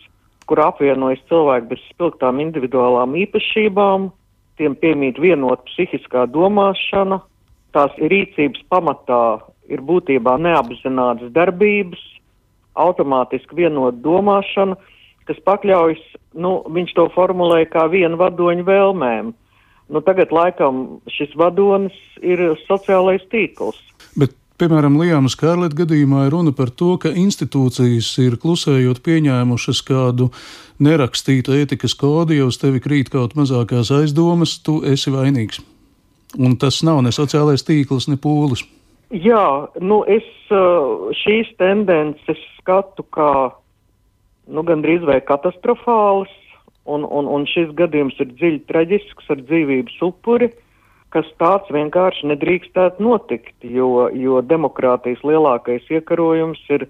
kur 0.48 0.60
apvienojas 0.64 1.22
cilvēki 1.28 1.70
bez 1.70 1.80
spilgtām 1.92 2.40
individuālām 2.44 3.16
īpašībām, 3.24 4.10
tiem 4.60 4.76
piemīt 4.76 5.20
vienot 5.20 5.64
psihiskā 5.70 6.26
domāšana, 6.32 7.20
tās 7.76 7.96
rīcības 8.00 8.64
pamatā 8.72 9.22
ir 9.72 9.80
būtībā 9.84 10.36
neapzinātas 10.40 11.32
darbības, 11.36 12.00
automātiski 12.78 13.62
vienot 13.64 14.00
domāšana, 14.04 14.76
kas 15.28 15.40
pakļaujas, 15.44 16.00
nu, 16.40 16.58
viņš 16.72 16.94
to 16.96 17.08
formulēja 17.16 17.68
kā 17.74 17.84
vienu 17.92 18.20
vadoņu 18.20 18.64
vēlmēm. 18.68 19.34
Nu, 19.88 20.02
tagad 20.04 20.32
laikam 20.34 20.98
šis 21.08 21.32
vadonis 21.38 21.96
ir 22.20 22.42
sociālais 22.66 23.24
tīkls. 23.32 23.80
Bet 24.18 24.36
Piemēram, 24.58 24.96
Lijāmas 24.98 25.36
Kārleta 25.38 25.76
gadījumā 25.84 26.24
ir 26.26 26.32
runa 26.34 26.50
par 26.50 26.72
to, 26.74 26.96
ka 26.98 27.12
institūcijas 27.14 28.08
ir 28.24 28.34
klusējot 28.42 28.98
pieņēmušas 29.06 29.82
kādu 29.86 30.32
nerakstītu 30.82 31.54
ētikas 31.60 31.94
kodu, 31.94 32.34
ja 32.34 32.48
uz 32.48 32.58
tevi 32.58 32.82
krīt 32.82 33.12
kaut 33.12 33.36
mazākās 33.38 33.92
aizdomas, 33.94 34.56
tu 34.66 34.80
esi 34.82 35.14
vainīgs. 35.14 35.62
Un 36.42 36.58
tas 36.58 36.80
nav 36.82 36.98
ne 37.06 37.14
sociālais 37.14 37.62
tīkls, 37.62 38.08
ne 38.10 38.18
pūlis. 38.18 38.64
Jā, 39.14 39.70
nu 39.78 40.00
es 40.10 40.26
šīs 41.22 41.54
tendences 41.62 42.42
skatu 42.58 43.06
kā 43.14 43.30
nu, 44.50 44.66
gandrīz 44.66 45.06
vai 45.06 45.20
katastrofālas, 45.22 46.34
un, 46.88 47.04
un, 47.04 47.28
un 47.28 47.44
šis 47.48 47.74
gadījums 47.78 48.16
ir 48.22 48.32
dziļi 48.32 48.64
traģisks 48.70 49.30
ar 49.32 49.42
dzīvības 49.44 50.00
upuri, 50.08 50.50
kas 51.14 51.28
tāds 51.40 51.70
vienkārši 51.72 52.28
nedrīkstētu 52.32 53.04
notikt, 53.04 53.54
jo, 53.64 54.08
jo 54.12 54.40
demokrātijas 54.44 55.22
lielākais 55.24 55.86
iekarojums 55.92 56.60
ir 56.74 56.88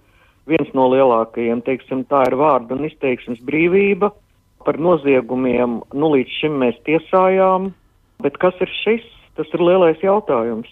viens 0.49 0.73
no 0.75 0.89
lielākajiem, 0.95 1.63
teiksim, 1.67 2.07
tā 2.11 2.25
ir 2.31 2.39
vārda 2.41 2.77
un 2.77 2.89
izteiksmes 2.89 3.43
brīvība. 3.45 4.11
Par 4.67 4.77
noziegumiem, 4.83 5.79
nu 5.95 6.11
līdz 6.13 6.41
šim 6.41 6.59
mēs 6.61 6.77
tiesājām, 6.89 7.71
bet 8.25 8.37
kas 8.43 8.59
ir 8.65 8.73
šis? 8.83 9.07
Tas 9.39 9.51
ir 9.55 9.63
lielais 9.63 10.01
jautājums. 10.03 10.69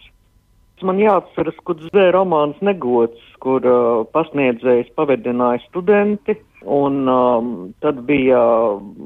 Man 0.85 0.99
jāatceras 1.01 1.57
Kudzē 1.65 2.11
romāns 2.13 2.59
Negods, 2.67 3.21
kur 3.41 3.65
uh, 3.65 4.03
pasniedzējs 4.13 4.91
pavedināja 4.99 5.63
studenti, 5.69 6.35
un 6.67 7.09
um, 7.09 7.51
tad 7.81 8.03
bija 8.09 8.41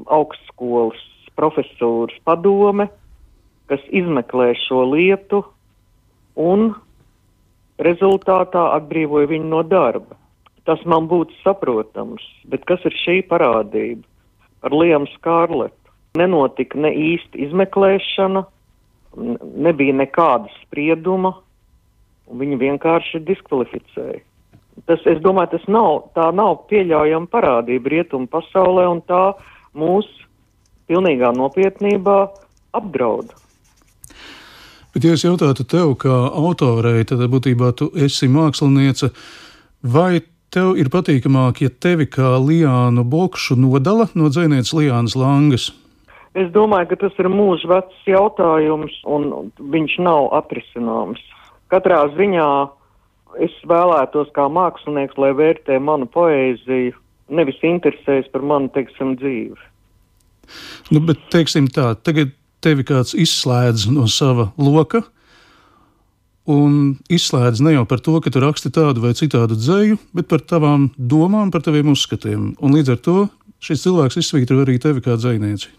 augstskolas 0.09 1.01
profesūras 1.37 2.17
padome, 2.25 2.87
kas 3.71 3.83
izmeklē 3.93 4.51
šo 4.65 4.83
lietu, 4.91 5.43
un 6.35 6.73
rezultātā 7.81 8.71
atbrīvoja 8.77 9.29
viņu 9.31 9.51
no 9.53 9.61
darba. 9.63 10.17
Tas 10.65 10.81
man 10.85 11.07
būtu 11.09 11.33
saprotams, 11.41 12.25
bet 12.49 12.65
kas 12.69 12.83
ir 12.85 12.97
šī 13.03 13.21
parādība? 13.29 14.05
Ar 14.61 14.75
Liemu 14.77 15.09
Skārletu 15.15 15.75
nenotika 16.17 16.77
ne 16.77 16.91
īsti 16.93 17.47
izmeklēšana, 17.47 18.43
nebija 19.65 19.95
nekāda 19.97 20.51
sprieduma, 20.61 21.33
un 22.29 22.43
viņu 22.43 22.59
vienkārši 22.61 23.23
diskvalificēja. 23.27 24.21
Tas, 24.87 25.03
es 25.05 25.19
domāju, 25.23 25.57
tas 25.57 25.67
nav, 25.71 26.07
tā 26.15 26.29
nav 26.35 26.65
pieļaujama 26.71 27.29
parādība 27.31 27.91
rietumu 27.93 28.29
pasaulē, 28.31 28.87
un 28.89 29.01
tā 29.05 29.23
mūs 29.77 30.07
pilnīgā 30.89 31.31
nopietnībā 31.35 32.17
apdraud. 32.75 33.35
Bet, 34.91 35.05
ja 35.07 35.15
es 35.15 35.23
jautātu 35.23 35.63
tev, 35.67 35.93
kā 36.01 36.15
autorei, 36.35 37.05
tad 37.07 37.23
būtībā 37.31 37.71
tu 37.79 37.87
esi 37.95 38.27
māksliniece, 38.31 39.11
vai 39.83 40.23
tev 40.51 40.75
ir 40.79 40.91
patīkamāk, 40.91 41.61
ja 41.63 41.71
tevi 41.71 42.09
kā 42.11 42.33
Liānu 42.43 43.05
Bokšu 43.07 43.55
nodala 43.59 44.09
no 44.19 44.27
dzēnietes 44.31 44.73
Liānas 44.75 45.15
Langas? 45.15 45.69
Es 46.35 46.51
domāju, 46.55 46.91
ka 46.91 46.99
tas 47.05 47.15
ir 47.19 47.27
mūža 47.31 47.67
vecs 47.71 48.03
jautājums, 48.07 48.93
un 49.07 49.51
viņš 49.59 49.97
nav 50.03 50.29
atrisināms. 50.41 51.23
Katrā 51.71 52.05
ziņā 52.15 52.51
es 53.39 53.53
vēlētos 53.67 54.31
kā 54.35 54.47
mākslinieks, 54.51 55.17
lai 55.21 55.31
vērtē 55.37 55.79
manu 55.83 56.07
poēziju, 56.11 56.95
nevis 57.31 57.59
interesējas 57.63 58.27
par 58.33 58.43
manu, 58.45 58.71
teiksim, 58.75 59.15
dzīvi. 59.21 59.57
Nu, 60.91 60.99
bet, 61.07 61.21
teiksim 61.31 61.69
tā, 61.71 61.93
tagad 61.95 62.33
tevi 62.61 62.85
kāds 62.87 63.15
izslēdz 63.17 63.87
no 63.93 64.07
sava 64.11 64.49
loka, 64.59 65.03
un 66.51 66.97
izslēdz 67.11 67.61
ne 67.63 67.75
jau 67.77 67.85
par 67.89 68.01
to, 68.03 68.17
ka 68.23 68.33
tu 68.33 68.41
raksti 68.43 68.73
tādu 68.73 69.03
vai 69.05 69.13
citādu 69.17 69.57
dzēju, 69.57 69.99
bet 70.17 70.27
par 70.31 70.43
tavām 70.43 70.89
domām, 70.97 71.53
par 71.53 71.63
taviem 71.65 71.93
uzskatiem. 71.93 72.55
Un 72.59 72.75
līdz 72.75 72.95
ar 72.95 72.99
to 73.05 73.17
šis 73.63 73.85
cilvēks 73.85 74.19
izsvītro 74.21 74.63
arī 74.63 74.79
tevi 74.81 75.03
kā 75.05 75.15
dzēnieci. 75.19 75.69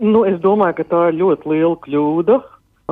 Nu, 0.00 0.24
es 0.24 0.40
domāju, 0.40 0.78
ka 0.80 0.88
tā 0.88 1.00
ir 1.10 1.20
ļoti 1.20 1.50
liela 1.52 1.76
kļūda 1.84 2.38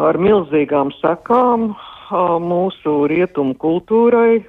ar 0.08 0.18
milzīgām 0.20 0.92
sekām 1.00 1.70
mūsu 2.10 3.06
rietumu 3.10 3.54
kultūrai, 3.60 4.44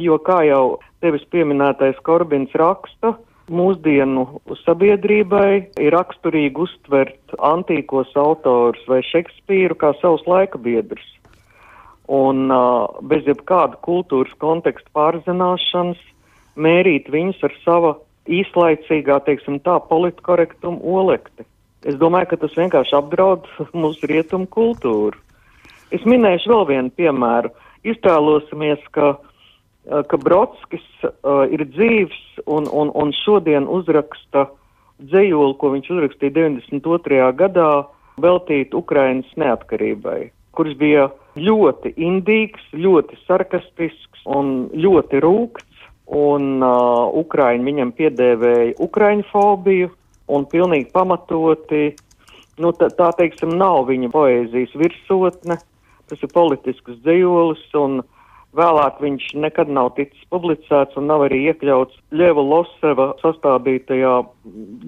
jo, 0.00 0.18
kā 0.18 0.42
jau 0.48 0.78
tevis 1.04 1.24
pieminētais 1.30 2.00
Korbins 2.02 2.54
raksta, 2.58 3.14
mūsdienu 3.52 4.40
sabiedrībai 4.64 5.48
ir 5.80 5.92
raksturīgi 5.92 6.64
uztvert 6.64 7.36
antīkos 7.38 8.14
autors 8.16 8.80
vai 8.88 9.02
Šekspīru 9.04 9.76
kā 9.76 9.92
savus 10.00 10.24
laika 10.26 10.58
biedrus. 10.58 11.04
un 12.08 12.50
uh, 12.52 12.84
bez 13.00 13.24
jebkāda 13.24 13.78
kultūras 13.80 14.32
konteksta 14.36 14.90
pārzināšanas 14.92 16.00
mērīt 16.56 17.08
viņus 17.08 17.40
ar 17.48 17.54
sava 17.64 17.92
īslaicīgā, 18.28 19.20
teiksim 19.24 19.56
tā, 19.64 19.78
politkorektuma 19.88 20.80
olekti. 20.84 21.46
Es 21.84 21.96
domāju, 22.00 22.30
ka 22.32 22.36
tas 22.44 22.56
vienkārši 22.56 22.96
apdraud 22.96 23.48
mūsu 23.72 24.08
rietumu 24.08 24.48
kultūru. 24.48 25.23
Es 25.92 26.04
minēšu 26.08 26.50
vēl 26.52 26.66
vienu 26.70 26.92
piemēru. 26.96 27.50
Iztēlosimies, 27.84 28.80
ka, 28.96 29.16
ka 30.08 30.20
Brodskis 30.20 30.84
uh, 31.04 31.44
ir 31.52 31.66
dzīvs 31.68 32.46
un, 32.46 32.68
un, 32.72 32.92
un 32.94 33.12
šodien 33.24 33.68
uzraksta 33.68 34.46
dzējoli, 35.02 35.58
ko 35.60 35.74
viņš 35.74 35.90
uzrakstīja 35.92 36.36
92. 36.38 37.20
gadā, 37.36 37.68
veltīt 38.20 38.74
Ukrainas 38.78 39.28
neatkarībai, 39.40 40.30
kurš 40.54 40.76
bija 40.78 41.08
ļoti 41.34 41.94
indīgs, 41.98 42.62
ļoti 42.72 43.18
sarkastisks 43.26 44.22
un 44.30 44.70
ļoti 44.72 45.20
rūkts, 45.24 45.84
un 46.14 46.62
uh, 46.62 47.10
Ukraiņi 47.16 47.68
viņam 47.68 47.92
piedēvēja 47.98 48.78
Ukraiņu 48.84 49.28
fobiju, 49.32 49.90
un 50.28 50.46
pilnīgi 50.48 50.90
pamatoti, 50.94 51.94
nu, 52.60 52.72
tā, 52.76 52.88
tā 52.96 53.10
teiksim, 53.18 53.56
nav 53.58 53.88
viņa 53.90 54.10
poēzijas 54.12 54.76
virsotne, 54.78 55.58
tas 56.14 56.26
ir 56.26 56.32
politisks 56.34 57.00
dzējolis, 57.04 57.64
un 57.78 58.02
vēlāk 58.54 59.00
viņš 59.02 59.32
nekad 59.42 59.72
nav 59.72 59.92
ticis 59.98 60.22
publicēts 60.30 60.96
un 61.00 61.10
nav 61.10 61.26
arī 61.26 61.42
iekļauts 61.50 61.98
Ļeva 62.14 62.44
Loseva 62.46 63.10
sastādītajā 63.22 64.14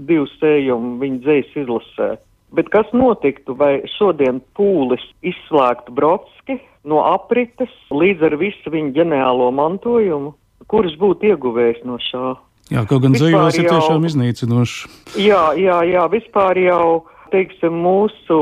divu 0.09 0.31
sējumu 0.39 0.97
viņa 1.03 1.23
dzējas 1.27 1.59
izlasē. 1.65 2.11
Bet 2.55 2.71
kas 2.71 2.89
notiktu, 2.95 3.57
vai 3.59 3.83
šodien 3.97 4.39
pūlis 4.57 5.03
izslēgtu 5.27 5.93
Brodski 5.93 6.61
no 6.87 7.03
aprites 7.05 7.73
līdz 7.91 8.29
ar 8.31 8.37
visu 8.41 8.73
viņa 8.73 8.95
ģeniālo 9.01 9.51
mantojumu? 9.53 10.37
Kurš 10.71 10.95
būtu 10.99 11.33
ieguvējis 11.33 11.83
no 11.87 11.99
šā? 12.03 12.37
Jā, 12.73 12.83
kaut 12.89 13.05
gan 13.05 13.15
dzējos 13.15 13.59
ir 13.61 13.69
tiešām 13.69 14.07
iznīcinoši. 14.09 14.89
Jā, 15.23 15.43
jā, 15.59 15.77
jā, 15.87 16.07
vispār 16.11 16.59
jau, 16.59 17.05
teiksim, 17.31 17.77
mūsu, 17.83 18.39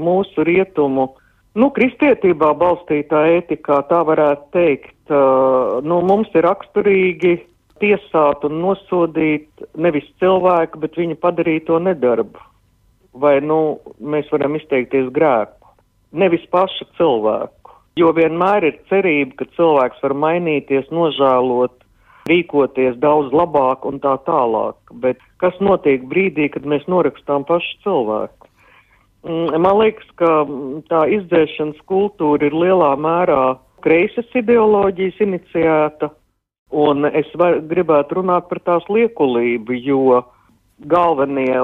mūsu 0.00 0.44
rietumu, 0.48 1.10
nu, 1.58 1.70
kristietībā 1.74 2.52
balstītā 2.58 3.24
ētikā, 3.38 3.82
tā 3.90 4.00
varētu 4.06 4.50
teikt, 4.54 4.96
nu, 5.10 6.00
mums 6.06 6.30
ir 6.38 6.46
raksturīgi 6.46 7.36
tiesāt 7.82 8.44
un 8.46 8.60
nosodīt 8.62 9.66
nevis 9.78 10.06
cilvēku, 10.22 10.80
bet 10.82 10.98
viņa 10.98 11.18
padarīto 11.22 11.78
nedarbu. 11.82 12.44
Vai, 13.18 13.38
nu, 13.42 13.78
mēs 13.98 14.28
varam 14.32 14.58
izteikties 14.58 15.10
grēku, 15.14 15.72
nevis 16.12 16.44
pašu 16.52 16.86
cilvēku. 16.98 17.74
Jo 17.98 18.12
vienmēr 18.14 18.68
ir 18.68 18.76
cerība, 18.90 19.40
ka 19.40 19.48
cilvēks 19.56 20.02
var 20.04 20.14
mainīties, 20.14 20.90
nožēlot, 20.94 21.74
rīkoties 22.30 22.98
daudz 23.02 23.32
labāk 23.34 23.86
un 23.88 23.98
tā 24.02 24.14
tālāk. 24.26 24.76
Bet 25.02 25.22
kas 25.42 25.56
notiek 25.64 26.04
brīdī, 26.10 26.50
kad 26.52 26.68
mēs 26.68 26.86
norakstām 26.90 27.46
pašu 27.48 27.80
cilvēku? 27.86 28.47
Mm, 29.26 29.56
man 29.60 29.78
liekas, 29.80 30.06
ka 30.20 30.44
tā 30.90 31.02
izdzēšanas 31.16 31.80
kultūra 31.90 32.46
ir 32.46 32.54
lielā 32.54 32.92
mērā 33.00 33.58
kreisas 33.82 34.28
ideoloģijas 34.38 35.18
iniciēta, 35.24 36.10
un 36.70 37.08
es 37.08 37.30
var, 37.38 37.58
gribētu 37.70 38.20
runāt 38.20 38.48
par 38.50 38.60
tās 38.66 38.86
liekulību, 38.92 39.74
jo 39.82 40.22
galvenie 40.86 41.58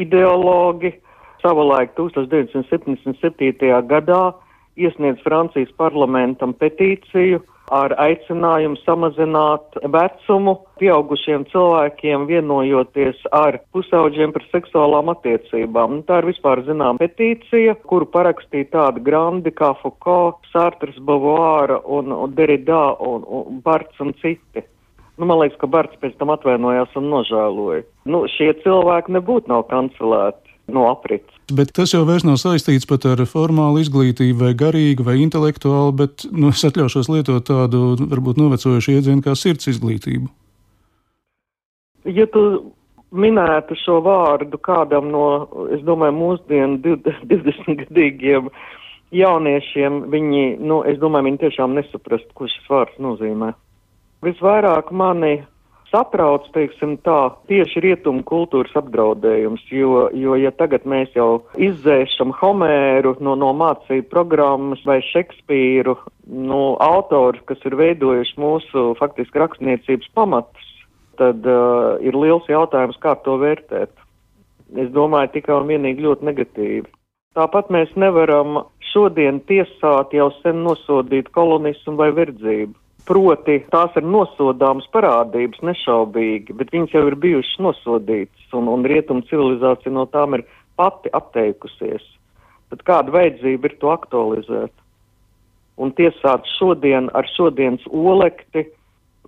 ideologi 0.00 0.94
savulaik 1.42 1.94
1977. 1.98 3.70
gadā 3.86 4.22
iesniedz 4.80 5.22
Francijas 5.22 5.70
parlamentam 5.78 6.54
petīciju 6.58 7.40
ar 7.70 7.94
aicinājumu 8.02 8.78
samazināt 8.82 9.78
vecumu 9.94 10.56
pieaugušiem 10.80 11.46
cilvēkiem, 11.52 12.26
vienojoties 12.30 13.20
ar 13.36 13.60
pusauģiem 13.74 14.34
par 14.34 14.46
seksuālām 14.50 15.12
attiecībām. 15.14 16.00
Nu, 16.00 16.04
tā 16.08 16.20
ir 16.20 16.30
vispār 16.32 16.64
zinām 16.66 16.98
petīcija, 17.00 17.76
kuru 17.90 18.08
parakstīja 18.10 18.72
tādi 18.74 19.04
grandi 19.06 19.54
kā 19.54 19.72
Foucault, 19.82 20.42
Sartres, 20.52 20.98
Beauvoir 21.06 21.78
un, 21.84 22.12
un 22.12 22.36
Derrida 22.36 22.82
un, 22.98 23.24
un 23.24 23.62
Barts 23.64 24.02
un 24.02 24.12
citi. 24.20 24.66
Nu, 25.20 25.28
man 25.28 25.42
liekas, 25.42 25.58
ka 25.60 25.68
Barts 25.70 25.98
pēc 26.00 26.14
tam 26.18 26.32
atvainojās 26.32 26.94
un 26.96 27.10
nožēloja. 27.12 27.84
Nu, 28.08 28.24
šie 28.34 28.54
cilvēki 28.64 29.18
nebūtu 29.18 29.52
nav 29.52 29.66
kancelēti 29.70 30.49
no 30.74 30.86
aprits. 30.90 31.38
Bet 31.50 31.72
tas 31.76 31.94
jau 31.94 32.02
vairs 32.08 32.24
nav 32.26 32.38
saistīts 32.40 32.88
pat 32.88 33.06
ar 33.10 33.22
formālu 33.28 33.82
izglītību, 33.82 34.38
vai 34.44 34.52
garīgu, 34.58 35.06
vai 35.06 35.18
intelektuālu, 35.24 35.94
bet 36.02 36.26
nu, 36.30 36.52
es 36.54 36.62
atļaušos 36.66 37.10
lietot 37.10 37.48
tādu 37.50 37.96
varbūt 38.10 38.38
novecojušu 38.40 38.96
iedzienu 38.96 39.24
kā 39.24 39.34
sirds 39.38 39.70
izglītību. 39.72 40.30
Ja 42.08 42.26
tu 42.32 42.42
minētu 43.10 43.76
šo 43.82 43.98
vārdu 44.06 44.58
kādam 44.62 45.10
no, 45.10 45.24
es 45.74 45.82
domāju, 45.86 46.16
mūsdienu 46.16 46.78
20-gadīgiem 46.86 48.50
jauniešiem, 49.22 50.04
viņi, 50.12 50.44
nu, 50.62 50.82
es 50.86 51.00
domāju, 51.02 51.30
viņi 51.30 51.42
tiešām 51.44 51.74
nesaprast, 51.78 52.30
ko 52.34 52.46
šis 52.50 52.70
vārds 52.70 53.02
nozīmē. 53.02 53.52
Visvairāk 54.24 54.92
mani 54.92 55.40
satrauc, 55.90 56.46
teiksim 56.54 56.96
tā, 57.04 57.32
tieši 57.50 57.82
rietumu 57.84 58.22
kultūras 58.26 58.74
apdraudējums, 58.78 59.62
jo, 59.74 60.06
jo 60.16 60.36
ja 60.38 60.52
tagad 60.54 60.86
mēs 60.88 61.12
jau 61.18 61.42
izdzēšam 61.58 62.34
Homēru 62.40 63.16
no, 63.20 63.36
no 63.38 63.50
mācību 63.58 64.08
programmas 64.12 64.82
vai 64.86 65.00
Šekspīru, 65.10 65.96
no 66.50 66.62
autorus, 66.82 67.42
kas 67.50 67.62
ir 67.66 67.76
veidojuši 67.80 68.38
mūsu 68.40 68.86
faktiski 69.00 69.42
rakstniecības 69.42 70.12
pamatus, 70.14 70.70
tad 71.20 71.44
uh, 71.46 71.98
ir 72.00 72.16
liels 72.16 72.46
jautājums, 72.48 72.98
kā 73.02 73.16
to 73.24 73.36
vērtēt. 73.42 73.92
Es 74.78 74.90
domāju, 74.94 75.34
tikai 75.34 75.58
un 75.58 75.68
vienīgi 75.68 76.06
ļoti 76.06 76.28
negatīvi. 76.30 76.86
Tāpat 77.38 77.68
mēs 77.70 77.90
nevaram 77.98 78.64
šodien 78.90 79.38
tiesāt 79.46 80.14
jau 80.14 80.30
sen 80.40 80.64
nosodīt 80.64 81.28
kolonismu 81.34 81.94
vai 81.98 82.10
verdzību. 82.14 82.74
Proti, 83.06 83.56
tās 83.72 83.94
ir 83.98 84.06
nosodāmas 84.06 84.86
parādības, 84.94 85.62
nešaubīgi, 85.66 86.54
bet 86.56 86.72
viņas 86.74 86.94
jau 86.94 87.04
ir 87.08 87.16
bijušas 87.22 87.62
nosodītas, 87.64 88.48
un, 88.56 88.68
un 88.70 88.84
rietumu 88.86 89.24
civilizācija 89.30 89.92
no 89.94 90.06
tām 90.10 90.36
ir 90.38 90.44
pati 90.78 91.12
atteikusies. 91.16 92.04
Tad 92.70 92.84
kāda 92.86 93.14
vajadzība 93.14 93.70
ir 93.70 93.78
to 93.82 93.90
aktualizēt? 93.92 94.74
Un 95.80 95.94
tiesāt 95.96 96.46
šodien 96.58 97.08
ar 97.16 97.26
šodienas 97.34 97.86
olekti, 97.88 98.66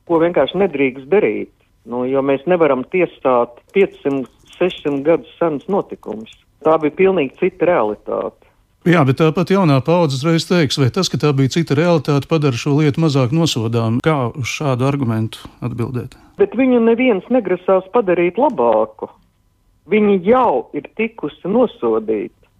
ko 0.06 0.20
vienkārši 0.22 0.60
nedrīkst 0.62 1.08
darīt, 1.10 1.52
nu, 1.88 2.04
jo 2.06 2.22
mēs 2.22 2.44
nevaram 2.50 2.84
tiesāt 2.92 3.58
500, 3.74 4.28
600 4.58 5.02
gadus 5.06 5.34
senus 5.40 5.66
notikumus. 5.70 6.34
Tā 6.62 6.76
bija 6.82 6.94
pilnīgi 7.00 7.38
cita 7.40 7.72
realitāte. 7.72 8.41
Jā, 8.82 9.04
bet 9.06 9.20
tāpat 9.20 9.52
jaunā 9.54 9.76
paudze 9.86 10.16
uzreiz 10.18 10.42
teiks, 10.48 10.74
vai 10.82 10.88
tas, 10.90 11.06
ka 11.06 11.18
tā 11.22 11.28
bija 11.38 11.52
cita 11.54 11.76
realitāte, 11.78 12.26
padara 12.26 12.58
šo 12.58 12.72
lietu 12.80 13.04
mazāk 13.04 13.30
nosodām. 13.30 14.00
Kā 14.02 14.32
uz 14.34 14.50
šādu 14.50 14.88
argumentu 14.88 15.46
atbildēt? 15.62 16.16
Bet 16.40 16.56
viņu 16.58 16.80
neviens 16.82 17.28
negrasās 17.30 17.86
padarīt 17.94 18.40
labāku. 18.42 19.06
Viņi 19.86 20.16
jau 20.26 20.66
ir 20.74 20.88
tikusi 20.98 21.46
nosodīti, 21.46 22.50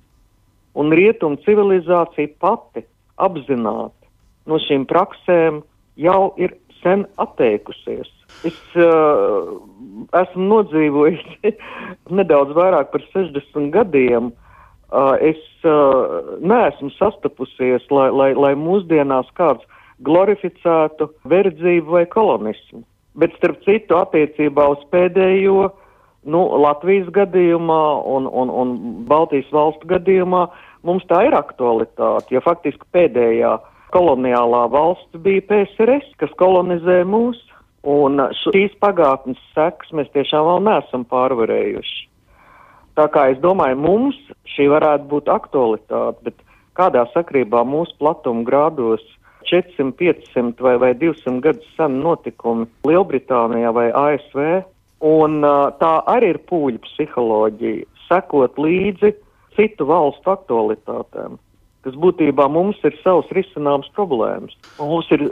un 0.78 0.94
rietumu 0.94 1.40
civilizācija 1.42 2.30
pati 2.38 2.84
apzināti 3.18 4.06
no 4.46 4.60
šīm 4.62 4.86
praksēm 4.90 5.58
jau 5.98 6.20
ir 6.38 6.54
sen 6.84 7.02
atteikusies. 7.22 8.06
Es 8.46 8.62
uh, 8.78 9.58
esmu 10.22 10.46
nodzīvojis 10.54 11.26
nedaudz 12.20 12.54
vairāk 12.54 12.94
par 12.94 13.02
60 13.10 13.74
gadiem, 13.74 14.30
Uh, 14.30 14.51
es 15.20 15.40
uh, 15.64 16.36
neesmu 16.40 16.90
sastapusies, 16.98 17.84
lai, 17.90 18.08
lai, 18.12 18.32
lai 18.36 18.52
mūsdienās 18.58 19.30
kāds 19.38 19.64
glorificētu 20.04 21.08
verdzību 21.28 21.98
vai 21.98 22.06
kolonismu. 22.10 22.82
Bet, 23.18 23.34
starp 23.36 23.60
citu, 23.66 23.98
attiecībā 24.00 24.66
uz 24.72 24.82
pēdējo, 24.92 25.68
nu, 26.32 26.42
Latvijas 26.64 27.10
gadījumā 27.12 27.82
un, 28.08 28.28
un, 28.28 28.52
un 28.62 28.76
Baltijas 29.08 29.50
valstu 29.52 29.88
gadījumā 29.90 30.46
mums 30.86 31.04
tā 31.10 31.26
ir 31.28 31.36
aktualitāte, 31.36 32.32
jo 32.34 32.42
faktiski 32.44 32.88
pēdējā 32.94 33.56
koloniālā 33.92 34.62
valsts 34.72 35.20
bija 35.24 35.44
PSRS, 35.50 36.14
kas 36.22 36.32
kolonizē 36.40 37.02
mūs, 37.08 37.40
un 37.84 38.22
šīs 38.44 38.72
pagātnes 38.80 39.40
sekas 39.52 39.92
mēs 39.92 40.08
tiešām 40.16 40.48
vēl 40.48 40.64
neesam 40.70 41.04
pārvarējuši. 41.10 42.08
Tā 42.98 43.06
kā 43.08 43.30
es 43.32 43.40
domāju, 43.40 43.78
mums 43.80 44.18
šī 44.52 44.68
varētu 44.72 45.08
būt 45.08 45.30
aktualitāte, 45.32 46.26
bet 46.26 46.42
kādā 46.76 47.06
sakrībā 47.14 47.62
mūsu 47.64 47.96
platuma 48.00 48.44
grādos 48.44 49.04
400, 49.48 49.92
500 49.98 50.64
vai, 50.64 50.76
vai 50.80 50.92
200 51.00 51.40
gadus 51.44 51.72
seni 51.76 52.02
notikumi 52.04 52.68
Lielbritānijā 52.88 53.72
vai 53.76 53.88
ASV, 53.90 54.42
un 55.08 55.40
tā 55.80 55.92
arī 56.12 56.34
ir 56.34 56.42
pūļu 56.48 56.82
psiholoģija, 56.86 57.88
sekot 58.08 58.60
līdzi 58.60 59.14
citu 59.56 59.88
valstu 59.88 60.32
aktualitātēm. 60.36 61.40
Kas 61.82 61.96
būtībā 61.98 62.46
mums 62.52 62.78
ir 62.86 62.94
savs 63.02 63.30
risināms 63.34 63.88
problēmas. 63.96 64.54
Mums 64.78 65.08
ir 65.14 65.24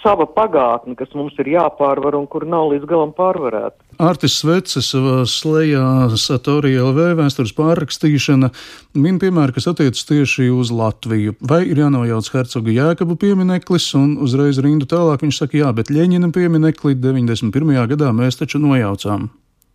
sava 0.00 0.26
pagātne, 0.28 0.96
kas 0.98 1.12
mums 1.16 1.36
ir 1.42 1.52
jāpārvar 1.52 2.16
un 2.18 2.26
kur 2.30 2.46
nav 2.48 2.70
līdz 2.72 2.88
galam 2.88 3.12
pārvarēta. 3.16 3.76
Artis 4.00 4.38
Svece 4.40 4.80
savā 4.84 5.26
slēgā 5.28 6.16
Satorija 6.16 6.86
LV 6.88 7.10
vēstures 7.20 7.52
pārrakstīšana 7.58 8.48
min 8.96 9.20
piemēru, 9.20 9.56
kas 9.56 9.68
attiecas 9.72 10.06
tieši 10.08 10.48
uz 10.54 10.72
Latviju. 10.72 11.36
Vai 11.44 11.62
ir 11.68 11.82
jānojauc 11.82 12.32
hercoga 12.32 12.72
Jēkabu 12.72 13.18
piemineklis, 13.20 13.90
un 13.98 14.16
uzreiz 14.24 14.62
rindu 14.64 14.88
tālāk 14.88 15.26
viņš 15.26 15.44
saka, 15.44 15.60
jā, 15.60 15.74
bet 15.76 15.92
Ļeņina 15.92 16.32
pieminekli 16.32 16.96
91. 16.96 17.76
gadā 17.92 18.14
mēs 18.16 18.40
taču 18.40 18.62
nojaucām. 18.62 19.28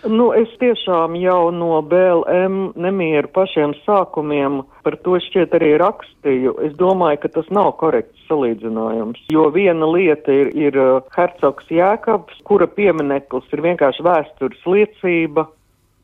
Nu, 0.05 0.27
es 0.37 0.51
tiešām 0.61 1.15
jau 1.17 1.49
no 1.49 1.79
BLM 1.89 2.75
nemieru 2.77 3.29
pašiem 3.33 3.73
sākumiem 3.87 4.59
par 4.85 4.97
to 5.01 5.17
šķiet 5.23 5.55
arī 5.57 5.71
rakstīju. 5.81 6.53
Es 6.67 6.75
domāju, 6.77 7.23
ka 7.23 7.31
tas 7.39 7.49
nav 7.53 7.71
korekts 7.79 8.27
salīdzinājums, 8.29 9.23
jo 9.33 9.47
viena 9.55 9.89
lieta 9.89 10.33
ir, 10.33 10.51
ir 10.53 10.77
uh, 10.77 10.99
hercogs 11.17 11.71
Jēkabs, 11.73 12.37
kura 12.45 12.67
piemineklis 12.69 13.49
ir 13.55 13.65
vienkārši 13.65 14.05
vēstures 14.05 14.69
liecība, 14.69 15.47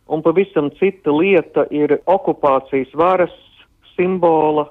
un 0.09 0.25
pavisam 0.25 0.71
cita 0.81 1.13
lieta 1.13 1.67
ir 1.69 1.99
okupācijas 2.09 2.97
varas 2.97 3.37
simbola 3.93 4.65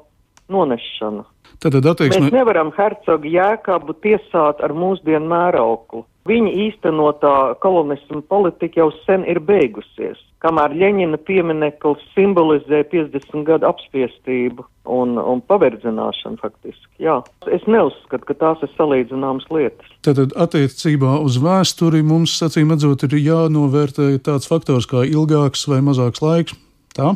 nonešana. 0.53 1.27
Tātad 1.61 1.85
attieksme... 1.91 2.29
Mēs 2.29 2.39
nevaram 2.39 2.71
hercogu 2.77 3.29
Jēkabu 3.29 3.97
tiesāt 4.05 4.63
ar 4.65 4.73
mūsdienu 4.77 5.29
mērauklu. 5.29 6.07
Viņa 6.29 6.51
īstenotā 6.67 7.35
kolonisma 7.65 8.21
politika 8.29 8.83
jau 8.83 8.91
sen 9.07 9.25
ir 9.29 9.41
beigusies, 9.45 10.19
kamēr 10.45 10.75
Ļeņina 10.77 11.19
piemineklis 11.25 12.03
simbolizē 12.15 12.83
50 12.93 13.47
gadu 13.49 13.69
apspiestību 13.69 14.67
un, 14.93 15.17
un 15.17 15.41
paverdzināšanu 15.49 16.41
faktiski. 16.43 16.93
Jā. 17.03 17.19
Es 17.49 17.65
neuzskatu, 17.69 18.29
ka 18.29 18.37
tās 18.37 18.65
ir 18.65 18.73
salīdzināmas 18.77 19.49
lietas. 19.53 19.93
Tātad 20.07 20.37
attiecībā 20.37 21.19
uz 21.25 21.41
vēsturi 21.41 22.05
mums, 22.07 22.37
acīm 22.47 22.73
redzot, 22.77 23.09
ir 23.09 23.17
jānovērtē 23.21 24.13
tāds 24.25 24.49
faktors 24.49 24.89
kā 24.89 25.07
ilgāks 25.09 25.67
vai 25.73 25.81
mazāks 25.85 26.25
laiks. 26.25 26.57
Tā? 26.97 27.15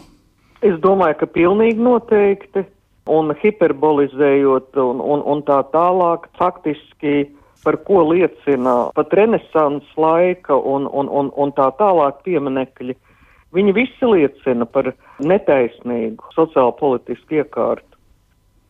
Es 0.64 0.80
domāju, 0.80 1.20
ka 1.20 1.28
pilnīgi 1.28 1.84
noteikti 1.84 2.64
un 3.10 3.34
hiperbolizējot 3.42 4.76
un, 4.80 5.00
un, 5.00 5.24
un 5.24 5.42
tā 5.46 5.60
tālāk, 5.74 6.28
faktiski 6.38 7.24
par 7.64 7.78
ko 7.88 8.02
liecina 8.10 8.90
pat 8.96 9.12
renesans 9.16 9.88
laika 9.96 10.56
un, 10.56 10.88
un, 10.92 11.08
un, 11.08 11.32
un 11.36 11.52
tā 11.56 11.70
tālāk 11.78 12.20
pieminekļi, 12.26 12.96
viņi 13.56 13.74
visi 13.76 14.10
liecina 14.10 14.68
par 14.68 14.92
netaisnīgu 15.20 16.34
sociālo 16.36 16.74
politisku 16.80 17.40
iekārtu 17.40 17.94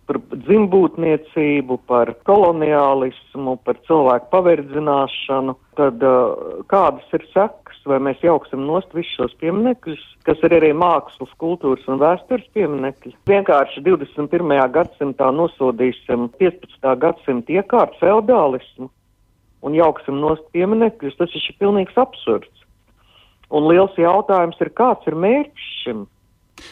par 0.05 0.18
dzimbūtniecību, 0.45 1.78
par 1.89 2.12
koloniālismu, 2.28 3.57
par 3.64 3.78
cilvēku 3.89 4.28
paverdzināšanu, 4.35 5.55
tad 5.78 6.05
uh, 6.05 6.61
kādas 6.68 7.16
ir 7.16 7.24
sekas, 7.32 7.63
vai 7.89 8.01
mēs 8.03 8.22
jauksim 8.24 8.64
nost 8.66 8.93
visus 8.97 9.12
šos 9.18 9.37
pieminekļus, 9.43 10.03
kas 10.26 10.41
ir 10.47 10.57
arī 10.57 10.72
mākslas, 10.76 11.32
kultūras 11.41 11.85
un 11.91 12.01
vēstures 12.03 12.47
pieminekļi. 12.57 13.14
Vienkārši 13.30 13.85
21. 13.87 14.57
gadsimtā 14.74 15.30
nosodīsim 15.35 16.28
15. 16.41 16.95
gadsimta 17.05 17.59
iekārtu 17.61 18.01
feudālismu 18.03 18.91
un 19.64 19.76
jauksim 19.76 20.18
nost 20.20 20.45
pieminekļus, 20.57 21.16
tas 21.20 21.37
ir 21.39 21.61
pilnīgs 21.61 21.97
absurds. 22.01 22.64
Un 23.55 23.68
liels 23.70 23.95
jautājums 24.01 24.59
ir, 24.64 24.72
kāds 24.76 25.07
ir 25.09 25.16
mērķis 25.20 25.70
šim? 25.85 26.05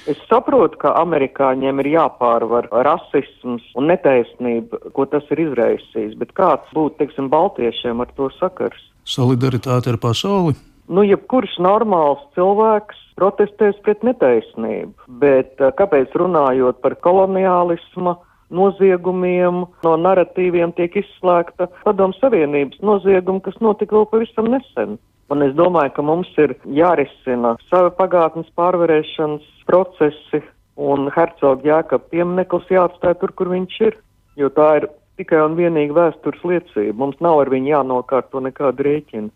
Es 0.07 0.19
saprotu, 0.29 0.79
ka 0.83 0.93
amerikāņiem 1.01 1.81
ir 1.83 1.89
jāpārvar 1.97 2.69
rasisms 2.87 3.65
un 3.79 3.89
netaisnība, 3.91 4.79
ko 4.95 5.07
tas 5.11 5.27
ir 5.35 5.43
izraisījis, 5.49 6.15
bet 6.21 6.35
kāds 6.39 6.69
būtu, 6.77 7.01
teiksim, 7.01 7.31
baltiešiem 7.33 8.03
ar 8.03 8.13
to 8.17 8.31
sakars? 8.39 8.85
Solidaritāte 9.03 9.91
ar 9.91 9.99
pasauli? 10.03 10.55
Nu, 10.93 11.05
jebkurš 11.09 11.55
normāls 11.65 12.21
cilvēks 12.37 12.99
protestēs 13.17 13.79
pret 13.87 14.03
netaisnību, 14.05 15.09
bet 15.23 15.63
kāpēc 15.79 16.13
runājot 16.21 16.83
par 16.85 16.99
koloniālismu? 17.07 18.19
noziegumiem, 18.53 19.65
no 19.85 19.93
narratīviem 19.97 20.75
tiek 20.77 20.99
izslēgta 21.01 21.71
padomu 21.87 22.17
savienības 22.19 22.83
nozieguma, 22.85 23.41
kas 23.45 23.59
notika 23.65 23.97
vēl 23.97 24.09
pavisam 24.11 24.51
nesen. 24.53 24.99
Un 25.33 25.45
es 25.47 25.55
domāju, 25.57 25.95
ka 25.97 26.05
mums 26.05 26.29
ir 26.43 26.53
jārisina 26.77 27.55
sava 27.71 27.93
pagātnes 27.97 28.51
pārvarēšanas 28.59 29.47
procesi, 29.69 30.43
un 30.77 31.09
hercoga 31.15 31.69
jēkab 31.69 32.11
piemineklis 32.13 32.69
jāatstāj 32.73 33.17
tur, 33.21 33.33
kur 33.39 33.53
viņš 33.53 33.79
ir, 33.89 33.97
jo 34.37 34.51
tā 34.53 34.69
ir 34.81 34.89
tikai 35.21 35.41
un 35.47 35.57
vienīgi 35.57 35.97
vēstures 35.97 36.45
liecība. 36.49 36.99
Mums 37.01 37.21
nav 37.25 37.45
ar 37.45 37.53
viņu 37.53 37.73
jānokārto 37.73 38.43
nekādu 38.45 38.89
rēķinu. 38.89 39.33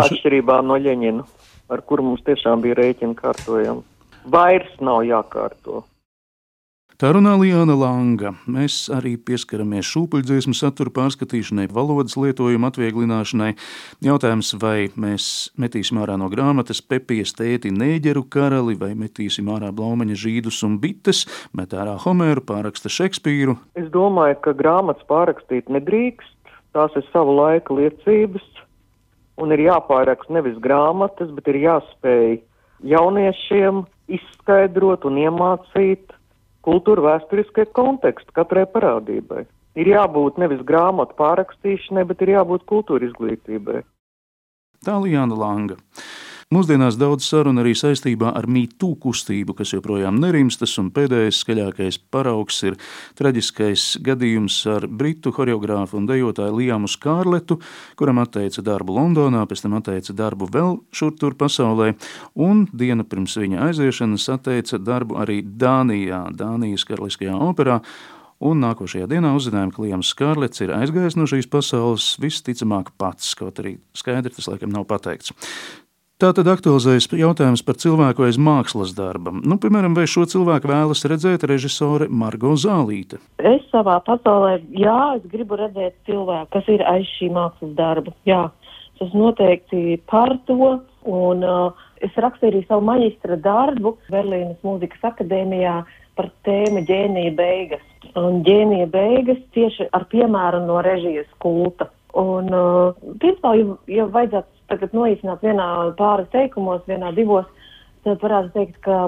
Atšķirībā 0.00 0.62
no 0.64 0.78
Ļeņina, 0.80 1.24
ar 1.72 1.84
kuru 1.84 2.06
mums 2.10 2.24
tiešām 2.26 2.64
bija 2.64 2.78
rēķina 2.80 3.18
kārtojama. 3.18 3.82
Vairs 4.32 4.76
nav 4.80 5.02
jākārto. 5.04 5.82
Tā 7.02 7.08
runā 7.10 7.32
Liana 7.34 7.74
Langa. 7.74 8.30
Mēs 8.46 8.84
arī 8.94 9.16
pieskaramies 9.18 9.88
šūpuļdziesmu 9.90 10.52
satura 10.54 10.92
pārskatīšanai, 10.94 11.64
valodas 11.74 12.14
lietojuma 12.14 12.70
atvieglināšanai. 12.70 13.48
Jautājums, 14.06 14.52
vai 14.62 14.86
mēs 14.94 15.26
metīsim 15.58 15.98
ārā 15.98 16.14
no 16.20 16.28
grāmatas 16.30 16.78
Pepijas 16.78 17.34
tēti 17.34 17.72
Nēģeru 17.74 18.22
karali, 18.30 18.76
vai 18.78 18.92
metīsim 18.94 19.50
ārā 19.50 19.72
Blaumaņa 19.74 20.20
žīdus 20.22 20.60
un 20.68 20.76
bites, 20.84 21.24
met 21.58 21.74
ārā 21.74 21.96
Homēru, 22.04 22.44
pāraksta 22.46 22.92
Šekspīru. 22.92 23.56
Es 23.74 23.90
domāju, 23.90 24.38
ka 24.46 24.54
grāmatas 24.62 25.02
pārrakstīt 25.10 25.74
nedrīkst. 25.74 26.54
Tās 26.72 26.94
ir 26.94 27.02
savu 27.10 27.34
laiku 27.40 27.80
liecības, 27.82 28.46
un 29.40 29.54
ir 29.54 29.64
jāpāraksta 29.66 30.34
nevis 30.36 30.58
grāmatas, 30.62 31.30
bet 31.36 31.48
ir 31.52 31.60
jāspēj 31.62 32.40
jauniešiem 32.92 33.84
izskaidrot 34.12 35.06
un 35.08 35.18
iemācīt 35.22 36.12
kultūra 36.66 37.06
vēsturiskie 37.08 37.66
konteksti 37.74 38.34
katrai 38.36 38.66
parādībai. 38.70 39.46
Ir 39.78 39.88
jābūt 39.88 40.38
nevis 40.42 40.60
grāmatu 40.68 41.16
pārakstīšanai, 41.16 42.04
bet 42.10 42.22
ir 42.22 42.34
jābūt 42.34 42.66
kultūra 42.68 43.08
izglītībai. 43.08 43.80
Tā 44.84 44.98
Lijāna 45.00 45.38
Langa. 45.38 45.78
Mūsdienās 46.52 46.98
daudz 47.00 47.24
sarunu 47.24 47.62
arī 47.62 47.70
saistībā 47.72 48.34
ar 48.36 48.44
mītū 48.44 48.90
kustību, 49.00 49.54
kas 49.56 49.70
joprojām 49.72 50.18
nerimstas, 50.20 50.74
un 50.82 50.90
pēdējais 50.92 51.38
skaļākais 51.40 51.96
paraugs 52.12 52.58
ir 52.68 52.76
traģiskais 53.16 53.84
gadījums 54.04 54.58
ar 54.68 54.84
britu 54.84 55.32
choreogrāfu 55.32 55.96
un 55.96 56.10
dejotāju 56.10 56.58
Liamu 56.58 56.90
Skārletu, 56.92 57.56
kuram 57.96 58.20
atteica 58.20 58.60
darbu 58.66 58.98
Londonā, 58.98 59.46
pēc 59.48 59.64
tam 59.64 59.78
atteica 59.78 60.12
darbu 60.18 60.50
vēl 60.52 60.76
šur 60.92 61.14
tur 61.16 61.38
pasaulē, 61.40 61.94
un 62.36 62.66
diena 62.68 63.06
pirms 63.08 63.38
viņa 63.40 63.70
aiziešanas 63.70 64.28
atteica 64.34 64.76
darbu 64.76 65.22
arī 65.24 65.40
Dānijā, 65.40 66.26
Dānijas 66.36 66.84
karaliskajā 66.90 67.38
operā, 67.48 67.78
un 68.42 68.60
nākošajā 68.60 69.06
dienā 69.08 69.32
uzzinājām, 69.38 69.72
ka 69.72 69.86
Liams 69.86 70.10
Skārlets 70.12 70.60
ir 70.64 70.74
aizgājis 70.76 71.16
no 71.16 71.24
šīs 71.30 71.48
pasaules 71.48 72.10
visticamāk 72.20 72.92
pats, 73.00 73.32
kaut 73.38 73.62
arī 73.62 73.78
skaidri 73.96 74.34
tas 74.34 74.50
laikam 74.50 74.74
nav 74.74 74.84
pateikts. 74.90 75.32
Tā 76.22 76.28
tad 76.30 76.46
aktualizējas 76.46 77.08
jautājums 77.18 77.64
par 77.66 77.74
cilvēku 77.82 78.22
aiz 78.22 78.36
mākslas 78.38 78.92
darba. 78.94 79.32
Nu, 79.34 79.56
piemēram, 79.58 79.96
vai 79.98 80.04
šo 80.06 80.22
cilvēku 80.30 80.68
vēlas 80.70 81.00
redzēt 81.10 81.42
režisore 81.50 82.06
Margo 82.06 82.52
Zālīte? 82.54 83.18
Es 83.42 83.64
savā 83.72 83.96
pasaulē, 84.06 84.60
jā, 84.70 85.16
es 85.16 85.24
gribu 85.32 85.58
redzēt 85.58 85.96
cilvēku, 86.06 86.46
kas 86.54 86.70
ir 86.70 86.84
aiz 86.86 87.10
šī 87.16 87.32
mākslas 87.34 87.72
darba. 87.74 88.14
Jā, 88.30 88.44
es 89.02 89.10
noteikti 89.18 89.98
par 90.06 90.36
to. 90.46 90.76
Un, 91.10 91.42
uh, 91.42 91.82
es 92.06 92.14
rakstīju 92.14 92.52
arī 92.52 92.62
savu 92.68 92.86
maģistra 92.86 93.40
darbu 93.42 93.96
Berlīnas 94.14 94.62
mūzikas 94.62 95.02
akadēmijā 95.10 95.80
par 96.14 96.30
tēmu 96.46 96.84
ģēnija 96.86 97.34
beigas. 97.34 97.82
Un 98.14 98.44
ģēnija 98.46 98.86
beigas 98.94 99.42
tieši 99.58 99.90
ar 99.90 100.06
piemēru 100.14 100.62
no 100.70 100.78
režijas 100.86 101.26
kulta. 101.42 101.90
Un, 102.14 102.54
uh, 102.54 102.94
principā, 103.18 103.56
ja, 103.58 103.74
ja 103.90 104.06
vajadzētu 104.06 104.61
tagad 104.72 104.96
noīsināt 104.96 105.44
vienā 105.44 105.68
pāris 105.98 106.30
teikumos, 106.32 106.82
vienā 106.88 107.12
divos, 107.16 107.46
tad 108.06 108.22
varētu 108.24 108.52
teikt, 108.56 108.80
ka 108.86 108.98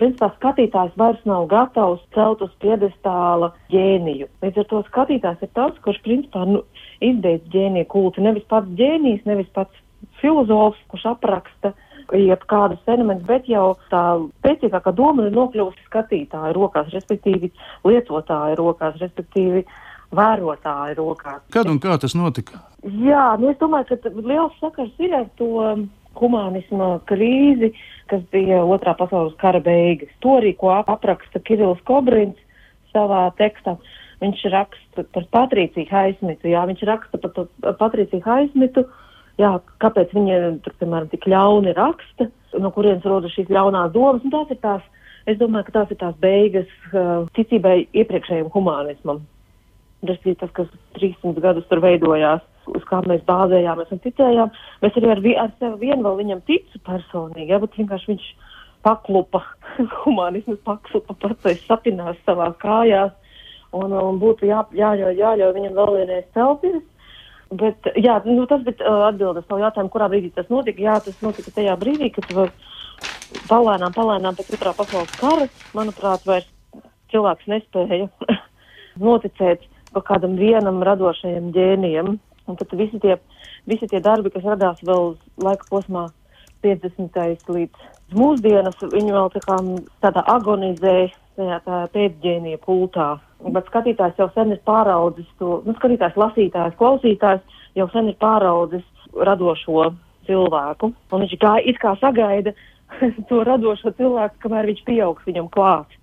principā 0.00 0.30
skatītājs 0.38 0.96
vairs 0.98 1.22
nav 1.28 1.46
gatavs 1.52 2.02
celt 2.16 2.42
uz 2.44 2.52
piedestāla 2.64 3.52
ģēniju. 3.72 4.28
Līdz 4.44 4.62
ar 4.62 4.68
to 4.70 4.82
skatītājs 4.88 5.44
ir 5.44 5.52
tas, 5.58 5.76
kurš 5.84 6.00
principā 6.06 6.46
nu, 6.48 6.64
izbeidz 7.04 7.46
ģēniju 7.52 7.88
kultu. 7.92 8.24
Nevis 8.24 8.48
pats 8.50 8.70
ģēnijs, 8.78 9.24
nevis 9.28 9.50
pats 9.54 9.82
filozofs, 10.22 10.80
kurš 10.90 11.06
apraksta 11.12 11.74
jebkādus 12.12 12.82
fenomenus, 12.86 13.24
bet 13.28 13.46
jau 13.48 13.76
tā 13.92 14.02
spēcīgākā 14.42 14.92
doma 14.96 15.28
ir 15.28 15.36
nokļuvusi 15.36 15.86
skatītāja 15.86 16.52
rokās, 16.56 16.90
respektīvi 16.92 17.52
lietotāja 17.86 18.58
rokās, 18.58 18.98
respektīvi 19.00 19.64
vērotāju 20.16 20.98
rokās. 20.98 21.42
Kad 21.54 21.70
un 21.72 21.80
kā 21.82 21.96
tas 22.00 22.14
notika? 22.18 22.60
Jā, 22.82 23.32
nu 23.40 23.52
es 23.52 23.58
domāju, 23.60 23.96
ka 23.96 24.12
liels 24.18 24.54
sakars 24.60 24.92
ir 25.02 25.14
ar 25.16 25.28
to 25.38 25.52
humanisma 26.18 26.96
krīzi, 27.08 27.72
kas 28.10 28.22
bija 28.34 28.60
otrā 28.68 28.94
pasaules 28.98 29.36
kara 29.40 29.62
beigas. 29.64 30.10
To 30.24 30.38
arī, 30.40 30.54
ko 30.58 30.72
apraksta 30.82 31.40
Kirillis 31.46 31.80
Kobrins 31.88 32.38
savā 32.92 33.28
tekstā. 33.38 33.78
Viņš 34.22 34.42
raksta 34.52 35.04
par 35.14 35.24
Patrīciju 35.34 35.88
Haismitu, 35.90 36.50
jā, 36.52 36.62
viņš 36.68 36.84
raksta 36.86 37.18
par 37.18 37.32
to 37.34 37.46
Patrīciju 37.80 38.22
Haismitu, 38.26 38.84
jā, 39.40 39.56
kāpēc 39.82 40.12
viņa, 40.14 40.38
tur, 40.62 40.76
piemēram, 40.78 41.08
tik 41.10 41.26
ļauni 41.32 41.74
raksta, 41.78 42.28
no 42.60 42.70
kurienes 42.74 43.06
rodas 43.08 43.34
šīs 43.34 43.50
ļaunās 43.50 43.90
domas, 43.96 44.22
un 44.22 44.34
tās 44.34 44.52
ir 44.54 44.60
tās, 44.62 44.84
es 45.26 45.40
domāju, 45.40 45.70
ka 45.70 45.78
tās 45.80 45.94
ir 45.94 45.98
tās 46.04 46.14
beigas 46.22 46.70
uh, 46.92 47.26
ticībai 47.34 47.80
iepriekšējiem 47.90 48.52
humanismam. 48.54 49.24
Tas 50.02 50.24
ir 50.26 50.34
tas, 50.40 50.50
kas 50.50 50.70
300 50.98 51.38
gadus 51.44 51.66
tur 51.70 51.78
veidojās, 51.82 52.42
uz 52.74 52.84
kā 52.88 52.98
mēs 53.06 53.22
bāzējāmies 53.26 53.92
un 53.94 54.00
ticējām. 54.02 54.50
Mēs 54.82 54.96
arī 54.98 55.12
ar, 55.12 55.20
vi 55.22 55.34
ar 55.38 55.52
sevi 55.60 55.88
vien 55.88 56.02
vēl 56.02 56.16
viņam 56.18 56.40
ticu 56.48 56.80
personīgi, 56.88 57.52
jā, 57.52 57.60
bet 57.62 57.78
vienkārši 57.78 58.10
viņš 58.10 58.24
paklupa, 58.82 59.44
humanisms 60.02 60.58
paklupa 60.66 61.14
pats 61.22 61.66
sapinās 61.68 62.18
savā 62.26 62.50
kājās 62.62 63.14
un, 63.78 63.94
un 63.94 64.18
būtu 64.22 64.48
jā, 64.50 64.64
jāļauj, 64.76 65.20
jāļauj 65.20 65.54
viņam 65.58 65.78
vēl 65.78 65.94
vienreiz 66.00 66.26
celties. 66.34 66.82
Bet, 67.52 67.88
jā, 68.00 68.16
nu, 68.24 68.46
tas 68.48 68.62
bija 68.64 68.80
uh, 68.88 69.02
atbildes 69.10 69.44
savu 69.44 69.60
jautājumu, 69.60 69.92
kurā 69.92 70.08
brīdī 70.08 70.30
tas 70.32 70.48
notika. 70.48 70.80
Jā, 70.80 70.94
tas 71.04 71.18
notika 71.20 71.52
tajā 71.52 71.74
brīdī, 71.80 72.08
kad 72.14 72.30
palēnām, 73.50 73.92
palēnām 73.92 74.38
pēc 74.38 74.54
otrā 74.56 74.72
pasaules 74.78 75.12
kara, 75.20 75.48
manuprāt, 75.76 76.24
vairs 76.28 76.48
cilvēks 77.12 77.50
nespēja 77.52 78.08
noticēt 79.06 79.68
kaut 79.94 80.06
kādam 80.08 80.36
vienam 80.40 80.82
radošajam 80.84 81.52
ģēnijam. 81.54 82.16
Un 82.50 82.58
tad 82.58 82.74
visi 82.74 82.98
tie, 83.02 83.16
visi 83.70 83.86
tie 83.90 84.00
darbi, 84.02 84.32
kas 84.34 84.44
radās 84.46 84.82
vēl 84.86 85.14
laika 85.42 85.68
posmā 85.70 86.08
50. 86.62 87.48
līdz 87.50 88.14
mūsdienas, 88.14 88.78
viņi 88.92 89.14
vēl 89.14 89.30
tā 89.34 89.42
kā 89.44 89.58
tādā 90.04 90.22
agonizē, 90.30 90.96
tajā 91.38 91.58
tā 91.66 91.78
pēcģēnija 91.94 92.60
pultā. 92.62 93.14
Bet 93.42 93.70
skatītājs 93.70 94.20
jau 94.20 94.28
sen 94.36 94.54
ir 94.54 94.60
pāraudzis 94.66 95.28
to, 95.40 95.60
nu, 95.66 95.74
skatītājs, 95.78 96.18
lasītājs, 96.18 96.76
klausītājs 96.78 97.62
jau 97.78 97.88
sen 97.94 98.12
ir 98.12 98.18
pāraudzis 98.22 98.84
radošo 99.12 99.90
cilvēku. 100.28 100.92
Un 101.10 101.24
viņš 101.24 101.34
kā 101.42 101.56
it 101.66 101.80
kā 101.82 101.96
sagaida 102.02 102.54
to 103.30 103.42
radošo 103.48 103.94
cilvēku, 103.98 104.38
kamēr 104.44 104.70
viņš 104.70 104.86
pieaugs 104.86 105.26
viņam 105.26 105.50
klāt. 105.52 105.98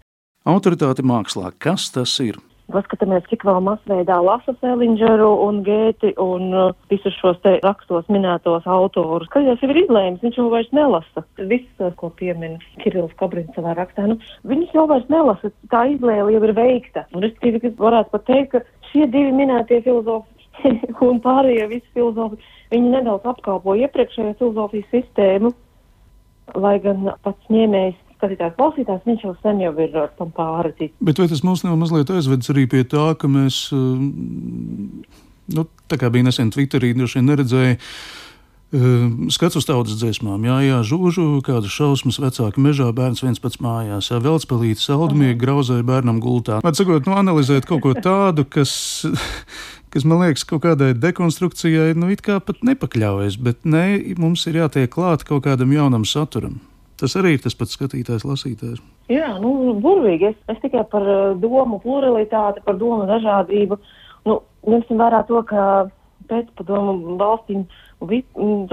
Autoritāte 0.50 1.06
mākslā, 1.06 1.54
kas 1.62 1.92
tas 1.94 2.16
ir? 2.24 2.40
Paskatāmies, 2.74 3.26
cik 3.30 3.44
vēl 3.48 3.60
masveidā 3.66 4.20
lasa 4.24 4.54
Selindžeru 4.60 5.30
un 5.46 5.62
Gēti 5.66 6.14
un 6.22 6.50
uh, 6.54 6.72
visus 6.92 7.16
šos 7.20 7.40
te 7.44 7.58
rakstos 7.64 8.08
minētos 8.14 8.68
autorus. 8.70 9.30
Kad 9.34 9.48
jau 9.48 9.58
ir 9.70 9.82
izlēms, 9.84 10.24
viņš 10.26 10.40
jau 10.40 10.48
vairs 10.54 10.72
nelasa. 10.76 11.26
Viss, 11.52 11.86
ko 12.00 12.12
piemin 12.20 12.58
Kirills 12.84 13.16
Kabrins 13.20 13.54
savā 13.58 13.76
rakstā, 13.78 14.08
nu, 14.12 14.20
viņus 14.50 14.76
jau 14.78 14.88
vairs 14.92 15.08
nelasa. 15.14 15.54
Tā 15.74 15.86
izlēle 15.94 16.36
jau 16.36 16.44
ir 16.48 16.56
veikta. 16.58 17.06
Un 17.16 17.28
es 17.28 17.38
tikai 17.44 17.74
varētu 17.80 18.14
pat 18.16 18.28
teikt, 18.30 18.52
ka 18.56 18.92
šie 18.92 19.08
divi 19.12 19.34
minētie 19.36 19.82
filozofi 19.86 20.40
un 21.10 21.22
pārējie 21.24 21.70
visi 21.72 21.88
filozofi, 21.96 22.40
viņi 22.74 22.94
nedaudz 22.98 23.28
apkalpo 23.30 23.76
iepriekšējo 23.80 24.36
filozofijas 24.42 24.94
sistēmu, 24.94 25.54
lai 26.60 26.78
gan 26.84 27.12
pats 27.24 27.52
ņēmējs 27.54 27.98
skatītājs, 28.20 28.56
klausītājs, 28.60 29.06
viņš 29.08 29.26
jau 29.26 29.34
sen 29.40 29.64
jau 29.64 29.74
ir 29.80 29.98
tam 30.20 30.32
pāri. 30.36 30.92
Bet 31.00 31.20
vai 31.22 31.28
tas 31.32 31.44
mums 31.46 31.64
nav 31.66 31.78
mazliet 31.80 32.12
aizvedis 32.12 32.52
arī 32.52 32.68
pie 32.70 32.84
tā, 32.88 33.14
ka 33.20 33.32
mēs, 33.32 33.68
nu, 33.72 35.68
tā 35.90 36.00
kā 36.00 36.12
bija 36.12 36.28
nesen 36.28 36.52
Twitterī, 36.54 36.94
droši 36.98 37.20
vien 37.20 37.32
neredzēja. 37.32 37.80
Skats 39.34 39.58
uz 39.58 39.66
tautas 39.66 39.98
dziesmām, 39.98 40.44
jā, 40.46 40.60
jā, 40.62 40.76
žūžu, 40.86 41.40
kādas 41.42 41.74
šausmas, 41.74 42.20
vecāki 42.22 42.62
mežā, 42.62 42.92
bērns 42.94 43.24
viens 43.26 43.42
pats 43.42 43.58
mājās, 43.66 44.12
jā, 44.12 44.20
veldspēlīti, 44.22 44.84
saldumīgi, 44.84 45.40
grauzēja 45.42 45.88
bērnam 45.88 46.20
gultā. 46.22 46.60
Vai 46.62 46.76
sakot, 46.78 47.10
nu, 47.10 47.16
analizēt 47.18 47.66
kaut 47.66 47.82
ko 47.88 47.96
tādu, 47.98 48.46
kas, 48.46 48.76
kas 49.90 50.06
man 50.06 50.22
liekas, 50.22 50.46
kaut 50.46 50.68
kādai 50.68 50.92
dekonstrukcijai, 50.94 51.96
nu, 51.98 52.12
it 52.14 52.22
kā 52.22 52.38
pat 52.46 52.62
nepakļaujas, 52.62 53.42
bet 53.42 53.66
nē, 53.66 54.14
mums 54.22 54.46
ir 54.46 54.62
jātiek 54.62 54.94
klāt 54.94 55.26
kaut 55.26 55.48
kādam 55.50 55.74
jaunam 55.74 56.06
saturam. 56.06 56.60
Tas 57.00 57.16
arī 57.16 57.38
ir 57.38 57.44
tas 57.44 57.56
pats 57.56 57.78
skatītājs, 57.78 58.26
lasītājs. 58.28 58.82
Jā, 59.12 59.32
nu, 59.40 59.76
burvīgi. 59.80 60.34
Es, 60.34 60.40
es 60.52 60.60
tikai 60.64 60.84
par 60.92 61.06
uh, 61.06 61.38
domu 61.40 61.80
pluralitāti, 61.84 62.64
par 62.66 62.80
domu 62.80 63.08
dažādību. 63.10 63.80
Nu, 64.28 64.42
ņemsim 64.68 65.00
vērā 65.00 65.24
to, 65.30 65.40
ka 65.48 65.62
pēcpadomu 66.30 67.16
valstīm 67.20 67.64
mm, 68.04 68.68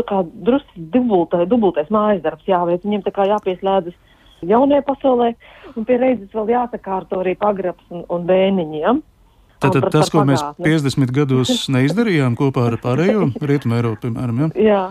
drusku 0.46 0.86
dubultai, 0.94 1.46
dubultais 1.50 1.88
mājas 1.94 2.24
darbs 2.24 2.50
jāveic. 2.50 2.84
Viņiem 2.84 3.06
tā 3.06 3.14
kā 3.14 3.28
jāpieslēdzas 3.30 3.96
jaunajai 4.46 4.84
pasaulē, 4.86 5.32
un 5.74 5.86
pie 5.88 5.98
reizes 6.00 6.32
vēl 6.34 6.52
jāsakārto 6.52 7.22
arī 7.22 7.36
pagrabs 7.40 7.84
un, 7.90 8.04
un 8.12 8.26
bēniņiem. 8.28 9.02
Tātad 9.62 9.88
tas, 9.88 10.10
ko 10.12 10.26
mēs 10.28 10.42
50 10.60 11.12
gados 11.16 11.52
neizdarījām 11.74 12.36
kopā 12.36 12.66
ar 12.70 12.78
pārējo 12.82 13.30
Rietumu 13.40 13.78
Eiropu, 13.78 14.02
piemēram, 14.04 14.42
ja? 14.44 14.50
jā. 14.60 14.82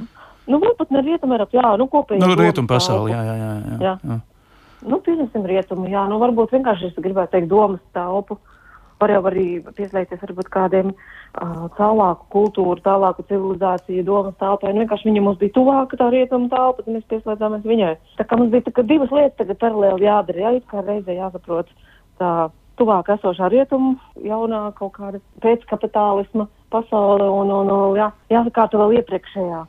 Nu, 0.46 0.60
varbūt 0.62 0.91
ne 0.93 1.02
rietumu 1.02 1.36
Eiropu, 1.36 1.58
jā, 1.58 1.76
nu 1.82 1.88
kopīgi. 1.89 2.22
Nu, 2.22 2.36
rietumu 2.38 2.70
pasauli, 2.70 3.14
jā, 3.14 3.22
jā, 3.26 3.36
jā. 3.39 3.54
jā, 3.56 3.78
jā. 3.82 3.93
jā. 4.06 4.18
Nu, 4.86 5.00
pieņemsim 5.02 5.46
rietumu, 5.50 5.88
jā, 5.89 6.04
nu 6.10 6.20
varbūt 6.22 6.54
vienkārši 6.54 6.91
es 6.91 7.00
gribētu 7.02 7.34
teikt 7.34 7.50
domas 7.50 7.82
telpu. 7.96 8.38
Var 9.02 9.12
jau 9.12 9.24
arī 9.28 9.46
pieslēgties 9.76 10.22
varbūt 10.22 10.48
kādiem 10.54 10.91
uh, 10.93 11.66
tālāku 11.76 12.30
kultūru, 12.32 12.78
tālāku 12.86 13.26
civilizāciju, 13.28 14.06
domas 14.08 14.38
telpai. 14.39 14.72
Nu, 14.72 14.86
vienkārši 14.86 15.10
viņa 15.10 15.24
mums 15.26 15.41
bija 15.41 15.56
tuvāka 15.58 16.00
tā 16.00 16.08
rietuma 16.14 16.48
telpa, 16.54 16.86
tad 16.86 16.93
mēs 16.93 17.10
pieslēdzāmies 17.12 17.68
viņai. 17.68 17.91
Tā 18.22 18.28
kā 18.30 18.39
mums 18.39 18.54
bija 18.54 18.70
tā, 18.70 18.86
divas 18.88 19.12
lietas 19.12 19.36
tagad 19.41 19.60
paralēli 19.66 20.08
jādara, 20.08 20.46
jā, 20.46 20.54
it 20.62 20.70
kā 20.72 20.86
reizē 20.86 21.18
jāsaprot 21.18 21.74
tā 22.22 22.32
tuvāk 22.80 23.12
esošā 23.18 23.50
rietuma, 23.52 23.98
jaunā 24.24 24.64
kaut 24.80 24.96
kāda 24.96 25.20
pēckapitālisma 25.43 26.48
pasaule 26.72 27.28
un, 27.28 27.52
un, 27.52 27.72
un 27.76 28.00
jā, 28.00 28.12
jāsakārto 28.32 28.80
vēl 28.80 29.02
iepriekšējā. 29.02 29.64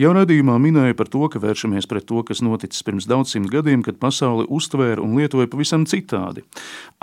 Jau 0.00 0.14
radījumā 0.16 0.54
minēja 0.56 0.94
par 0.96 1.10
to, 1.12 1.26
ka 1.28 1.40
vēršamies 1.42 1.84
pret 1.90 2.06
to, 2.08 2.22
kas 2.24 2.38
noticis 2.40 2.84
pirms 2.86 3.04
daudzsimt 3.10 3.50
gadiem, 3.52 3.82
kad 3.84 3.98
pasauli 4.00 4.46
uztvēra 4.48 5.02
un 5.04 5.18
lietoja 5.18 5.50
pavisam 5.52 5.82
citādi. 5.90 6.40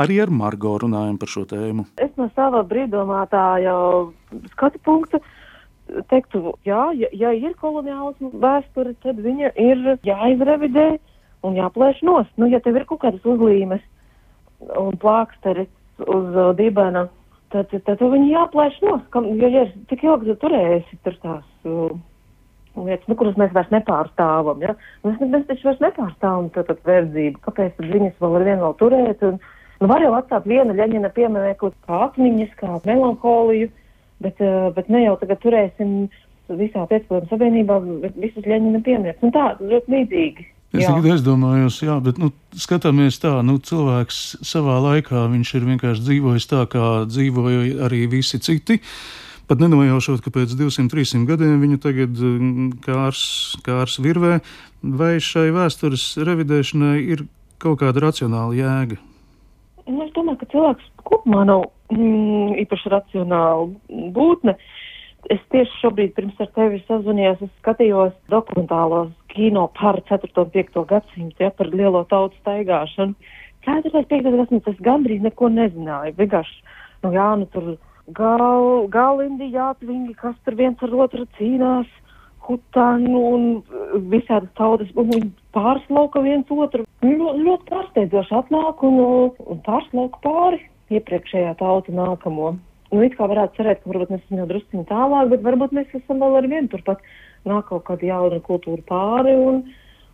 Arī 0.02 0.18
ar 0.24 0.32
Margo 0.34 0.72
runājam 0.82 1.20
par 1.22 1.30
šo 1.30 1.43
tēmu. 1.52 1.86
Es 2.02 2.10
no 2.18 2.26
sava 2.34 2.64
brīvdomātāja 2.66 3.76
skatu 4.56 4.82
punkta 4.89 5.22
teiktu, 6.10 6.56
jā, 6.66 6.88
ja, 6.98 7.12
ja 7.14 7.36
ir 7.38 7.54
koloniālismu 7.62 8.34
vēsture, 8.41 8.95
tad 9.06 9.22
viņa 9.28 9.54
ir 9.62 9.86
jāizrevidē 10.08 10.88
un 11.45 11.62
jāplēš 11.62 12.02
nost. 12.10 12.34
Nu, 12.41 12.50
ja 12.50 12.64
tev 12.66 12.82
ir 12.82 12.89
kaut 12.89 13.04
kādas 13.06 13.30
uzlīmes 13.30 13.86
un 14.74 14.98
plāksteris 14.98 15.70
uz 16.02 16.34
uh, 16.34 16.50
dibena, 16.58 17.06
tad, 17.54 17.70
tad, 17.70 17.86
tad 17.86 18.02
viņi 18.02 18.34
jāplēš 18.34 18.84
nost. 18.89 19.08
Kam, 19.14 19.30
jo, 19.38 19.54
ja 19.54 19.70
tik 19.93 20.10
ilgi 20.10 20.34
tu 20.34 20.41
turēsi 20.48 21.04
tur 21.06 21.22
tās. 21.22 21.50
Uh, 21.62 22.00
lietas, 22.86 23.07
nu, 23.09 23.17
kuras 23.17 23.38
mēs 23.39 23.53
vairs 23.55 23.71
nepārstāvam. 23.73 24.61
Ja? 24.65 24.75
Mēs, 25.05 25.19
mēs 25.21 25.45
taču 25.49 25.69
vairs 25.69 25.84
nepārstāvam 25.84 26.49
to 26.53 26.63
verdzību. 26.88 27.41
Kāpēc 27.45 27.75
tad 27.78 27.89
viņas 27.93 28.21
vēl 28.21 28.38
ar 28.39 28.45
vienu 28.47 28.63
vēl 28.65 28.78
turēt? 28.82 29.25
Un, 29.28 29.39
nu, 29.82 29.89
var 29.91 30.05
jau 30.05 30.13
atstāt 30.17 30.47
vienu 30.49 30.75
ļaņina 30.78 31.11
pieminekli 31.15 31.73
kā 31.88 32.01
atmiņas, 32.07 32.53
kā 32.59 32.78
melanholiju, 32.86 33.71
bet, 34.25 34.41
uh, 34.43 34.69
bet 34.78 34.91
ne 34.93 35.03
jau 35.05 35.17
tagad 35.21 35.41
turēsim 35.43 35.97
visā 36.47 36.86
pēcpadomu 36.88 37.28
savienībā 37.32 37.80
visus 38.15 38.45
ļaņina 38.45 38.84
pieminiekus. 38.86 39.25
Un 39.28 39.36
tā, 39.36 39.49
ļoti 39.59 39.95
līdzīgi. 39.97 40.47
Es 40.75 40.84
jā. 40.84 40.91
tikai 40.91 41.13
aizdomājos, 41.15 41.78
jā, 41.80 41.95
bet 42.03 42.17
nu, 42.19 42.34
skatāmies 42.59 43.21
tā, 43.23 43.38
nu, 43.47 43.55
cilvēks 43.63 44.43
savā 44.45 44.82
laikā 44.84 45.23
viņš 45.32 45.53
ir 45.55 45.69
vienkārši 45.69 46.03
dzīvojis 46.09 46.49
tā, 46.51 46.65
kā 46.71 46.89
dzīvoja 47.07 47.88
arī 47.88 48.03
visi 48.11 48.39
citi. 48.43 48.82
Uh, 48.82 49.26
Pat 49.48 49.62
nenojaušot, 49.64 50.20
ka 50.26 50.32
pēc 50.36 50.58
200, 50.60 50.89
300 50.91 51.24
gadiem 51.30 51.62
viņu 51.64 51.78
tagad 51.80 52.18
mm, 52.20 52.82
kārs, 52.84 53.22
kārs 53.64 53.95
virvē, 54.04 54.41
vai 54.84 55.14
šai 55.24 55.54
vēstures 55.56 56.18
revidēšanai 56.20 56.98
ir 57.16 57.24
kaut 57.64 57.80
kāda 57.80 58.04
racionāla 58.04 58.58
jēga? 58.58 59.00
Nu, 59.88 60.02
es 60.04 60.12
domāju, 60.18 60.41
ka 60.41 60.50
cilvēks 60.52 60.91
kopumā 61.08 61.45
nav 61.48 61.64
mm, 61.95 62.58
īpaši 62.66 62.91
racionāla 62.91 64.12
būtne. 64.18 64.58
Es 65.32 65.39
tieši 65.52 65.80
šobrīd, 65.80 66.14
pirms 66.16 66.43
ar 66.43 66.52
tevi 66.56 66.84
sazvanījos, 66.84 67.39
es 67.48 67.56
skatījos 67.62 68.14
dokumentālos 68.32 69.16
kino 69.32 69.70
par 69.80 70.02
4. 70.12 70.28
un 70.43 70.52
5. 70.54 70.80
gadsimtu, 70.91 71.43
ja, 71.43 71.56
par 71.56 71.72
lielo 71.72 72.04
tautu 72.12 72.36
staigāšanu. 72.43 73.16
4. 73.68 73.95
un 73.95 74.08
5. 74.12 74.32
gadsimtu 74.41 74.76
es 74.76 74.84
gandrīz 74.84 75.24
neko 75.24 75.50
nezināju. 75.56 76.16
Vienkārši, 76.20 76.64
nu 77.08 77.16
jā, 77.16 77.32
nu 77.39 77.48
tur 77.56 77.76
gal, 78.16 78.88
galindi 78.91 79.49
jāatvingi, 79.53 80.16
kas 80.20 80.36
tur 80.45 80.55
viens 80.60 80.82
ar 80.84 80.93
otru 81.05 81.26
cīnās, 81.38 81.89
hutāņu 82.47 83.22
un 83.34 83.47
visādas 84.12 84.53
tautas, 84.55 84.91
un 84.95 85.12
viņi 85.12 85.32
pārslauka 85.55 86.24
viens 86.24 86.47
otru. 86.53 86.86
Ļoti, 87.03 87.43
ļoti 87.43 87.68
pārsteidzoši 87.72 88.36
atnāk 88.39 88.84
un, 88.88 89.01
un 89.43 89.62
pārslauka 89.66 90.22
pāri 90.24 90.62
iepriekšējā 90.93 91.58
tauta 91.60 91.91
nākamo. 91.91 92.55
Nu, 92.88 93.01
it 93.03 93.18
kā 93.20 93.28
varētu 93.28 93.60
cerēt, 93.60 93.82
ka 93.84 93.91
varbūt 93.91 94.14
mēs 94.14 94.24
esam 94.24 94.39
jau 94.39 94.47
drusciņi 94.47 94.86
tālāk, 94.88 95.32
bet 95.34 95.43
varbūt 95.43 95.74
mēs 95.76 95.91
esam 95.97 96.24
vēl 96.24 96.38
ar 96.39 96.47
vienu 96.47 96.72
turpat 96.72 97.03
nāk 97.47 97.68
kaut 97.68 97.84
kāda 97.89 98.08
jauna 98.08 98.39
kultūra 98.45 98.84
pāri 98.88 99.36
un, 99.36 99.66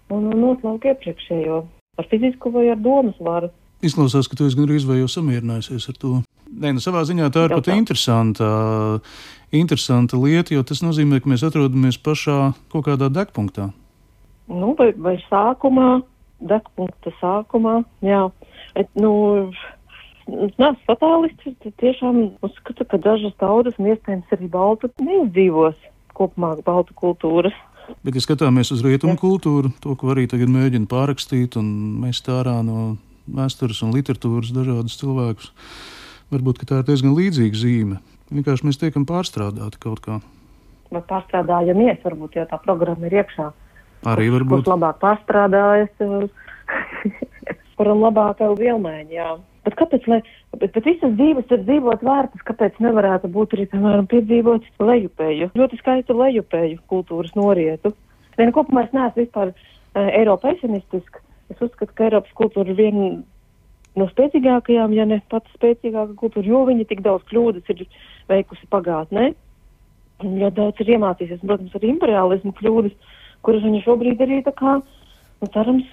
un, 0.09 0.25
un 0.33 0.39
noslauka 0.41 0.89
iepriekšējo 0.89 1.61
ar 2.01 2.09
fizisku 2.09 2.49
vai 2.53 2.71
ar 2.73 2.81
domas 2.81 3.19
varu. 3.21 3.51
Izklausās, 3.85 4.25
ka 4.25 4.39
tu 4.39 4.47
esi 4.47 4.57
gandrīz 4.57 4.87
vai 4.89 5.03
jau 5.03 5.09
samierinājusies 5.11 5.91
ar 5.91 5.99
to. 6.01 6.15
Nē, 6.53 6.73
nu 6.77 6.83
savā 6.83 7.03
ziņā 7.07 7.29
tā 7.33 7.47
ir 7.47 7.55
pat 7.55 7.69
interesanta, 7.73 8.47
interesanta 9.53 10.19
lieta, 10.21 10.53
jo 10.53 10.63
tas 10.67 10.83
nozīmē, 10.85 11.21
ka 11.23 11.31
mēs 11.31 11.45
atrodamies 11.47 11.97
pašā 11.97 12.53
kaut 12.73 12.87
kādā 12.87 13.09
degpunktā. 13.13 13.71
Nu, 14.51 14.73
vai, 14.77 14.91
vai 14.99 15.15
sākumā, 15.29 16.03
degpunkta 16.43 17.13
sākumā, 17.21 17.79
jā. 18.05 18.27
Et, 18.79 18.89
nu, 18.99 19.13
Nē, 20.23 20.69
fatālists 20.87 21.73
tiešām 21.81 22.19
uzskata, 22.47 22.85
ka 22.87 22.95
dažas 23.01 23.33
tautas 23.41 23.75
un 23.75 23.89
iespējams 23.91 24.29
arī 24.31 24.47
baltu 24.47 24.87
neizdzīvos 25.03 25.75
kopumā 26.15 26.53
baltu 26.63 26.95
kultūras. 26.95 27.55
Bet, 28.05 28.15
ja 28.15 28.23
skatāmies 28.23 28.71
uz 28.71 28.79
rietumu 28.85 29.17
kultūru, 29.19 29.73
to, 29.83 29.97
ko 29.99 30.13
arī 30.13 30.23
tagad 30.31 30.51
mēģina 30.53 30.87
pārrakstīt 30.87 31.57
un 31.59 31.67
mest 32.05 32.29
ārā 32.31 32.61
no 32.63 32.95
vēstures 33.27 33.81
un 33.83 33.91
literatūras 33.95 34.53
dažādus 34.55 34.95
cilvēkus, 35.01 35.51
varbūt 36.33 36.63
tā 36.67 36.81
ir 36.81 36.87
diezgan 36.87 37.15
līdzīga 37.17 37.59
zīme. 37.59 37.99
Vienkārši 38.33 38.67
mēs 38.67 38.79
tiekam 38.81 39.05
pārstrādāti 39.09 39.81
kaut 39.83 40.01
kā. 40.03 40.19
Vai 40.93 41.01
pārstrādājamies, 41.09 42.01
varbūt 42.05 42.37
jau 42.39 42.45
tā 42.49 42.59
programma 42.63 43.09
ir 43.09 43.19
iekšā. 43.21 43.49
Arī 44.09 44.29
varbūt. 44.33 44.63
Kurš 44.63 44.73
labāk 44.73 44.99
pārstrādājas, 45.01 45.91
kuram 47.77 48.03
labāk 48.03 48.43
jau 48.43 48.53
vielmēģi, 48.59 49.17
jā. 49.17 49.31
Bet 49.63 49.77
kāpēc, 49.79 50.07
lai, 50.11 50.19
bet, 50.57 50.73
bet 50.75 50.85
visas 50.85 51.13
dzīves 51.15 51.51
ir 51.55 51.61
dzīvot 51.63 52.01
vērtas, 52.03 52.43
kāpēc 52.49 52.79
nevarētu 52.83 53.29
būt 53.31 53.55
arī, 53.55 53.67
piemēram, 53.71 54.09
piedzīvot 54.11 54.65
lejupēju, 54.83 55.51
ļoti 55.55 55.79
skaistu 55.79 56.17
lejupēju 56.19 56.81
kultūras 56.91 57.31
norietu. 57.39 57.93
Viena 58.35 58.55
kopumā 58.55 58.83
es 58.87 58.95
neesmu 58.95 59.23
vispār 59.23 59.53
uh, 59.53 60.09
Eiropa 60.09 60.51
pesimistiska. 60.51 61.23
Es 61.53 61.61
uzskatu, 61.63 61.93
ka 61.95 62.09
Eiropas 62.09 62.35
kultūra 62.35 62.73
ir 62.73 62.79
viena 62.79 63.07
no 63.99 64.07
spēcīgākajām, 64.09 64.93
ja 64.97 65.05
ne 65.09 65.19
pats 65.31 65.51
spēcīgākā 65.57 66.15
kultūra, 66.19 66.47
jo 66.47 66.63
viņa 66.69 66.87
tik 66.89 67.03
daudz 67.05 67.25
kļūdas 67.29 67.69
ir 67.73 67.85
veikusi 68.31 68.69
pagātnē. 68.73 69.31
Ļoti 70.23 70.55
daudz 70.57 70.81
ir 70.81 70.93
iemācījusies, 70.95 71.43
protams, 71.43 71.75
ar 71.75 71.85
imperialismu 71.87 72.53
kļūdas, 72.59 73.13
kuras 73.45 73.65
viņa 73.65 73.83
šobrīd 73.85 74.21
arī 74.23 74.39
tā 74.45 74.53
kā, 74.55 74.77
nu, 75.41 75.49
cerams, 75.53 75.89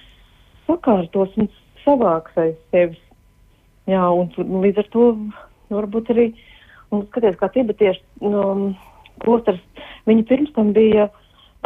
sakārtos 0.69 1.33
un 1.41 1.49
savāks 1.83 2.37
aiz 2.39 2.55
sevis. 2.71 3.01
Jā, 3.89 4.03
un, 4.13 4.29
un 4.39 4.61
līdz 4.63 4.83
ar 4.83 4.91
to 4.93 5.07
varbūt 5.73 6.13
arī, 6.13 6.29
un 6.93 7.03
skaties, 7.09 7.37
kā 7.39 7.49
tibetieši 7.51 8.29
um, 8.29 8.69
klosters, 9.23 9.61
viņi 10.09 10.27
pirms 10.29 10.53
tam 10.55 10.71
bija 10.75 11.09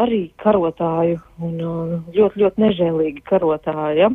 arī 0.01 0.25
karotāju 0.41 1.19
un 1.43 1.59
uh, 1.63 1.93
ļoti, 2.15 2.41
ļoti 2.41 2.63
nežēlīgi 2.63 3.23
karotāji. 3.27 4.01
Ja? 4.03 4.09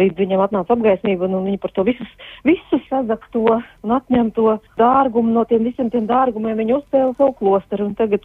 Līdz 0.00 0.22
viņam 0.22 0.44
atnāca 0.44 0.74
apgaismība, 0.76 1.26
un, 1.28 1.38
un 1.40 1.48
viņi 1.50 1.60
par 1.62 1.74
to 1.76 1.84
visus, 1.88 2.12
visus 2.46 2.84
sazakto 2.88 3.58
un 3.58 3.96
atņemto 3.96 4.56
dārgumu 4.80 5.34
no 5.34 5.44
tiem 5.48 5.66
visiem 5.68 5.90
tiem 5.92 6.06
dārgumiem 6.10 6.58
viņi 6.62 6.78
uzcēla 6.78 7.16
savu 7.18 7.34
klosteru, 7.40 7.90
un 7.90 7.98
tagad 7.98 8.24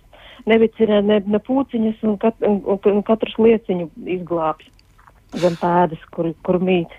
nevicina 0.50 1.02
ne, 1.04 1.20
ne 1.26 1.42
pūciņas, 1.44 2.00
un, 2.08 2.16
kat, 2.22 2.40
un, 2.48 2.62
un, 2.64 2.80
un 2.94 3.04
katrs 3.06 3.36
lieciņu 3.42 3.90
izglābj 4.18 4.72
zem 5.42 5.58
pēdas, 5.60 6.04
kur, 6.16 6.32
kur 6.46 6.62
mīt. 6.64 6.94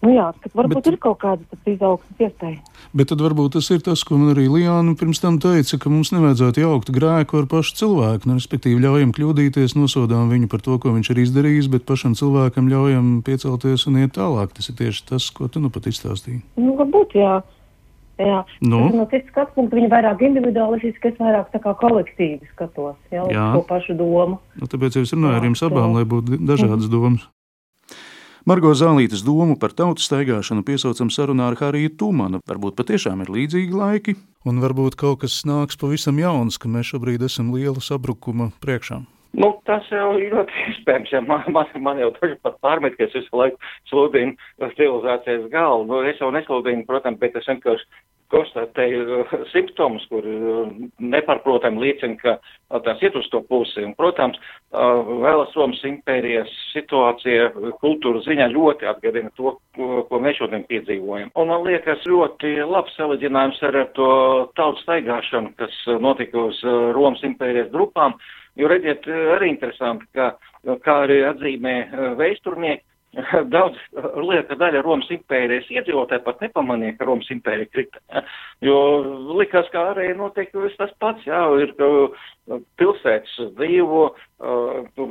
Nu 0.00 0.14
jā, 0.14 0.30
ka 0.40 0.48
varbūt 0.56 0.78
bet, 0.78 0.86
ir 0.88 0.96
kaut 0.96 1.18
kāda 1.20 1.58
izaugsmes 1.68 2.22
iespēja. 2.24 2.62
Bet 2.96 3.10
tad 3.12 3.20
varbūt 3.20 3.58
tas 3.58 3.66
ir 3.74 3.82
tas, 3.84 4.00
ko 4.06 4.16
man 4.16 4.32
arī 4.32 4.46
Lijāna 4.48 4.94
pirms 4.96 5.20
tam 5.20 5.36
teica, 5.42 5.76
ka 5.76 5.92
mums 5.92 6.08
nevajadzētu 6.14 6.62
jaukt 6.62 6.88
grēku 6.96 7.42
ar 7.42 7.48
pašu 7.50 7.76
cilvēku. 7.82 8.30
Nu, 8.30 8.38
respektīvi, 8.40 8.80
ļaujam 8.80 9.12
kļūdīties, 9.16 9.76
nosodām 9.76 10.32
viņu 10.32 10.48
par 10.52 10.64
to, 10.64 10.78
ko 10.80 10.94
viņš 10.96 11.12
ir 11.12 11.20
izdarījis, 11.26 11.68
bet 11.74 11.84
pašam 11.88 12.16
cilvēkam 12.16 12.70
ļaujam 12.72 13.18
piecelties 13.26 13.84
un 13.90 14.00
iet 14.00 14.16
tālāk. 14.16 14.54
Tas 14.56 14.72
ir 14.72 14.78
tieši 14.80 15.04
tas, 15.12 15.26
ko 15.36 15.50
tu 15.52 15.60
nu 15.60 15.68
pat 15.74 15.90
izstāstīji. 15.92 16.40
Nu, 16.56 16.78
varbūt, 16.80 17.18
jā. 17.20 17.42
Jā, 18.20 18.42
nu? 18.60 18.82
no 18.92 19.06
citas 19.08 19.30
skatu 19.32 19.54
punkta 19.56 19.78
viņa 19.78 19.88
vairāk 19.88 20.24
individualistiski, 20.26 21.08
es 21.08 21.20
vairāk 21.20 21.48
tā 21.54 21.60
kā 21.64 21.72
kolektīvi 21.80 22.50
skatos, 22.50 22.98
jau 23.08 23.24
jā. 23.32 23.46
to 23.56 23.64
pašu 23.64 23.96
domu. 23.96 24.36
Nu, 24.60 24.68
tāpēc 24.68 25.00
es 25.00 25.14
runāju 25.16 25.40
ar 25.40 25.46
jums 25.48 25.64
abām, 25.64 25.94
lai 25.96 26.04
būtu 26.08 26.36
dažādas 26.36 26.84
mm. 26.84 26.92
domas. 26.92 27.24
Margo 28.48 28.70
Zālītes 28.72 29.20
domu 29.20 29.58
par 29.60 29.74
tautas 29.76 30.06
staigāšanu 30.08 30.64
piesaucam 30.64 31.10
sarunā 31.12 31.50
ar 31.50 31.58
Hariju 31.60 31.92
Tūmanu. 32.00 32.40
Varbūt 32.48 32.78
patiešām 32.78 33.20
ir 33.20 33.32
līdzīgi 33.34 33.76
laiki, 33.76 34.16
un 34.48 34.62
varbūt 34.64 34.96
kaut 35.00 35.26
kas 35.26 35.42
nāks 35.44 35.76
pavisam 35.80 36.16
jauns, 36.22 36.56
ka 36.56 36.72
mēs 36.72 36.94
šobrīd 36.94 37.26
esam 37.28 37.52
liela 37.52 37.84
sabrukuma 37.84 38.48
priekšā. 38.64 39.02
Nu, 39.32 39.52
tas 39.68 39.86
jau 39.92 40.14
ir 40.18 40.34
ļoti 40.34 40.62
iespējams. 40.72 41.12
Ja 41.14 41.22
man, 41.24 41.44
man, 41.54 41.68
man 41.82 42.00
jau 42.02 42.10
tur 42.18 42.36
pat 42.42 42.58
pārmet, 42.64 42.96
ka 42.98 43.06
es 43.06 43.16
visu 43.16 43.42
laiku 43.42 43.60
sludinu 43.90 44.34
civilizācijas 44.76 45.50
galvu. 45.52 45.86
Nu, 45.90 46.00
es 46.10 46.18
jau 46.22 46.32
nesludinu, 46.34 46.86
protams, 46.88 47.20
bet 47.22 47.38
es 47.38 47.46
vienkārši 47.50 47.86
konstatēju 48.30 49.04
uh, 49.04 49.32
simptomus, 49.50 50.04
kur 50.10 50.26
uh, 50.26 50.70
nepārprotami 51.02 51.82
liecina, 51.82 52.16
ka 52.20 52.34
uh, 52.38 52.80
tās 52.84 53.02
iet 53.02 53.16
uz 53.18 53.26
to 53.32 53.42
pusi. 53.48 53.82
Un, 53.82 53.94
protams, 53.98 54.38
vēlas 54.70 55.54
Romas 55.58 55.80
impērijas 55.86 56.50
situācija 56.70 57.48
kultūras 57.82 58.26
ziņā 58.28 58.46
ļoti 58.52 58.86
atgādina 58.86 59.32
to, 59.34 59.56
ko 59.74 60.20
mēs 60.22 60.38
šodien 60.38 60.62
piedzīvojam. 60.70 61.32
Un 61.34 61.50
man 61.50 61.64
liekas 61.66 62.06
ļoti 62.06 62.52
labs 62.70 62.94
salīdzinājums 62.98 63.58
ar 63.66 63.80
to 63.98 64.10
tautas 64.54 64.84
staigāšanu, 64.86 65.56
kas 65.58 65.80
notika 65.98 66.46
uz 66.52 66.62
Romas 66.94 67.24
impērijas 67.26 67.72
grupām. 67.74 68.14
Jo 68.60 68.70
redziet, 68.70 69.08
arī 69.36 69.54
interesanti, 69.54 70.06
ka, 70.16 70.34
kā 70.84 70.96
arī 71.06 71.22
atzīmē 71.30 71.74
vēsturnieki, 72.20 72.84
daudz 73.54 73.78
lieka 74.22 74.54
daļa 74.58 74.82
Romas 74.84 75.08
impērijas 75.10 75.68
iedzīvotāji 75.72 76.22
pat 76.26 76.44
nepamanīja, 76.44 76.96
ka 76.98 77.08
Romas 77.08 77.30
impērija 77.34 77.70
krita. 77.72 78.02
Ja? 78.12 78.22
Jo 78.68 78.76
likās, 79.40 79.66
ka 79.72 79.88
arī 79.94 80.12
notiek 80.18 80.52
viss 80.54 80.78
tas 80.78 80.92
pats, 81.02 81.26
jā, 81.26 81.40
ir 81.64 81.74
pilsētas 82.78 83.34
dzīvo, 83.58 84.04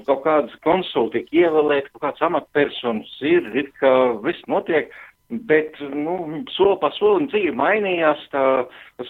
kaut 0.08 0.24
kādas 0.24 0.56
konsulti 0.64 1.26
tiek 1.26 1.44
ievēlēt, 1.44 1.92
kaut 1.94 2.06
kāds 2.08 2.26
amatpersonas 2.30 3.14
ir, 3.26 3.52
ir, 3.58 3.72
ka 3.82 3.94
viss 4.24 4.48
notiek. 4.48 4.92
Bet, 5.30 5.76
nu, 5.94 6.42
soli 6.56 6.80
pa 6.82 6.90
solim 6.96 7.28
dzīve 7.30 7.52
mainījās, 7.54 8.24
tā 8.32 8.44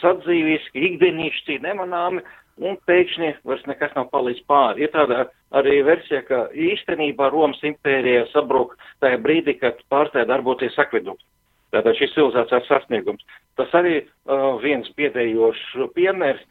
sadzīviski, 0.02 0.82
ikdienišķi, 0.90 1.62
nemanāmi, 1.64 2.26
un 2.60 2.78
pēkšņi 2.88 3.32
vairs 3.48 3.66
nekas 3.70 3.96
nav 3.96 4.10
palicis 4.14 4.46
pāri. 4.50 4.86
Ir 4.86 4.94
tāda 4.94 5.26
arī 5.56 5.80
versija, 5.88 6.22
ka 6.28 6.48
īstenībā 6.54 7.30
Romas 7.34 7.62
impērija 7.66 8.28
sabruk 8.34 8.76
tajā 9.04 9.20
brīdī, 9.24 9.58
kad 9.62 9.80
pārstāja 9.92 10.28
darboties 10.30 10.78
akvedukts. 10.82 11.26
Tātad 11.74 11.98
šis 12.00 12.16
civilizācijas 12.16 12.66
sasniegums. 12.70 13.26
Tas 13.60 13.74
arī 13.78 14.00
uh, 14.02 14.58
viens 14.64 14.90
biedējošs 14.98 15.92
piemērs, 15.94 16.42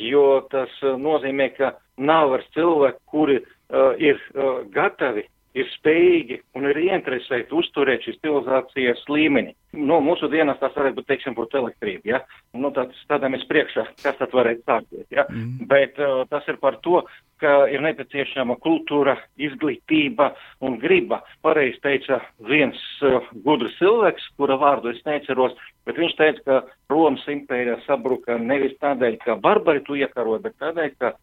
jo 0.00 0.40
tas 0.52 0.72
uh, 0.80 0.96
nozīmē, 0.96 1.50
ka 1.58 1.74
nav 2.00 2.30
vairs 2.32 2.48
cilvēki, 2.56 3.02
kuri 3.12 3.38
uh, 3.42 3.92
ir 4.00 4.16
uh, 4.32 4.62
gatavi 4.72 5.26
ir 5.58 5.68
spējīgi 5.76 6.38
un 6.56 6.68
ir 6.70 6.78
ieinteresēti 6.86 7.54
uzturēt 7.56 8.06
šīs 8.06 8.20
civilizācijas 8.22 9.02
līmeni. 9.12 9.54
Nu, 9.76 9.98
mūsu 10.04 10.28
dienās 10.32 10.60
tas 10.60 10.74
varētu 10.76 10.98
būt, 10.98 11.08
teiksim, 11.08 11.36
būt 11.36 11.56
elektrība, 11.56 12.02
ja? 12.08 12.20
Nu, 12.56 12.70
tad 12.76 12.92
stādāmies 13.02 13.44
priekšā, 13.48 13.86
kas 14.02 14.18
tad 14.18 14.34
varētu 14.36 14.64
sākties, 14.68 15.06
ja? 15.12 15.24
Mm. 15.30 15.68
Bet 15.70 16.00
uh, 16.00 16.24
tas 16.30 16.48
ir 16.52 16.58
par 16.60 16.76
to, 16.84 17.02
ka 17.42 17.54
ir 17.72 17.82
nepieciešama 17.84 18.58
kultūra, 18.62 19.16
izglītība 19.40 20.30
un 20.64 20.76
griba. 20.82 21.22
Pareiz 21.44 21.78
teica 21.84 22.20
viens 22.48 22.78
uh, 23.04 23.20
gudrs 23.44 23.76
cilvēks, 23.80 24.30
kura 24.40 24.60
vārdu 24.60 24.92
es 24.92 25.00
neceros, 25.08 25.56
bet 25.88 26.00
viņš 26.00 26.16
teica, 26.20 26.44
ka 26.46 26.92
Romas 26.92 27.24
impērija 27.32 27.80
sabruka 27.86 28.36
nevis 28.40 28.76
tādēļ, 28.84 29.20
ka 29.24 29.40
barbari 29.40 29.84
tu 29.86 29.96
iekaroja, 30.00 30.44
bet 30.48 30.60
tādēļ, 30.60 30.96
ka 31.00 31.14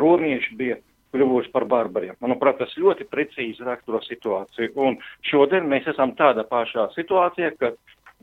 romieši 0.00 0.56
bija 0.56 0.80
kļuvuši 1.14 1.52
par 1.54 1.66
barbariem. 1.68 2.16
Manuprāt, 2.24 2.58
tas 2.60 2.74
ļoti 2.78 3.06
precīzi 3.08 3.64
raksturo 3.66 4.00
situāciju. 4.04 4.74
Un 4.84 4.98
šodien 5.28 5.68
mēs 5.70 5.88
esam 5.90 6.14
tādā 6.18 6.44
pašā 6.48 6.88
situācijā, 6.96 7.54
ka 7.60 7.72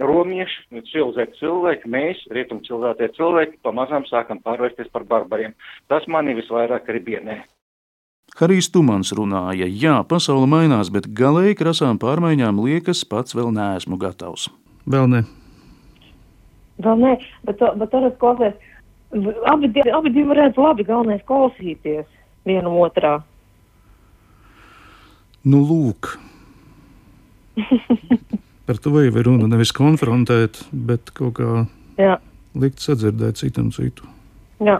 romieši, 0.02 0.84
civilizēti 0.92 1.40
cilvēki, 1.40 1.90
mēs, 1.92 2.24
rietum 2.36 2.62
civilizētie 2.66 3.14
cilvēki, 3.18 3.60
pamazām 3.66 4.08
sākam 4.10 4.42
pārvērsties 4.44 4.92
par 4.94 5.08
barbariem. 5.08 5.56
Tas 5.92 6.08
mani 6.12 6.36
visvairāk 6.38 6.90
arī 6.92 7.04
bienē. 7.10 7.38
Harijs 8.36 8.68
Tumans 8.74 9.14
runāja, 9.16 9.68
jā, 9.70 9.96
pasaule 10.10 10.48
mainās, 10.50 10.90
bet 10.92 11.08
galēji 11.16 11.56
krasām 11.62 12.00
pārmaiņām 12.02 12.60
liekas, 12.66 13.06
pats 13.08 13.38
vēl 13.38 13.54
neesmu 13.56 14.00
gatavs. 14.02 14.50
Vēl 14.90 15.08
ne. 15.12 15.22
Vēl 16.84 17.00
nē, 17.00 17.14
bet, 17.48 17.62
bet 17.80 17.94
tur 17.94 18.10
es 18.10 18.18
klausies. 18.20 18.58
Abi, 19.48 19.70
abi 19.72 20.12
divi 20.12 20.28
varētu 20.28 20.60
labi 20.60 20.84
galvenais 20.84 21.24
klausīties 21.30 22.10
vienam 22.46 22.78
otrā. 22.82 23.20
Nu, 25.46 25.62
lūk. 25.62 26.16
Par 28.66 28.80
to 28.82 28.96
jau 28.98 29.14
ir 29.14 29.28
runa. 29.28 29.50
Nevis 29.52 29.74
konfrontēt, 29.76 30.64
bet 30.74 31.12
kaut 31.14 31.38
kā 31.38 31.66
Jā. 32.02 32.18
likt 32.58 32.82
sadzirdēt 32.82 33.38
citam 33.42 33.70
citu. 33.76 34.08
Jā, 34.64 34.80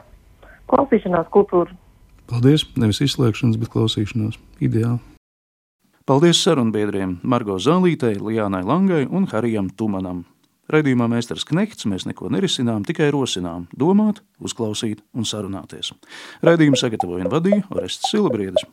klausīšanās 0.72 1.30
kultūra. 1.34 1.76
Paldies! 2.26 2.66
Nevis 2.82 3.04
izslēgšanas, 3.06 3.60
bet 3.62 3.70
klausīšanās. 3.74 4.40
Ideāli. 4.66 4.98
Paldies 6.06 6.40
sarunbiedriem 6.42 7.20
Margo 7.26 7.58
Zālītei, 7.62 8.18
Lijānai 8.22 8.64
Langai 8.66 9.06
un 9.06 9.26
Harijam 9.30 9.70
Tumanam. 9.74 10.24
Raidījumā 10.72 11.06
Mēsters 11.12 11.46
Knekts 11.46 11.86
mēs 11.90 12.08
neko 12.10 12.32
nerisinām, 12.34 12.86
tikai 12.88 13.12
rosinām, 13.14 13.68
domāt, 13.78 14.24
uzklausīt 14.42 15.04
un 15.14 15.28
sarunāties. 15.30 15.94
Raidījumu 16.46 16.80
sagatavoja 16.82 17.28
un 17.28 17.34
vadīja 17.34 17.62
Orests 17.76 18.10
Silabriedis. 18.10 18.66